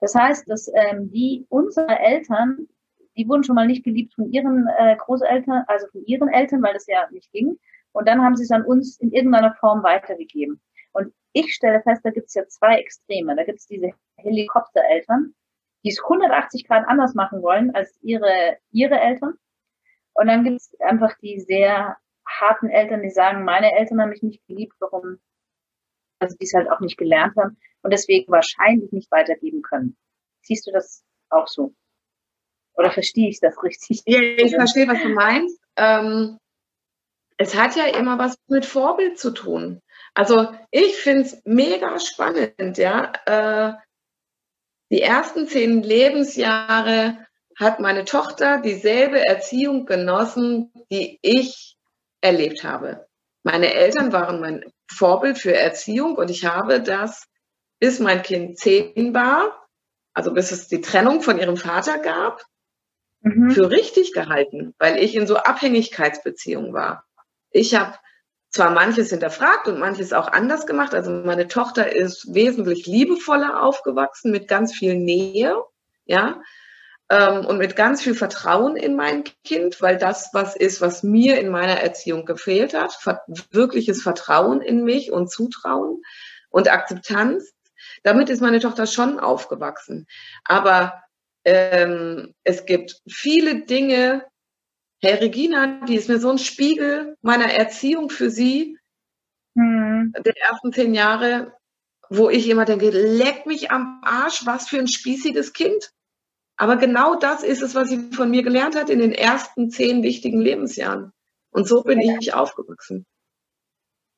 Das 0.00 0.14
heißt, 0.14 0.48
dass 0.48 0.70
ähm, 0.74 1.10
die 1.10 1.46
unsere 1.48 1.98
Eltern, 1.98 2.68
die 3.16 3.28
wurden 3.28 3.44
schon 3.44 3.54
mal 3.54 3.66
nicht 3.66 3.84
geliebt 3.84 4.14
von 4.14 4.30
ihren 4.30 4.68
äh, 4.78 4.96
Großeltern, 4.96 5.64
also 5.66 5.86
von 5.88 6.04
ihren 6.04 6.28
Eltern, 6.28 6.62
weil 6.62 6.74
das 6.74 6.86
ja 6.86 7.08
nicht 7.10 7.32
ging. 7.32 7.58
Und 7.94 8.08
dann 8.08 8.22
haben 8.22 8.36
sie 8.36 8.44
es 8.44 8.50
an 8.50 8.64
uns 8.64 8.98
in 8.98 9.12
irgendeiner 9.12 9.54
Form 9.54 9.82
weitergegeben. 9.82 10.60
Und 10.92 11.14
ich 11.32 11.54
stelle 11.54 11.80
fest, 11.82 12.04
da 12.04 12.10
gibt 12.10 12.28
es 12.28 12.34
ja 12.34 12.46
zwei 12.46 12.76
Extreme. 12.78 13.36
Da 13.36 13.44
gibt 13.44 13.60
es 13.60 13.66
diese 13.66 13.92
Helikoptereltern, 14.16 15.34
die 15.84 15.90
es 15.90 16.02
180 16.02 16.66
Grad 16.66 16.86
anders 16.88 17.14
machen 17.14 17.42
wollen 17.42 17.74
als 17.74 17.96
ihre, 18.02 18.58
ihre 18.72 19.00
Eltern. 19.00 19.34
Und 20.12 20.26
dann 20.26 20.44
gibt 20.44 20.56
es 20.56 20.74
einfach 20.80 21.16
die 21.18 21.40
sehr 21.40 21.96
harten 22.26 22.68
Eltern, 22.68 23.02
die 23.02 23.10
sagen, 23.10 23.44
meine 23.44 23.72
Eltern 23.72 24.00
haben 24.00 24.10
mich 24.10 24.22
nicht 24.22 24.44
geliebt, 24.46 24.74
warum, 24.80 25.18
also 26.18 26.36
die 26.36 26.44
es 26.44 26.54
halt 26.54 26.70
auch 26.70 26.80
nicht 26.80 26.96
gelernt 26.96 27.36
haben 27.36 27.58
und 27.82 27.92
deswegen 27.92 28.32
wahrscheinlich 28.32 28.90
nicht 28.92 29.10
weitergeben 29.10 29.62
können. 29.62 29.96
Siehst 30.42 30.66
du 30.66 30.72
das 30.72 31.04
auch 31.30 31.46
so? 31.46 31.74
Oder 32.74 32.90
verstehe 32.90 33.28
ich 33.28 33.40
das 33.40 33.62
richtig? 33.62 34.02
Ja, 34.06 34.20
ich 34.20 34.54
verstehe, 34.54 34.88
was 34.88 35.00
du 35.00 35.08
meinst. 35.10 35.60
Ähm, 35.76 36.38
es 37.36 37.54
hat 37.54 37.76
ja 37.76 37.86
immer 37.86 38.18
was 38.18 38.36
mit 38.48 38.64
Vorbild 38.64 39.18
zu 39.18 39.30
tun. 39.32 39.80
Also 40.14 40.52
ich 40.70 40.96
finde 40.96 41.22
es 41.22 41.42
mega 41.44 41.98
spannend, 41.98 42.78
ja. 42.78 43.12
Äh, 43.26 43.74
die 44.90 45.02
ersten 45.02 45.48
zehn 45.48 45.82
Lebensjahre 45.82 47.26
hat 47.58 47.80
meine 47.80 48.04
Tochter 48.04 48.60
dieselbe 48.60 49.18
Erziehung 49.26 49.86
genossen, 49.86 50.72
die 50.90 51.18
ich 51.22 51.76
erlebt 52.20 52.64
habe. 52.64 53.06
Meine 53.42 53.74
Eltern 53.74 54.12
waren 54.12 54.40
mein 54.40 54.64
Vorbild 54.90 55.38
für 55.38 55.54
Erziehung 55.54 56.16
und 56.16 56.30
ich 56.30 56.44
habe 56.44 56.80
das, 56.80 57.26
bis 57.80 57.98
mein 57.98 58.22
Kind 58.22 58.58
zehn 58.58 59.14
war, 59.14 59.66
also 60.14 60.32
bis 60.32 60.52
es 60.52 60.68
die 60.68 60.80
Trennung 60.80 61.22
von 61.22 61.38
ihrem 61.38 61.56
Vater 61.56 61.98
gab, 61.98 62.42
mhm. 63.20 63.50
für 63.50 63.70
richtig 63.70 64.12
gehalten, 64.12 64.74
weil 64.78 65.02
ich 65.02 65.14
in 65.14 65.26
so 65.26 65.36
Abhängigkeitsbeziehungen 65.36 66.72
war. 66.72 67.04
Ich 67.54 67.74
habe 67.76 67.94
zwar 68.50 68.70
manches 68.70 69.10
hinterfragt 69.10 69.68
und 69.68 69.78
manches 69.78 70.12
auch 70.12 70.26
anders 70.26 70.66
gemacht. 70.66 70.92
Also 70.92 71.10
meine 71.10 71.46
Tochter 71.46 71.94
ist 71.94 72.34
wesentlich 72.34 72.86
liebevoller 72.86 73.62
aufgewachsen 73.62 74.32
mit 74.32 74.48
ganz 74.48 74.74
viel 74.74 74.96
Nähe, 74.96 75.56
ja, 76.04 76.42
ähm, 77.10 77.46
und 77.46 77.58
mit 77.58 77.76
ganz 77.76 78.02
viel 78.02 78.14
Vertrauen 78.14 78.76
in 78.76 78.96
mein 78.96 79.22
Kind, 79.44 79.80
weil 79.80 79.98
das 79.98 80.30
was 80.32 80.56
ist, 80.56 80.80
was 80.80 81.04
mir 81.04 81.38
in 81.38 81.48
meiner 81.48 81.80
Erziehung 81.80 82.24
gefehlt 82.24 82.74
hat, 82.74 82.98
wirkliches 83.52 84.02
Vertrauen 84.02 84.60
in 84.60 84.82
mich 84.82 85.12
und 85.12 85.30
Zutrauen 85.30 86.02
und 86.50 86.72
Akzeptanz. 86.72 87.52
Damit 88.02 88.30
ist 88.30 88.40
meine 88.40 88.58
Tochter 88.58 88.86
schon 88.86 89.20
aufgewachsen. 89.20 90.06
Aber 90.44 91.04
ähm, 91.44 92.34
es 92.42 92.66
gibt 92.66 93.00
viele 93.06 93.64
Dinge, 93.64 94.26
Hey 95.04 95.16
Regina, 95.16 95.84
die 95.84 95.96
ist 95.96 96.08
mir 96.08 96.18
so 96.18 96.30
ein 96.30 96.38
Spiegel 96.38 97.18
meiner 97.20 97.52
Erziehung 97.52 98.08
für 98.08 98.30
sie 98.30 98.78
hm. 99.54 100.14
der 100.24 100.34
ersten 100.40 100.72
zehn 100.72 100.94
Jahre, 100.94 101.58
wo 102.08 102.30
ich 102.30 102.48
immer 102.48 102.64
denke, 102.64 102.88
leck 102.88 103.44
mich 103.44 103.70
am 103.70 104.00
Arsch, 104.02 104.46
was 104.46 104.66
für 104.66 104.78
ein 104.78 104.88
spießiges 104.88 105.52
Kind. 105.52 105.90
Aber 106.56 106.78
genau 106.78 107.16
das 107.16 107.42
ist 107.42 107.60
es, 107.60 107.74
was 107.74 107.90
sie 107.90 108.12
von 108.12 108.30
mir 108.30 108.42
gelernt 108.42 108.76
hat 108.76 108.88
in 108.88 108.98
den 108.98 109.12
ersten 109.12 109.68
zehn 109.68 110.02
wichtigen 110.02 110.40
Lebensjahren. 110.40 111.12
Und 111.50 111.68
so 111.68 111.82
bin 111.82 112.00
ja. 112.00 112.16
ich 112.18 112.32
aufgewachsen. 112.32 113.04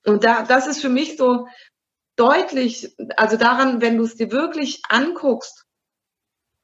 Und 0.05 0.23
da, 0.23 0.45
das 0.45 0.69
ist 0.69 0.81
für 0.81 0.89
mich 0.89 1.17
so 1.17 1.49
deutlich, 2.15 2.95
also 3.17 3.37
daran, 3.37 3.81
wenn 3.81 3.97
du 3.97 4.05
es 4.05 4.15
dir 4.15 4.31
wirklich 4.31 4.83
anguckst, 4.89 5.65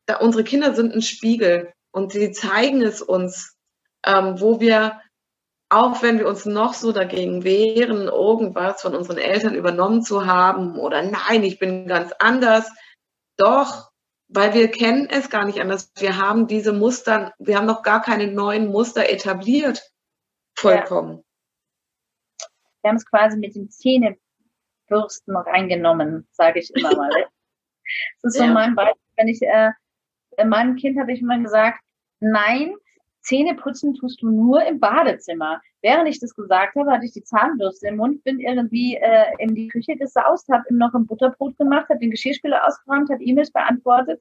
da, 0.06 0.18
unsere 0.18 0.44
Kinder 0.44 0.76
sind 0.76 0.94
ein 0.94 1.02
Spiegel 1.02 1.72
und 1.90 2.12
sie 2.12 2.30
zeigen 2.30 2.82
es 2.82 3.02
uns 3.02 3.56
ähm, 4.06 4.40
wo 4.40 4.60
wir, 4.60 5.00
auch 5.68 6.02
wenn 6.02 6.18
wir 6.18 6.28
uns 6.28 6.44
noch 6.44 6.74
so 6.74 6.92
dagegen 6.92 7.44
wehren, 7.44 8.08
irgendwas 8.08 8.82
von 8.82 8.94
unseren 8.94 9.18
Eltern 9.18 9.54
übernommen 9.54 10.02
zu 10.02 10.26
haben 10.26 10.78
oder 10.78 11.02
nein, 11.02 11.42
ich 11.42 11.58
bin 11.58 11.86
ganz 11.86 12.12
anders, 12.18 12.70
doch, 13.36 13.90
weil 14.28 14.54
wir 14.54 14.70
kennen 14.70 15.08
es 15.10 15.30
gar 15.30 15.44
nicht 15.44 15.60
anders. 15.60 15.92
Wir 15.96 16.18
haben 16.18 16.46
diese 16.46 16.72
Muster, 16.72 17.32
wir 17.38 17.56
haben 17.56 17.66
noch 17.66 17.82
gar 17.82 18.02
keine 18.02 18.28
neuen 18.28 18.68
Muster 18.68 19.08
etabliert, 19.08 19.82
vollkommen. 20.54 21.16
Ja. 22.40 22.46
Wir 22.82 22.88
haben 22.90 22.96
es 22.96 23.06
quasi 23.06 23.38
mit 23.38 23.54
den 23.54 23.70
Zähnebürsten 23.70 25.36
reingenommen, 25.36 26.26
sage 26.32 26.60
ich 26.60 26.74
immer 26.74 26.94
mal. 26.96 27.10
das 28.22 28.34
ist 28.34 28.38
so 28.38 28.44
ja. 28.44 28.52
mein 28.52 28.74
Beispiel. 28.74 29.00
Wenn 29.16 29.28
ich 29.28 29.42
äh, 29.42 29.70
meinem 30.44 30.76
Kind 30.76 30.98
habe 30.98 31.12
ich 31.12 31.20
immer 31.20 31.38
gesagt, 31.38 31.80
nein, 32.20 32.74
Zähne 33.22 33.54
putzen 33.54 33.94
tust 33.94 34.20
du 34.20 34.30
nur 34.30 34.64
im 34.64 34.80
Badezimmer. 34.80 35.60
Während 35.80 36.08
ich 36.08 36.18
das 36.18 36.34
gesagt 36.34 36.74
habe, 36.76 36.90
hatte 36.90 37.06
ich 37.06 37.12
die 37.12 37.22
Zahnbürste 37.22 37.88
im 37.88 37.96
Mund, 37.96 38.24
bin 38.24 38.40
irgendwie 38.40 38.96
äh, 38.96 39.26
in 39.38 39.54
die 39.54 39.68
Küche 39.68 39.96
gesaust, 39.96 40.48
habe 40.48 40.64
ihm 40.70 40.78
noch 40.78 40.92
ein 40.94 41.06
Butterbrot 41.06 41.56
gemacht, 41.56 41.88
habe 41.88 42.00
den 42.00 42.10
Geschirrspüler 42.10 42.66
ausgeräumt, 42.66 43.10
habe 43.10 43.22
E-Mails 43.22 43.52
beantwortet. 43.52 44.20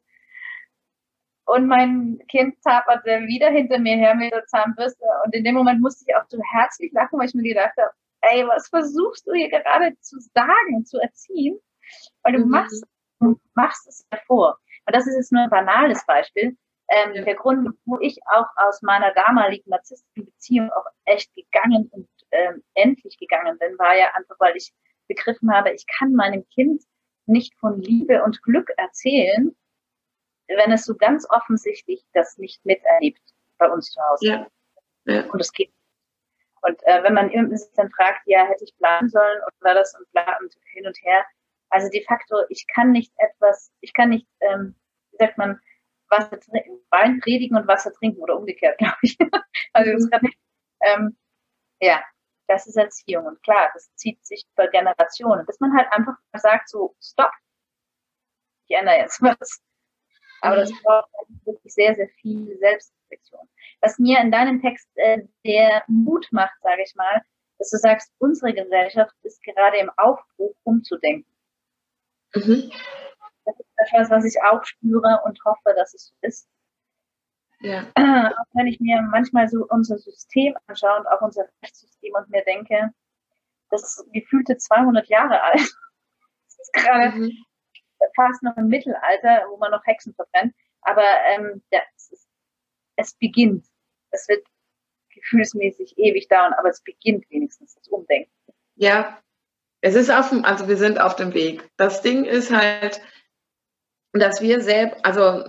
Und 1.46 1.68
mein 1.68 2.20
Kind 2.30 2.62
taperte 2.62 3.26
wieder 3.28 3.50
hinter 3.50 3.80
mir 3.80 3.98
her 3.98 4.16
mit 4.16 4.32
der 4.32 4.46
Zahnbürste. 4.46 5.04
Und 5.26 5.34
in 5.34 5.44
dem 5.44 5.56
Moment 5.56 5.82
musste 5.82 6.06
ich 6.08 6.16
auch 6.16 6.26
so 6.30 6.40
herzlich 6.54 6.92
lachen, 6.94 7.20
weil 7.20 7.28
ich 7.28 7.34
mir 7.34 7.44
gedacht 7.44 7.74
habe, 7.78 7.92
ey, 8.22 8.48
was 8.48 8.70
versuchst 8.70 9.28
du 9.28 9.34
hier 9.34 9.50
gerade 9.50 9.98
zu 10.00 10.20
sagen, 10.34 10.86
zu 10.86 11.00
erziehen? 11.00 11.60
Weil 12.22 12.34
du 12.34 12.46
mhm. 12.46 12.50
machst, 12.50 12.86
du 13.20 13.40
machst 13.56 13.88
es 13.88 14.06
davor. 14.12 14.60
Und 14.86 14.96
das 14.96 15.08
ist 15.08 15.16
jetzt 15.16 15.32
nur 15.32 15.42
ein 15.42 15.50
banales 15.50 16.06
Beispiel. 16.06 16.56
Ähm, 16.94 17.14
ja. 17.14 17.24
Der 17.24 17.36
Grund, 17.36 17.70
wo 17.86 18.00
ich 18.02 18.20
auch 18.26 18.48
aus 18.58 18.82
meiner 18.82 19.14
damaligen 19.14 19.70
narzisstischen 19.70 20.26
Beziehung 20.26 20.70
auch 20.72 20.86
echt 21.06 21.34
gegangen 21.36 21.90
und 21.92 22.10
ähm, 22.32 22.64
endlich 22.74 23.18
gegangen 23.18 23.58
bin, 23.60 23.80
war 23.80 23.96
ja 23.96 24.12
einfach, 24.14 24.36
weil 24.40 24.58
ich 24.58 24.74
begriffen 25.08 25.54
habe, 25.54 25.72
ich 25.72 25.86
kann 25.88 26.14
meinem 26.14 26.46
Kind 26.50 26.84
nicht 27.28 27.58
von 27.60 27.80
Liebe 27.80 28.24
und 28.24 28.42
Glück 28.44 28.70
erzählen, 28.76 29.56
wenn 30.48 30.72
es 30.74 30.84
so 30.84 30.96
ganz 30.96 31.26
offensichtlich 31.30 32.04
das 32.14 32.38
nicht 32.38 32.66
miterlebt 32.66 33.22
bei 33.58 33.70
uns 33.70 33.92
zu 33.92 34.02
Hause. 34.02 34.26
Ja. 34.26 34.48
Ja. 35.06 35.26
Und 35.32 35.40
es 35.40 35.54
geht. 35.54 35.72
Und 36.62 36.78
äh, 36.84 37.04
wenn 37.04 37.14
man 37.14 37.30
sich 37.30 37.72
dann 37.76 37.90
fragt, 37.92 38.22
ja, 38.26 38.46
hätte 38.46 38.66
ich 38.66 38.76
planen 38.78 39.10
sollen 39.10 39.40
oder 39.40 39.56
war 39.62 39.74
das 39.76 39.96
und 39.98 40.12
bla 40.12 40.38
und 40.42 40.54
hin 40.74 40.86
und 40.86 40.98
her. 41.04 41.26
Also 41.70 41.90
de 41.90 42.04
facto, 42.04 42.36
ich 42.50 42.68
kann 42.68 42.92
nicht 42.92 43.14
etwas, 43.18 43.72
ich 43.80 43.94
kann 43.94 44.10
nicht, 44.10 44.28
ähm, 44.42 44.76
wie 45.12 45.18
sagt 45.18 45.38
man, 45.38 45.60
Wasser 46.12 46.40
Wein 46.90 47.20
predigen 47.22 47.58
und 47.58 47.68
Wasser 47.68 47.94
trinken 47.94 48.22
oder 48.22 48.38
umgekehrt, 48.38 48.78
glaube 48.78 48.98
ich. 49.02 49.18
also 49.74 49.92
das 49.94 50.10
kann 50.10 50.22
nicht. 50.22 50.38
Ähm, 50.82 51.18
ja, 51.80 52.04
das 52.48 52.68
ist 52.68 52.76
Erziehung. 52.76 53.26
Und 53.26 53.42
klar, 53.44 53.72
das 53.74 53.94
zieht 53.96 54.24
sich 54.26 54.46
über 54.54 54.68
Generationen, 54.68 55.46
bis 55.46 55.60
man 55.60 55.76
halt 55.76 55.92
einfach 55.92 56.16
sagt, 56.34 56.70
so, 56.70 56.96
stopp, 57.02 57.32
ich 58.68 58.78
ändere 58.78 58.98
jetzt 58.98 59.22
was. 59.22 59.62
Aber 60.42 60.56
das 60.58 60.72
mhm. 60.72 60.78
braucht 60.84 61.10
wirklich 61.46 61.74
sehr, 61.74 61.96
sehr 61.96 62.10
viel 62.20 62.58
Selbstreflexion. 62.58 63.48
Was 63.82 64.00
mir 64.00 64.20
in 64.20 64.32
deinem 64.32 64.62
Text 64.62 64.90
äh, 64.96 65.24
der 65.46 65.84
Mut 65.88 66.28
macht, 66.32 66.60
sage 66.62 66.84
ich 66.84 66.96
mal, 66.96 67.22
dass 67.60 67.70
du 67.70 67.78
sagst, 67.78 68.12
unsere 68.18 68.54
Gesellschaft 68.54 69.14
ist 69.22 69.44
gerade 69.44 69.78
im 69.78 69.92
Aufbruch, 69.98 70.56
umzudenken. 70.64 71.32
Mhm. 72.34 72.72
Das 73.46 73.60
ist 73.60 73.70
etwas, 73.76 74.10
was 74.10 74.26
ich 74.26 74.42
auch 74.44 74.64
spüre 74.64 75.22
und 75.26 75.40
hoffe, 75.46 75.74
dass 75.76 75.94
es 75.94 76.08
so 76.08 76.16
ist. 76.22 76.48
Ja. 77.62 77.88
Auch 77.96 78.46
wenn 78.54 78.68
ich 78.68 78.80
mir 78.80 79.02
manchmal 79.02 79.48
so 79.48 79.66
unser 79.70 79.98
System 79.98 80.56
anschaue 80.68 81.00
und 81.00 81.08
auch 81.08 81.22
unser 81.22 81.48
Rechtssystem 81.64 82.14
und 82.14 82.30
mir 82.30 82.44
denke, 82.44 82.92
das 83.70 83.84
ist 83.84 84.12
gefühlte 84.12 84.58
200 84.58 85.08
Jahre 85.08 85.42
alt. 85.42 85.62
Das 86.58 86.68
ist 86.68 86.74
gerade 86.74 87.18
mhm. 87.18 87.32
fast 88.16 88.44
noch 88.44 88.56
im 88.56 88.68
Mittelalter, 88.68 89.48
wo 89.50 89.58
man 89.58 89.72
noch 89.72 89.84
Hexen 89.84 90.14
verbrennt. 90.14 90.54
Aber 90.82 91.04
ähm, 91.26 91.64
ja, 91.72 91.80
es, 91.96 92.12
ist, 92.12 92.28
es 92.98 93.14
beginnt. 93.16 93.66
Es 94.12 94.28
wird 94.30 94.46
gefühlsmäßig 95.10 95.98
ewig 95.98 96.28
dauern, 96.28 96.54
aber 96.54 96.70
es 96.70 96.84
beginnt 96.84 97.28
wenigstens 97.32 97.74
das 97.74 97.88
Umdenken. 97.88 98.32
Ja, 98.76 99.18
es 99.82 99.96
ist 99.96 100.12
auf 100.12 100.30
dem, 100.30 100.46
also 100.46 100.68
wir 100.68 100.78
sind 100.78 101.00
auf 101.00 101.16
dem 101.16 101.34
Weg. 101.34 101.68
Das 101.78 102.04
Ding 102.04 102.26
ist 102.26 102.52
halt, 102.52 103.02
dass 104.14 104.42
wir 104.42 104.62
selbst, 104.62 105.04
also 105.04 105.46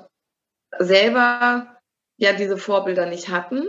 selber 0.78 1.76
ja 2.16 2.32
diese 2.32 2.56
Vorbilder 2.56 3.06
nicht 3.06 3.28
hatten 3.28 3.66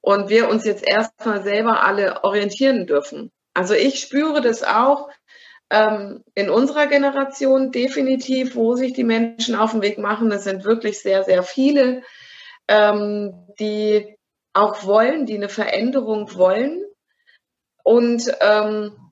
und 0.00 0.28
wir 0.28 0.48
uns 0.48 0.64
jetzt 0.64 0.86
erstmal 0.86 1.42
selber 1.42 1.84
alle 1.84 2.24
orientieren 2.24 2.86
dürfen. 2.86 3.30
Also 3.54 3.74
ich 3.74 4.00
spüre 4.00 4.40
das 4.40 4.62
auch 4.62 5.10
ähm, 5.70 6.24
in 6.34 6.50
unserer 6.50 6.86
Generation 6.86 7.70
definitiv, 7.70 8.56
wo 8.56 8.74
sich 8.74 8.92
die 8.92 9.04
Menschen 9.04 9.54
auf 9.54 9.72
den 9.72 9.82
Weg 9.82 9.98
machen. 9.98 10.30
Es 10.32 10.44
sind 10.44 10.64
wirklich 10.64 11.00
sehr, 11.00 11.24
sehr 11.24 11.42
viele, 11.42 12.02
ähm, 12.68 13.46
die 13.58 14.16
auch 14.52 14.84
wollen, 14.84 15.26
die 15.26 15.36
eine 15.36 15.48
Veränderung 15.48 16.34
wollen. 16.34 16.84
Und 17.82 18.30
ähm, 18.40 19.09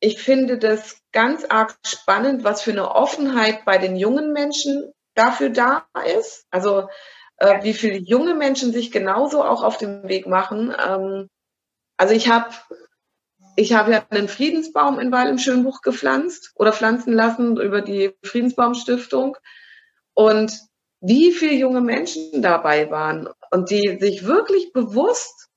ich 0.00 0.20
finde 0.20 0.58
das 0.58 1.00
ganz 1.12 1.44
arg 1.44 1.76
spannend, 1.84 2.44
was 2.44 2.62
für 2.62 2.70
eine 2.70 2.90
Offenheit 2.90 3.64
bei 3.64 3.78
den 3.78 3.96
jungen 3.96 4.32
Menschen 4.32 4.92
dafür 5.14 5.50
da 5.50 5.86
ist. 6.20 6.46
Also 6.50 6.88
äh, 7.38 7.62
wie 7.62 7.74
viele 7.74 7.96
junge 7.96 8.34
Menschen 8.34 8.72
sich 8.72 8.90
genauso 8.90 9.42
auch 9.42 9.62
auf 9.62 9.78
den 9.78 10.08
Weg 10.08 10.26
machen. 10.26 10.74
Ähm, 10.78 11.28
also 11.96 12.14
ich 12.14 12.28
habe 12.28 12.50
ich 13.56 13.72
habe 13.72 13.90
ja 13.90 14.06
einen 14.10 14.28
Friedensbaum 14.28 15.00
in 15.00 15.10
Weil 15.10 15.28
im 15.28 15.38
Schönbuch 15.38 15.80
gepflanzt 15.82 16.52
oder 16.54 16.72
pflanzen 16.72 17.12
lassen 17.12 17.56
über 17.56 17.80
die 17.80 18.14
Friedensbaumstiftung. 18.22 19.36
Und 20.14 20.56
wie 21.00 21.32
viele 21.32 21.54
junge 21.54 21.80
Menschen 21.80 22.40
dabei 22.40 22.90
waren 22.90 23.28
und 23.50 23.70
die 23.70 23.98
sich 24.00 24.26
wirklich 24.26 24.72
bewusst 24.72 25.48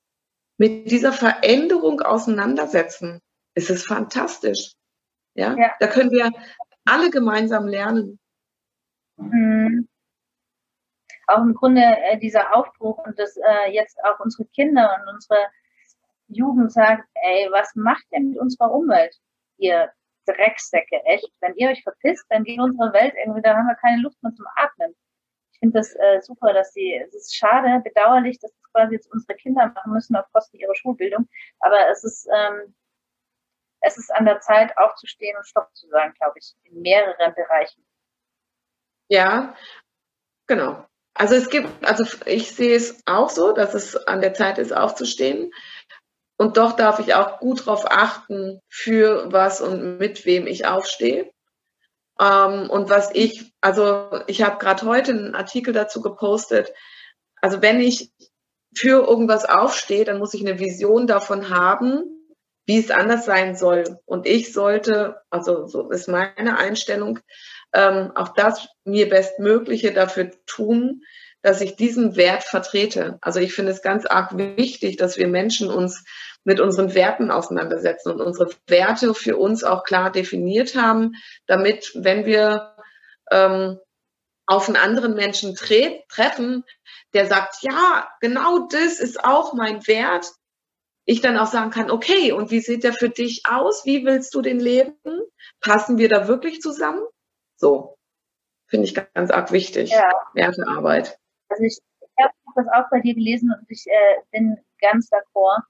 mit 0.57 0.89
dieser 0.89 1.13
Veränderung 1.13 2.01
auseinandersetzen, 2.01 3.21
ist 3.55 3.69
es 3.69 3.85
fantastisch. 3.85 4.73
Ja? 5.33 5.55
ja. 5.57 5.71
da 5.79 5.87
können 5.87 6.11
wir 6.11 6.31
alle 6.85 7.09
gemeinsam 7.09 7.67
lernen. 7.67 8.19
Mhm 9.17 9.87
auch 11.31 11.41
im 11.41 11.53
Grunde 11.53 11.81
äh, 11.81 12.17
dieser 12.17 12.55
Aufbruch 12.55 12.97
und 13.05 13.17
dass 13.17 13.37
äh, 13.37 13.71
jetzt 13.71 13.97
auch 14.03 14.19
unsere 14.19 14.45
Kinder 14.49 14.99
und 15.01 15.13
unsere 15.13 15.39
Jugend 16.27 16.71
sagt, 16.71 17.07
ey, 17.13 17.47
was 17.51 17.75
macht 17.75 18.05
ihr 18.11 18.21
mit 18.21 18.37
unserer 18.37 18.71
Umwelt, 18.71 19.15
ihr 19.57 19.91
Drecksäcke, 20.25 21.01
echt? 21.05 21.31
Wenn 21.41 21.55
ihr 21.55 21.69
euch 21.69 21.83
verpisst, 21.83 22.25
dann 22.29 22.43
geht 22.43 22.59
unsere 22.59 22.93
Welt 22.93 23.13
irgendwie, 23.17 23.41
da 23.41 23.55
haben 23.55 23.67
wir 23.67 23.75
keine 23.75 24.01
Luft 24.01 24.21
mehr 24.23 24.33
zum 24.33 24.45
Atmen. 24.55 24.95
Ich 25.53 25.59
finde 25.59 25.79
das 25.79 25.93
äh, 25.95 26.21
super, 26.21 26.53
dass 26.53 26.73
sie, 26.73 26.95
es 26.95 27.13
ist 27.13 27.35
schade, 27.35 27.81
bedauerlich, 27.83 28.39
dass 28.39 28.51
das 28.51 28.71
quasi 28.71 28.95
jetzt 28.95 29.11
unsere 29.11 29.35
Kinder 29.35 29.67
machen 29.67 29.91
müssen 29.91 30.15
auf 30.15 30.25
Kosten 30.31 30.57
ihrer 30.57 30.75
Schulbildung, 30.75 31.27
aber 31.59 31.89
es 31.91 32.03
ist, 32.03 32.27
ähm, 32.33 32.73
es 33.82 33.97
ist 33.97 34.13
an 34.13 34.25
der 34.25 34.39
Zeit, 34.39 34.77
aufzustehen 34.77 35.36
und 35.36 35.45
Stopp 35.45 35.69
zu 35.75 35.88
sagen, 35.89 36.13
glaube 36.17 36.38
ich, 36.38 36.55
in 36.63 36.82
mehreren 36.82 37.34
Bereichen. 37.34 37.86
Ja, 39.09 39.55
genau. 40.47 40.86
Also 41.13 41.36
es 41.36 41.49
gibt, 41.49 41.67
also 41.84 42.05
ich 42.25 42.51
sehe 42.55 42.75
es 42.75 43.01
auch 43.05 43.29
so, 43.29 43.51
dass 43.51 43.73
es 43.73 43.95
an 44.07 44.21
der 44.21 44.34
Zeit 44.34 44.57
ist, 44.57 44.71
aufzustehen. 44.71 45.51
Und 46.38 46.57
doch 46.57 46.73
darf 46.73 46.99
ich 46.99 47.13
auch 47.13 47.39
gut 47.39 47.61
darauf 47.61 47.86
achten, 47.89 48.61
für 48.69 49.32
was 49.32 49.61
und 49.61 49.97
mit 49.97 50.25
wem 50.25 50.47
ich 50.47 50.65
aufstehe. 50.65 51.32
Ähm, 52.19 52.69
und 52.69 52.89
was 52.89 53.13
ich, 53.13 53.53
also 53.61 54.21
ich 54.27 54.41
habe 54.41 54.57
gerade 54.57 54.86
heute 54.86 55.11
einen 55.11 55.36
Artikel 55.36 55.73
dazu 55.73 56.01
gepostet. 56.01 56.71
Also 57.41 57.61
wenn 57.61 57.79
ich 57.79 58.11
für 58.75 59.05
irgendwas 59.05 59.45
aufstehe, 59.45 60.05
dann 60.05 60.19
muss 60.19 60.34
ich 60.34 60.41
eine 60.41 60.59
Vision 60.59 61.05
davon 61.05 61.49
haben, 61.49 62.11
wie 62.66 62.80
es 62.80 62.91
anders 62.91 63.26
sein 63.26 63.55
soll. 63.55 63.84
Und 64.05 64.26
ich 64.28 64.53
sollte, 64.53 65.22
also 65.30 65.68
so 65.68 65.89
ist 65.89 66.07
meine 66.07 66.57
Einstellung, 66.57 67.20
ähm, 67.74 68.12
auch 68.16 68.30
das 68.30 68.68
mir 68.84 69.09
Bestmögliche 69.09 69.93
dafür 69.93 70.32
tun, 70.45 71.01
dass 71.41 71.62
ich 71.62 71.76
diesen 71.76 72.16
Wert 72.16 72.43
vertrete. 72.43 73.18
Also 73.22 73.39
ich 73.39 73.53
finde 73.53 73.72
es 73.72 73.82
ganz 73.82 74.05
arg 74.05 74.38
wichtig, 74.38 74.97
dass 74.97 75.18
wir 75.18 75.28
Menschen 75.28 75.70
uns 75.70 76.03
mit 76.43 76.59
unseren 76.59 76.93
Werten 76.93 77.32
auseinandersetzen 77.32 78.12
und 78.12 78.22
unsere 78.22 78.49
Werte 78.68 79.14
für 79.14 79.38
uns 79.38 79.64
auch 79.64 79.84
klar 79.84 80.12
definiert 80.12 80.76
haben, 80.76 81.14
damit, 81.47 81.91
wenn 81.95 82.26
wir 82.26 82.76
ähm, 83.32 83.80
auf 84.45 84.68
einen 84.68 84.78
anderen 84.78 85.16
Menschen 85.16 85.55
tre 85.55 86.03
treffen, 86.09 86.64
der 87.14 87.26
sagt, 87.26 87.57
ja, 87.62 88.09
genau 88.20 88.68
das 88.68 88.99
ist 88.99 89.24
auch 89.24 89.53
mein 89.53 89.86
Wert, 89.88 90.28
ich 91.05 91.21
dann 91.21 91.37
auch 91.37 91.47
sagen 91.47 91.71
kann, 91.71 91.91
okay, 91.91 92.31
und 92.31 92.51
wie 92.51 92.59
sieht 92.59 92.83
der 92.83 92.93
für 92.93 93.09
dich 93.09 93.43
aus? 93.49 93.85
Wie 93.85 94.05
willst 94.05 94.33
du 94.35 94.41
den 94.41 94.59
leben? 94.59 94.95
Passen 95.59 95.97
wir 95.97 96.09
da 96.09 96.27
wirklich 96.27 96.61
zusammen? 96.61 97.01
So, 97.55 97.97
finde 98.67 98.85
ich 98.85 98.95
ganz 98.95 99.31
arg 99.31 99.51
wichtig. 99.51 99.91
Ja. 99.91 100.11
Wertearbeit. 100.33 101.17
Also 101.49 101.63
ich, 101.63 101.79
ich 101.99 102.23
habe 102.23 102.33
das 102.55 102.67
auch 102.73 102.89
bei 102.89 102.99
dir 103.01 103.13
gelesen 103.13 103.53
und 103.57 103.69
ich 103.69 103.85
äh, 103.87 104.21
bin 104.31 104.57
ganz 104.79 105.09
d'accord. 105.11 105.63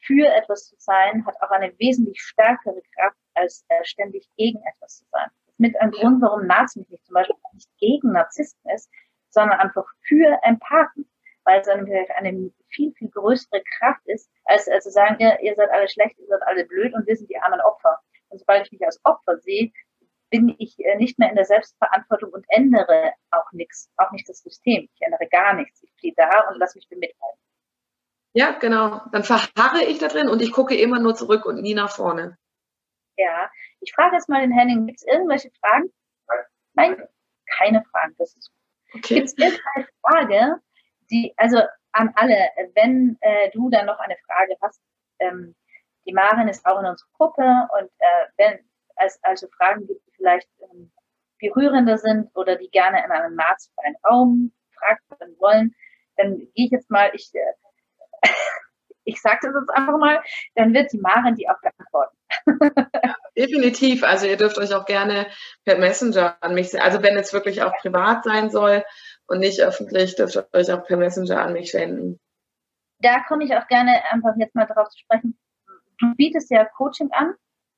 Für 0.00 0.26
etwas 0.26 0.68
zu 0.68 0.76
sein, 0.78 1.26
hat 1.26 1.34
auch 1.42 1.50
eine 1.50 1.76
wesentlich 1.78 2.22
stärkere 2.22 2.80
Kraft, 2.94 3.18
als 3.34 3.64
äh, 3.68 3.84
ständig 3.84 4.28
gegen 4.36 4.60
etwas 4.62 4.98
zu 4.98 5.04
sein. 5.10 5.26
Das 5.44 5.54
ist 5.54 5.60
mit 5.60 5.80
ein 5.80 5.90
Grund, 5.90 6.22
warum 6.22 6.46
Nazi 6.46 6.86
nicht 6.88 7.04
zum 7.04 7.14
Beispiel 7.14 7.36
nicht 7.52 7.68
gegen 7.78 8.12
Narzissten 8.12 8.70
ist, 8.70 8.88
sondern 9.30 9.58
einfach 9.58 9.84
für 10.06 10.38
Empathen, 10.42 11.10
weil 11.48 11.62
es 11.62 11.68
eine, 11.68 12.06
eine 12.14 12.50
viel, 12.68 12.92
viel 12.92 13.08
größere 13.08 13.62
Kraft 13.78 14.02
ist, 14.04 14.30
als, 14.44 14.68
als 14.68 14.84
zu 14.84 14.90
sagen, 14.90 15.16
ihr, 15.18 15.40
ihr 15.40 15.54
seid 15.54 15.70
alle 15.70 15.88
schlecht, 15.88 16.18
ihr 16.18 16.26
seid 16.26 16.42
alle 16.46 16.66
blöd 16.66 16.92
und 16.92 17.06
wir 17.06 17.16
sind 17.16 17.30
die 17.30 17.38
armen 17.38 17.62
Opfer. 17.62 17.98
Und 18.28 18.38
sobald 18.38 18.66
ich 18.66 18.72
mich 18.72 18.84
als 18.84 19.00
Opfer 19.02 19.38
sehe, 19.38 19.72
bin 20.28 20.54
ich 20.58 20.78
äh, 20.78 20.96
nicht 20.96 21.18
mehr 21.18 21.30
in 21.30 21.36
der 21.36 21.46
Selbstverantwortung 21.46 22.32
und 22.32 22.44
ändere 22.50 23.14
auch 23.30 23.50
nichts, 23.52 23.90
auch 23.96 24.10
nicht 24.10 24.28
das 24.28 24.40
System. 24.40 24.90
Ich 24.92 25.00
ändere 25.00 25.26
gar 25.26 25.54
nichts. 25.54 25.82
Ich 25.82 25.90
stehe 25.96 26.12
da 26.14 26.50
und 26.50 26.58
lasse 26.58 26.76
mich 26.76 26.86
bemitleiden. 26.90 27.40
Ja, 28.34 28.50
genau. 28.58 29.00
Dann 29.10 29.24
verharre 29.24 29.84
ich 29.86 29.98
da 29.98 30.08
drin 30.08 30.28
und 30.28 30.42
ich 30.42 30.52
gucke 30.52 30.76
immer 30.76 31.00
nur 31.00 31.14
zurück 31.14 31.46
und 31.46 31.62
nie 31.62 31.74
nach 31.74 31.90
vorne. 31.90 32.36
Ja, 33.16 33.50
ich 33.80 33.94
frage 33.94 34.16
jetzt 34.16 34.28
mal 34.28 34.42
den 34.42 34.52
Henning, 34.52 34.86
gibt 34.86 34.98
es 34.98 35.06
irgendwelche 35.06 35.50
Fragen? 35.60 35.90
Nein, 36.74 37.08
keine 37.56 37.82
Fragen. 37.90 38.14
Das 38.18 38.36
ist 38.36 38.52
okay. 38.92 39.14
Gibt 39.14 39.28
es 39.28 39.38
irgendeine 39.38 39.88
Frage, 40.02 40.60
die, 41.10 41.34
also 41.36 41.60
an 41.92 42.12
alle, 42.14 42.36
wenn 42.74 43.16
äh, 43.20 43.50
du 43.50 43.70
dann 43.70 43.86
noch 43.86 43.98
eine 43.98 44.16
Frage 44.26 44.56
hast, 44.60 44.80
ähm, 45.18 45.54
Die 46.06 46.12
Maren 46.12 46.48
ist 46.48 46.64
auch 46.64 46.80
in 46.80 46.86
unserer 46.86 47.08
Gruppe 47.16 47.68
und 47.78 47.90
äh, 47.98 48.26
wenn 48.36 48.58
es 49.04 49.18
also 49.22 49.46
Fragen 49.56 49.86
gibt, 49.86 50.06
die 50.06 50.12
vielleicht 50.16 50.48
ähm, 50.62 50.90
berührender 51.38 51.98
sind 51.98 52.30
oder 52.34 52.56
die 52.56 52.70
gerne 52.70 53.04
in 53.04 53.10
einem 53.10 53.34
nahtfreien 53.34 53.96
Raum 54.08 54.52
gefragt 54.70 55.02
werden 55.10 55.36
wollen, 55.38 55.74
dann 56.16 56.36
gehe 56.36 56.66
ich 56.66 56.70
jetzt 56.70 56.90
mal, 56.90 57.10
ich, 57.14 57.30
äh, 57.34 58.22
ich 59.04 59.20
sage 59.20 59.38
das 59.42 59.54
jetzt 59.54 59.70
einfach 59.70 59.98
mal, 59.98 60.22
dann 60.54 60.74
wird 60.74 60.92
die 60.92 60.98
Maren 60.98 61.34
die 61.34 61.48
auch 61.48 61.60
beantworten. 61.60 62.16
definitiv. 63.36 64.02
Also 64.02 64.26
ihr 64.26 64.36
dürft 64.36 64.58
euch 64.58 64.74
auch 64.74 64.84
gerne 64.84 65.26
per 65.64 65.78
Messenger 65.78 66.36
an 66.40 66.54
mich, 66.54 66.80
also 66.80 67.02
wenn 67.02 67.16
es 67.16 67.32
wirklich 67.32 67.62
auch 67.62 67.72
privat 67.78 68.24
sein 68.24 68.50
soll 68.50 68.84
und 69.28 69.38
nicht 69.38 69.60
öffentlich, 69.60 70.16
dürft 70.16 70.36
ihr 70.36 70.48
euch 70.52 70.72
auch 70.72 70.84
per 70.84 70.96
Messenger 70.96 71.40
an 71.40 71.52
mich 71.52 71.74
wenden. 71.74 72.18
Da 73.00 73.22
komme 73.28 73.44
ich 73.44 73.54
auch 73.54 73.68
gerne 73.68 74.02
einfach 74.10 74.34
jetzt 74.38 74.54
mal 74.54 74.66
darauf 74.66 74.88
zu 74.88 74.98
sprechen. 74.98 75.38
Du 75.98 76.14
bietest 76.16 76.50
ja 76.50 76.64
Coaching 76.64 77.10
an 77.12 77.34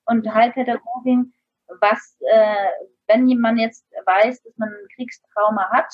und 0.06 0.32
Heilpädagogin. 0.32 1.34
Was, 1.80 2.16
äh, 2.20 2.70
wenn 3.06 3.28
jemand 3.28 3.60
jetzt 3.60 3.84
weiß, 3.92 4.42
dass 4.42 4.56
man 4.56 4.70
ein 4.70 4.88
Kriegstrauma 4.94 5.70
hat 5.70 5.92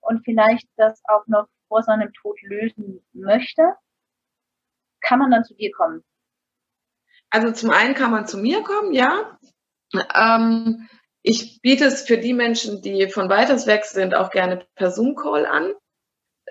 und 0.00 0.24
vielleicht 0.24 0.68
das 0.76 1.02
auch 1.08 1.26
noch 1.26 1.46
vor 1.68 1.82
seinem 1.82 2.12
Tod 2.12 2.40
lösen 2.42 3.04
möchte, 3.12 3.62
kann 5.00 5.18
man 5.18 5.30
dann 5.30 5.44
zu 5.44 5.54
dir 5.54 5.70
kommen? 5.72 6.02
Also 7.30 7.52
zum 7.52 7.70
einen 7.70 7.94
kann 7.94 8.10
man 8.10 8.26
zu 8.26 8.38
mir 8.38 8.62
kommen, 8.62 8.92
ja. 8.92 9.38
Ähm, 9.92 10.88
ich 11.26 11.62
biete 11.62 11.86
es 11.86 12.02
für 12.02 12.18
die 12.18 12.34
Menschen, 12.34 12.82
die 12.82 13.08
von 13.08 13.30
weiters 13.30 13.66
weg 13.66 13.86
sind, 13.86 14.14
auch 14.14 14.30
gerne 14.30 14.66
per 14.76 14.90
Zoom-Call 14.90 15.46
an. 15.46 15.72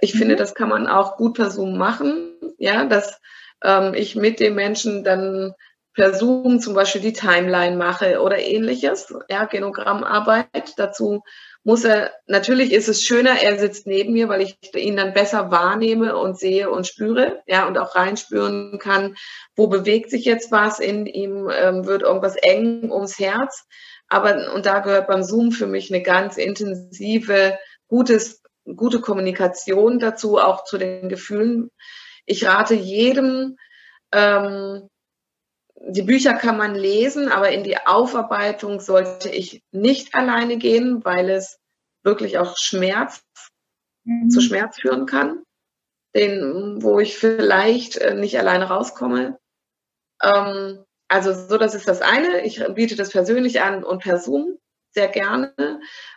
Ich 0.02 0.16
mhm. 0.16 0.18
finde, 0.18 0.36
das 0.36 0.56
kann 0.56 0.68
man 0.68 0.88
auch 0.88 1.16
gut 1.16 1.36
per 1.36 1.52
Zoom 1.52 1.78
machen, 1.78 2.34
ja, 2.58 2.84
dass 2.86 3.22
ähm, 3.64 3.94
ich 3.94 4.16
mit 4.16 4.40
dem 4.40 4.56
Menschen 4.56 5.04
dann 5.04 5.54
per 5.94 6.16
Zoom 6.16 6.60
zum 6.60 6.74
Beispiel 6.74 7.02
die 7.02 7.14
Timeline 7.14 7.78
mache 7.78 8.20
oder 8.20 8.40
ähnliches, 8.40 9.14
ja, 9.30 9.46
Genogrammarbeit. 9.46 10.74
Dazu 10.78 11.22
muss 11.64 11.84
er, 11.84 12.12
natürlich 12.26 12.74
ist 12.74 12.90
es 12.90 13.04
schöner, 13.04 13.44
er 13.44 13.60
sitzt 13.60 13.86
neben 13.86 14.14
mir, 14.14 14.28
weil 14.28 14.42
ich 14.42 14.58
ihn 14.76 14.98
dann 14.98 15.14
besser 15.14 15.52
wahrnehme 15.52 16.18
und 16.18 16.40
sehe 16.40 16.72
und 16.72 16.88
spüre, 16.88 17.44
ja, 17.46 17.68
und 17.68 17.78
auch 17.78 17.96
reinspüren 17.96 18.80
kann, 18.80 19.16
wo 19.56 19.68
bewegt 19.68 20.10
sich 20.10 20.26
jetzt 20.26 20.52
was 20.52 20.80
in 20.80 21.06
ihm, 21.06 21.48
ähm, 21.54 21.86
wird 21.86 22.02
irgendwas 22.02 22.38
eng 22.38 22.92
ums 22.92 23.20
Herz. 23.20 23.68
Aber, 24.14 24.53
und 24.53 24.68
da 24.68 24.80
gehört 24.80 25.07
beim 25.07 25.24
Zoom 25.24 25.51
für 25.51 25.66
mich 25.66 25.91
eine 25.91 26.03
ganz 26.03 26.38
intensive, 26.38 27.57
gutes, 27.88 28.43
gute 28.64 29.01
Kommunikation 29.01 29.97
dazu, 29.97 30.38
auch 30.38 30.66
zu 30.66 30.78
den 30.78 31.09
Gefühlen. 31.09 31.72
Ich 32.28 32.45
rate 32.45 32.76
jedem, 32.76 33.57
ähm, 34.14 34.88
die 35.88 36.03
Bücher 36.03 36.36
kann 36.36 36.57
man 36.57 36.76
lesen, 36.76 37.30
aber 37.30 37.49
in 37.49 37.64
die 37.64 37.78
Aufarbeitung 37.78 38.80
sollte 38.80 39.30
ich 39.30 39.64
nicht 39.72 40.14
alleine 40.14 40.57
gehen, 40.57 41.03
weil 41.03 41.32
es 41.32 41.57
wirklich 42.03 42.38
auch 42.38 42.55
Schmerz 42.55 43.24
mhm. 44.03 44.30
zu 44.30 44.41
Schmerz 44.41 44.80
führen 44.80 45.07
kann, 45.07 45.41
den, 46.16 46.84
wo 46.84 46.99
ich 46.99 47.18
vielleicht 47.18 47.97
äh, 47.97 48.14
nicht 48.14 48.38
alleine 48.38 48.66
rauskomme. 48.66 49.39
Ähm, 50.22 50.86
also 51.08 51.34
so, 51.34 51.58
das 51.58 51.76
ist 51.76 51.88
das 51.88 52.01
eine. 52.01 52.41
Ich 52.45 52.64
biete 52.74 52.95
das 52.95 53.12
persönlich 53.12 53.62
an 53.62 53.84
und 53.84 54.01
per 54.01 54.20
Zoom 54.20 54.58
sehr 54.93 55.08
gerne. 55.08 55.54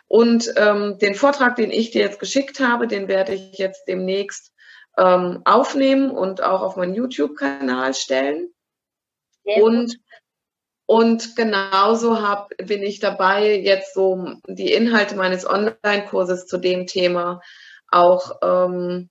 Und 0.07 0.51
ähm, 0.55 0.97
den 0.99 1.15
Vortrag, 1.15 1.55
den 1.55 1.71
ich 1.71 1.91
dir 1.91 2.01
jetzt 2.01 2.19
geschickt 2.19 2.59
habe, 2.59 2.87
den 2.87 3.07
werde 3.07 3.33
ich 3.33 3.57
jetzt 3.57 3.87
demnächst 3.87 4.53
ähm, 4.97 5.41
aufnehmen 5.45 6.11
und 6.11 6.43
auch 6.43 6.61
auf 6.61 6.75
meinen 6.75 6.95
YouTube-Kanal 6.95 7.93
stellen. 7.93 8.53
Und, 9.43 9.97
und 10.85 11.35
genauso 11.35 12.21
hab, 12.21 12.49
bin 12.57 12.83
ich 12.83 12.99
dabei, 12.99 13.57
jetzt 13.57 13.93
so 13.93 14.35
die 14.47 14.71
Inhalte 14.71 15.15
meines 15.15 15.47
Online-Kurses 15.47 16.47
zu 16.47 16.57
dem 16.57 16.85
Thema 16.85 17.41
auch 17.89 18.39
ähm, 18.41 19.09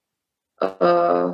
äh, 0.60 1.32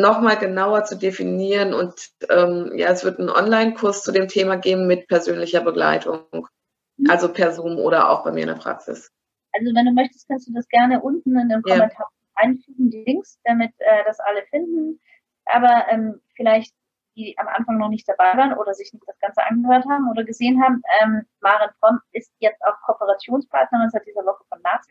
nochmal 0.00 0.38
genauer 0.38 0.84
zu 0.84 0.96
definieren. 0.96 1.74
Und 1.74 1.94
ähm, 2.30 2.72
ja, 2.76 2.90
es 2.90 3.04
wird 3.04 3.18
einen 3.18 3.30
Online-Kurs 3.30 4.02
zu 4.02 4.12
dem 4.12 4.28
Thema 4.28 4.56
geben 4.56 4.86
mit 4.86 5.08
persönlicher 5.08 5.60
Begleitung. 5.60 6.48
Mhm. 6.96 7.10
Also 7.10 7.32
per 7.32 7.52
Zoom 7.52 7.78
oder 7.78 8.10
auch 8.10 8.24
bei 8.24 8.32
mir 8.32 8.42
in 8.42 8.48
der 8.48 8.54
Praxis. 8.54 9.10
Also 9.52 9.74
wenn 9.74 9.86
du 9.86 9.92
möchtest, 9.92 10.28
kannst 10.28 10.48
du 10.48 10.52
das 10.52 10.68
gerne 10.68 11.00
unten 11.00 11.38
in 11.38 11.48
den 11.48 11.62
Kommentaren 11.62 11.92
ja. 11.98 12.32
einfügen, 12.34 12.90
die 12.90 13.04
Links, 13.04 13.38
damit 13.44 13.72
äh, 13.78 14.04
das 14.06 14.20
alle 14.20 14.42
finden. 14.50 15.00
Aber 15.46 15.86
ähm, 15.90 16.20
vielleicht 16.34 16.74
die 17.16 17.36
am 17.38 17.48
Anfang 17.48 17.78
noch 17.78 17.88
nicht 17.88 18.08
dabei 18.08 18.36
waren 18.36 18.52
oder 18.54 18.74
sich 18.74 18.92
nicht 18.92 19.06
das 19.06 19.18
Ganze 19.20 19.42
angehört 19.44 19.86
haben 19.88 20.10
oder 20.10 20.24
gesehen 20.24 20.62
haben. 20.62 20.82
Ähm, 21.00 21.22
Maren 21.40 21.70
Fromm 21.80 21.98
ist 22.12 22.30
jetzt 22.38 22.62
auch 22.62 22.78
Kooperationspartnerin 22.84 23.90
seit 23.90 24.06
dieser 24.06 24.24
Woche 24.24 24.44
von 24.48 24.60
Naht's 24.62 24.86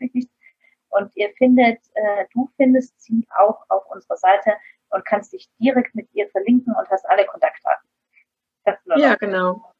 Und 0.88 1.16
ihr 1.16 1.30
findet, 1.38 1.78
äh, 1.94 2.24
du 2.32 2.50
findest 2.56 3.00
sie 3.00 3.26
auch 3.38 3.64
auf 3.68 3.84
unserer 3.90 4.16
Seite 4.16 4.54
und 4.90 5.04
kannst 5.04 5.32
dich 5.32 5.48
direkt 5.58 5.94
mit 5.94 6.08
ihr 6.12 6.28
verlinken 6.30 6.74
und 6.74 6.88
hast 6.90 7.08
alle 7.08 7.26
Kontaktdaten. 7.26 7.88
Ja, 8.96 9.14
genau. 9.14 9.72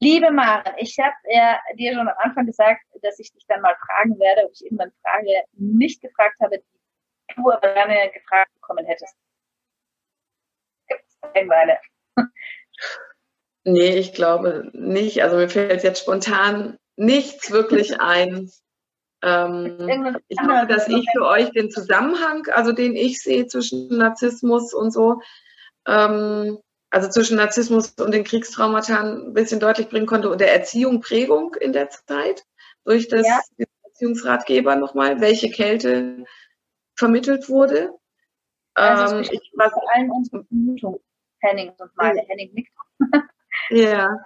Liebe 0.00 0.32
Maren, 0.32 0.74
ich 0.78 0.98
habe 0.98 1.14
ja 1.26 1.60
dir 1.76 1.94
schon 1.94 2.08
am 2.08 2.16
Anfang 2.18 2.46
gesagt, 2.46 2.80
dass 3.02 3.18
ich 3.18 3.32
dich 3.32 3.44
dann 3.46 3.60
mal 3.60 3.76
fragen 3.86 4.18
werde, 4.18 4.46
ob 4.46 4.52
ich 4.52 4.64
irgendwann 4.64 4.92
Frage 5.02 5.44
nicht 5.52 6.00
gefragt 6.00 6.40
habe, 6.40 6.58
die 6.58 7.34
du 7.36 7.50
aber 7.50 7.72
gerne 7.72 8.10
gefragt 8.10 8.52
bekommen 8.54 8.84
hättest. 8.84 9.16
Einbeine. 11.34 11.78
Nee, 13.64 13.96
ich 13.96 14.12
glaube 14.12 14.70
nicht. 14.72 15.22
Also 15.22 15.36
mir 15.36 15.48
fällt 15.48 15.84
jetzt 15.84 16.00
spontan 16.00 16.78
nichts 16.96 17.52
wirklich 17.52 18.00
ein. 18.00 18.50
Ähm, 19.22 20.18
ich 20.28 20.38
glaube, 20.38 20.66
dass 20.66 20.88
ich 20.88 21.06
für 21.12 21.24
euch 21.24 21.50
den 21.50 21.70
Zusammenhang, 21.70 22.46
also 22.52 22.72
den 22.72 22.96
ich 22.96 23.22
sehe 23.22 23.46
zwischen 23.46 23.96
Narzissmus 23.96 24.74
und 24.74 24.92
so, 24.92 25.20
ähm, 25.86 26.58
also 26.90 27.08
zwischen 27.08 27.36
Narzissmus 27.36 27.92
und 27.92 28.12
den 28.12 28.24
Kriegstraumata 28.24 29.00
ein 29.00 29.32
bisschen 29.32 29.60
deutlich 29.60 29.88
bringen 29.88 30.06
konnte 30.06 30.28
und 30.28 30.40
der 30.40 30.52
Erziehung, 30.52 31.00
Prägung 31.00 31.54
in 31.54 31.72
der 31.72 31.88
Zeit 31.88 32.44
durch 32.84 33.08
das 33.08 33.26
ja. 33.26 33.66
Erziehungsratgeber 33.84 34.76
nochmal, 34.76 35.20
welche 35.20 35.50
Kälte 35.50 36.24
vermittelt 36.96 37.48
wurde. 37.48 37.94
Also 38.74 39.16
ähm, 39.16 39.22
ich, 39.22 39.52
Vermutungen. 40.30 41.00
Henning 41.40 41.72
und 41.78 41.90
meine. 41.96 42.20
Henning 42.28 42.52
nickt. 42.52 42.72
ja. 43.70 44.18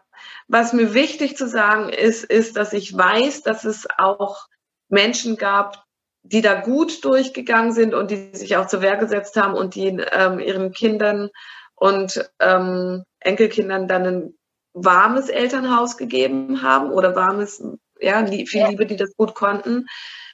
Was 0.49 0.73
mir 0.73 0.95
wichtig 0.95 1.37
zu 1.37 1.49
sagen 1.49 1.89
ist, 1.91 2.25
ist, 2.25 2.57
dass 2.57 2.73
ich 2.73 2.97
weiß, 2.97 3.43
dass 3.43 3.65
es 3.65 3.87
auch 3.99 4.49
Menschen 4.89 5.37
gab, 5.37 5.85
die 6.23 6.43
da 6.43 6.61
gut 6.61 7.05
durchgegangen 7.05 7.73
sind 7.73 7.95
und 7.95 8.11
die 8.11 8.31
sich 8.33 8.57
auch 8.57 8.67
zur 8.67 8.83
Wehr 8.83 8.97
gesetzt 8.97 9.37
haben 9.37 9.55
und 9.55 9.75
die 9.75 9.89
ähm, 9.89 10.39
ihren 10.41 10.73
Kindern 10.73 11.31
und 11.75 12.31
ähm, 12.41 13.05
Enkelkindern 13.21 13.87
dann 13.87 14.07
ein 14.07 14.39
warmes 14.73 15.29
Elternhaus 15.29 15.97
gegeben 15.97 16.63
haben 16.63 16.91
oder 16.91 17.15
warmes, 17.15 17.63
ja, 18.01 18.27
viel 18.27 18.67
Liebe, 18.67 18.87
die 18.87 18.97
das 18.97 19.15
gut 19.17 19.35
konnten, 19.35 19.87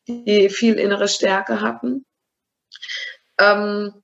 die 0.09 0.49
viel 0.49 0.75
innere 0.75 1.09
Stärke 1.09 1.61
hatten. 1.61 2.05
Ähm, 3.39 4.03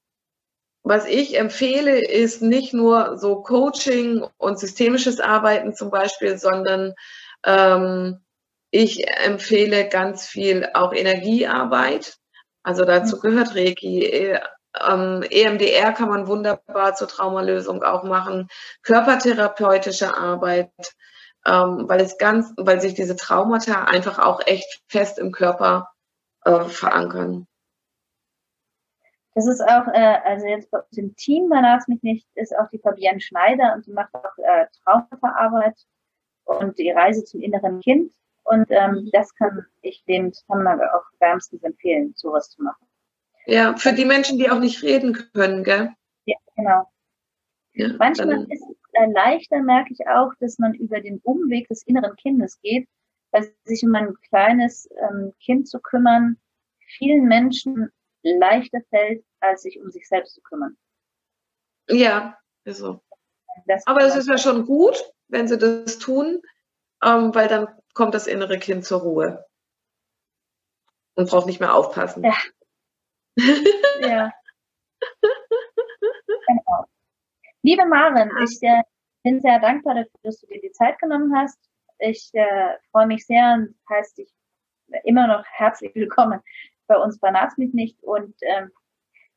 was 0.82 1.06
ich 1.06 1.36
empfehle, 1.36 1.98
ist 2.00 2.40
nicht 2.40 2.72
nur 2.72 3.18
so 3.18 3.42
Coaching 3.42 4.24
und 4.36 4.58
systemisches 4.58 5.20
Arbeiten 5.20 5.74
zum 5.74 5.90
Beispiel, 5.90 6.38
sondern 6.38 6.94
ähm, 7.44 8.20
ich 8.70 9.08
empfehle 9.08 9.88
ganz 9.88 10.26
viel 10.26 10.68
auch 10.74 10.92
Energiearbeit. 10.92 12.18
Also 12.62 12.84
dazu 12.84 13.16
mhm. 13.16 13.20
gehört 13.20 13.54
Reiki. 13.54 14.38
Ähm, 14.86 15.24
EMDR 15.28 15.92
kann 15.92 16.08
man 16.08 16.26
wunderbar 16.26 16.94
zur 16.94 17.08
Traumalösung 17.08 17.82
auch 17.82 18.04
machen. 18.04 18.48
Körpertherapeutische 18.82 20.16
Arbeit, 20.16 20.70
ähm, 21.46 21.88
weil 21.88 22.00
es 22.00 22.18
ganz, 22.18 22.52
weil 22.56 22.80
sich 22.80 22.94
diese 22.94 23.16
Traumata 23.16 23.84
einfach 23.84 24.18
auch 24.18 24.40
echt 24.46 24.82
fest 24.86 25.18
im 25.18 25.32
Körper 25.32 25.90
äh, 26.44 26.64
verankern. 26.64 27.46
Das 29.34 29.46
ist 29.46 29.60
auch, 29.62 29.86
äh, 29.92 30.18
also 30.24 30.46
jetzt 30.46 30.70
bei 30.70 30.80
uns 30.80 30.98
im 30.98 31.14
Team, 31.14 31.48
man 31.48 31.62
darf 31.62 31.86
mich 31.86 32.02
nicht, 32.02 32.26
ist 32.34 32.56
auch 32.56 32.68
die 32.70 32.80
Fabienne 32.80 33.20
Schneider 33.20 33.72
und 33.74 33.86
die 33.86 33.92
macht 33.92 34.12
auch 34.14 34.36
äh, 34.36 34.66
Traumverarbeit 34.82 35.76
und 36.44 36.76
die 36.78 36.90
Reise 36.90 37.24
zum 37.24 37.40
inneren 37.40 37.80
Kind. 37.80 38.12
Und 38.48 38.66
ähm, 38.70 39.10
das 39.12 39.34
kann 39.34 39.66
ich 39.82 40.02
dem 40.06 40.32
Zusammenhang 40.32 40.80
auch 40.80 41.04
wärmstens 41.20 41.62
empfehlen, 41.62 42.14
sowas 42.16 42.48
zu 42.48 42.62
machen. 42.62 42.86
Ja, 43.44 43.76
für 43.76 43.92
die 43.92 44.06
Menschen, 44.06 44.38
die 44.38 44.50
auch 44.50 44.58
nicht 44.58 44.82
reden 44.82 45.12
können, 45.34 45.64
gell? 45.64 45.90
Ja, 46.24 46.36
genau. 46.56 46.90
Ja, 47.74 47.88
Manchmal 47.98 48.46
ist 48.50 48.62
es 48.62 48.76
äh, 48.92 49.10
leichter, 49.12 49.60
merke 49.62 49.92
ich 49.92 50.06
auch, 50.08 50.32
dass 50.40 50.58
man 50.58 50.72
über 50.74 51.00
den 51.00 51.20
Umweg 51.24 51.68
des 51.68 51.82
inneren 51.86 52.16
Kindes 52.16 52.58
geht, 52.62 52.88
weil 53.32 53.52
sich 53.64 53.84
um 53.84 53.94
ein 53.94 54.14
kleines 54.28 54.88
ähm, 55.08 55.34
Kind 55.44 55.68
zu 55.68 55.78
kümmern, 55.80 56.38
vielen 56.78 57.24
Menschen 57.24 57.90
leichter 58.22 58.80
fällt, 58.88 59.24
als 59.40 59.62
sich 59.62 59.78
um 59.80 59.90
sich 59.90 60.08
selbst 60.08 60.34
zu 60.34 60.40
kümmern. 60.40 60.76
Ja, 61.88 62.38
Also. 62.64 63.00
Aber 63.84 64.02
es 64.02 64.16
ist 64.16 64.28
ja 64.28 64.38
schon 64.38 64.64
gut, 64.64 64.96
wenn 65.28 65.48
sie 65.48 65.58
das 65.58 65.98
tun, 65.98 66.40
ähm, 67.04 67.34
weil 67.34 67.48
dann 67.48 67.68
kommt 67.94 68.14
das 68.14 68.26
innere 68.26 68.58
Kind 68.58 68.84
zur 68.84 69.00
Ruhe 69.00 69.44
und 71.14 71.30
braucht 71.30 71.46
nicht 71.46 71.60
mehr 71.60 71.74
aufpassen. 71.74 72.24
Ja. 72.24 72.36
ja. 74.00 74.32
genau. 76.46 76.84
Liebe 77.62 77.86
Maren, 77.86 78.30
ich 78.42 78.62
äh, 78.62 78.82
bin 79.22 79.40
sehr 79.40 79.58
dankbar 79.60 79.94
dafür, 79.94 80.20
dass 80.22 80.40
du 80.40 80.46
dir 80.46 80.60
die 80.60 80.72
Zeit 80.72 80.98
genommen 80.98 81.36
hast. 81.36 81.58
Ich 81.98 82.30
äh, 82.34 82.76
freue 82.90 83.06
mich 83.06 83.26
sehr 83.26 83.54
und 83.54 83.74
heißt 83.90 84.18
dich 84.18 84.32
immer 85.04 85.26
noch 85.26 85.44
herzlich 85.44 85.94
willkommen 85.94 86.40
bei 86.86 86.96
uns 86.96 87.18
bei 87.18 87.30
Naht 87.30 87.58
mich 87.58 87.72
nicht. 87.74 88.02
Und 88.02 88.34
ähm, 88.42 88.70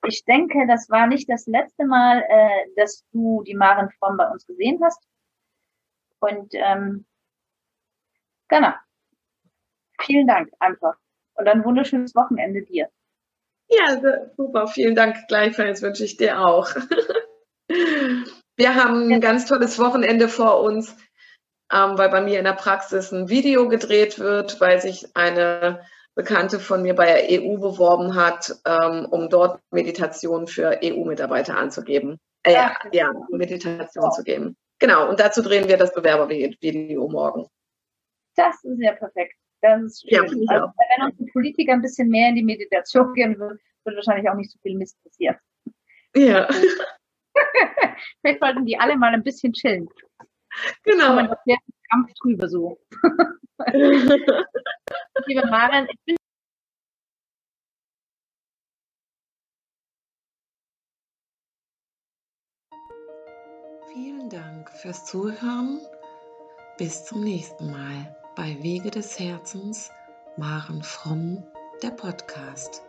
ich 0.07 0.23
denke, 0.25 0.65
das 0.67 0.89
war 0.89 1.07
nicht 1.07 1.29
das 1.29 1.45
letzte 1.47 1.85
Mal, 1.85 2.23
äh, 2.27 2.67
dass 2.75 3.05
du 3.11 3.43
die 3.43 3.55
Maren 3.55 3.89
Fromm 3.99 4.17
bei 4.17 4.27
uns 4.29 4.45
gesehen 4.47 4.79
hast. 4.83 5.03
Und 6.19 6.53
ähm, 6.53 7.05
genau. 8.51 8.73
Vielen 9.99 10.27
Dank 10.27 10.49
einfach. 10.59 10.95
Und 11.33 11.47
ein 11.47 11.65
wunderschönes 11.65 12.13
Wochenende 12.13 12.61
dir. 12.61 12.89
Ja, 13.69 13.99
super. 14.37 14.67
Vielen 14.67 14.95
Dank. 14.95 15.27
Gleichfalls 15.27 15.81
wünsche 15.81 16.03
ich 16.03 16.17
dir 16.17 16.39
auch. 16.39 16.69
Wir 18.57 18.75
haben 18.75 19.11
ein 19.11 19.21
ganz 19.21 19.45
tolles 19.45 19.79
Wochenende 19.79 20.27
vor 20.27 20.61
uns, 20.61 20.95
ähm, 21.71 21.97
weil 21.97 22.09
bei 22.09 22.21
mir 22.21 22.37
in 22.37 22.45
der 22.45 22.53
Praxis 22.53 23.11
ein 23.11 23.29
Video 23.29 23.69
gedreht 23.69 24.19
wird, 24.19 24.59
weil 24.59 24.81
sich 24.81 25.07
eine 25.15 25.81
Bekannte 26.15 26.59
von 26.59 26.81
mir 26.81 26.93
bei 26.93 27.05
der 27.05 27.41
EU 27.41 27.57
beworben 27.57 28.15
hat, 28.15 28.53
ähm, 28.65 29.07
um 29.09 29.29
dort 29.29 29.61
Meditation 29.71 30.47
für 30.47 30.79
EU-Mitarbeiter 30.83 31.57
anzugeben. 31.57 32.19
Äh, 32.43 32.53
ja, 32.53 32.75
ja, 32.91 33.13
Meditation 33.29 34.11
zu 34.11 34.23
geben. 34.23 34.57
Genau, 34.79 35.09
und 35.09 35.19
dazu 35.19 35.41
drehen 35.41 35.69
wir 35.69 35.77
das 35.77 35.93
Bewerbervideo 35.93 37.07
morgen. 37.07 37.47
Das 38.41 38.63
ist 38.63 38.79
ja 38.79 38.93
perfekt. 38.93 39.35
Das 39.61 39.81
ist 39.83 40.01
schön. 40.01 40.09
Ja, 40.09 40.21
also, 40.23 40.73
wenn 40.97 41.05
uns 41.05 41.17
die 41.17 41.31
Politiker 41.31 41.73
ein 41.73 41.81
bisschen 41.81 42.09
mehr 42.09 42.29
in 42.29 42.35
die 42.35 42.43
Meditation 42.43 43.13
gehen 43.13 43.37
würden, 43.37 43.59
würde 43.83 43.97
wahrscheinlich 43.97 44.27
auch 44.29 44.35
nicht 44.35 44.51
so 44.51 44.57
viel 44.59 44.75
Mist 44.75 44.97
passieren. 45.03 45.37
Ja. 46.15 46.47
Vielleicht 48.21 48.39
sollten 48.39 48.65
die 48.65 48.79
alle 48.79 48.97
mal 48.97 49.13
ein 49.13 49.23
bisschen 49.23 49.53
chillen. 49.53 49.87
Genau. 50.83 51.13
Man 51.13 51.27
der 51.47 51.57
Kampf 51.91 52.11
drüber 52.19 52.49
so. 52.49 52.79
Liebe 55.27 55.47
Maren, 55.47 55.87
ich 55.91 55.99
bin 56.05 56.15
Vielen 63.93 64.29
Dank 64.29 64.69
fürs 64.71 65.05
Zuhören. 65.05 65.79
Bis 66.77 67.05
zum 67.05 67.23
nächsten 67.23 67.71
Mal 67.71 68.20
bei 68.35 68.57
Wege 68.63 68.91
des 68.91 69.19
Herzens, 69.19 69.91
Maren 70.37 70.83
Fromm, 70.83 71.43
der 71.83 71.91
Podcast. 71.91 72.83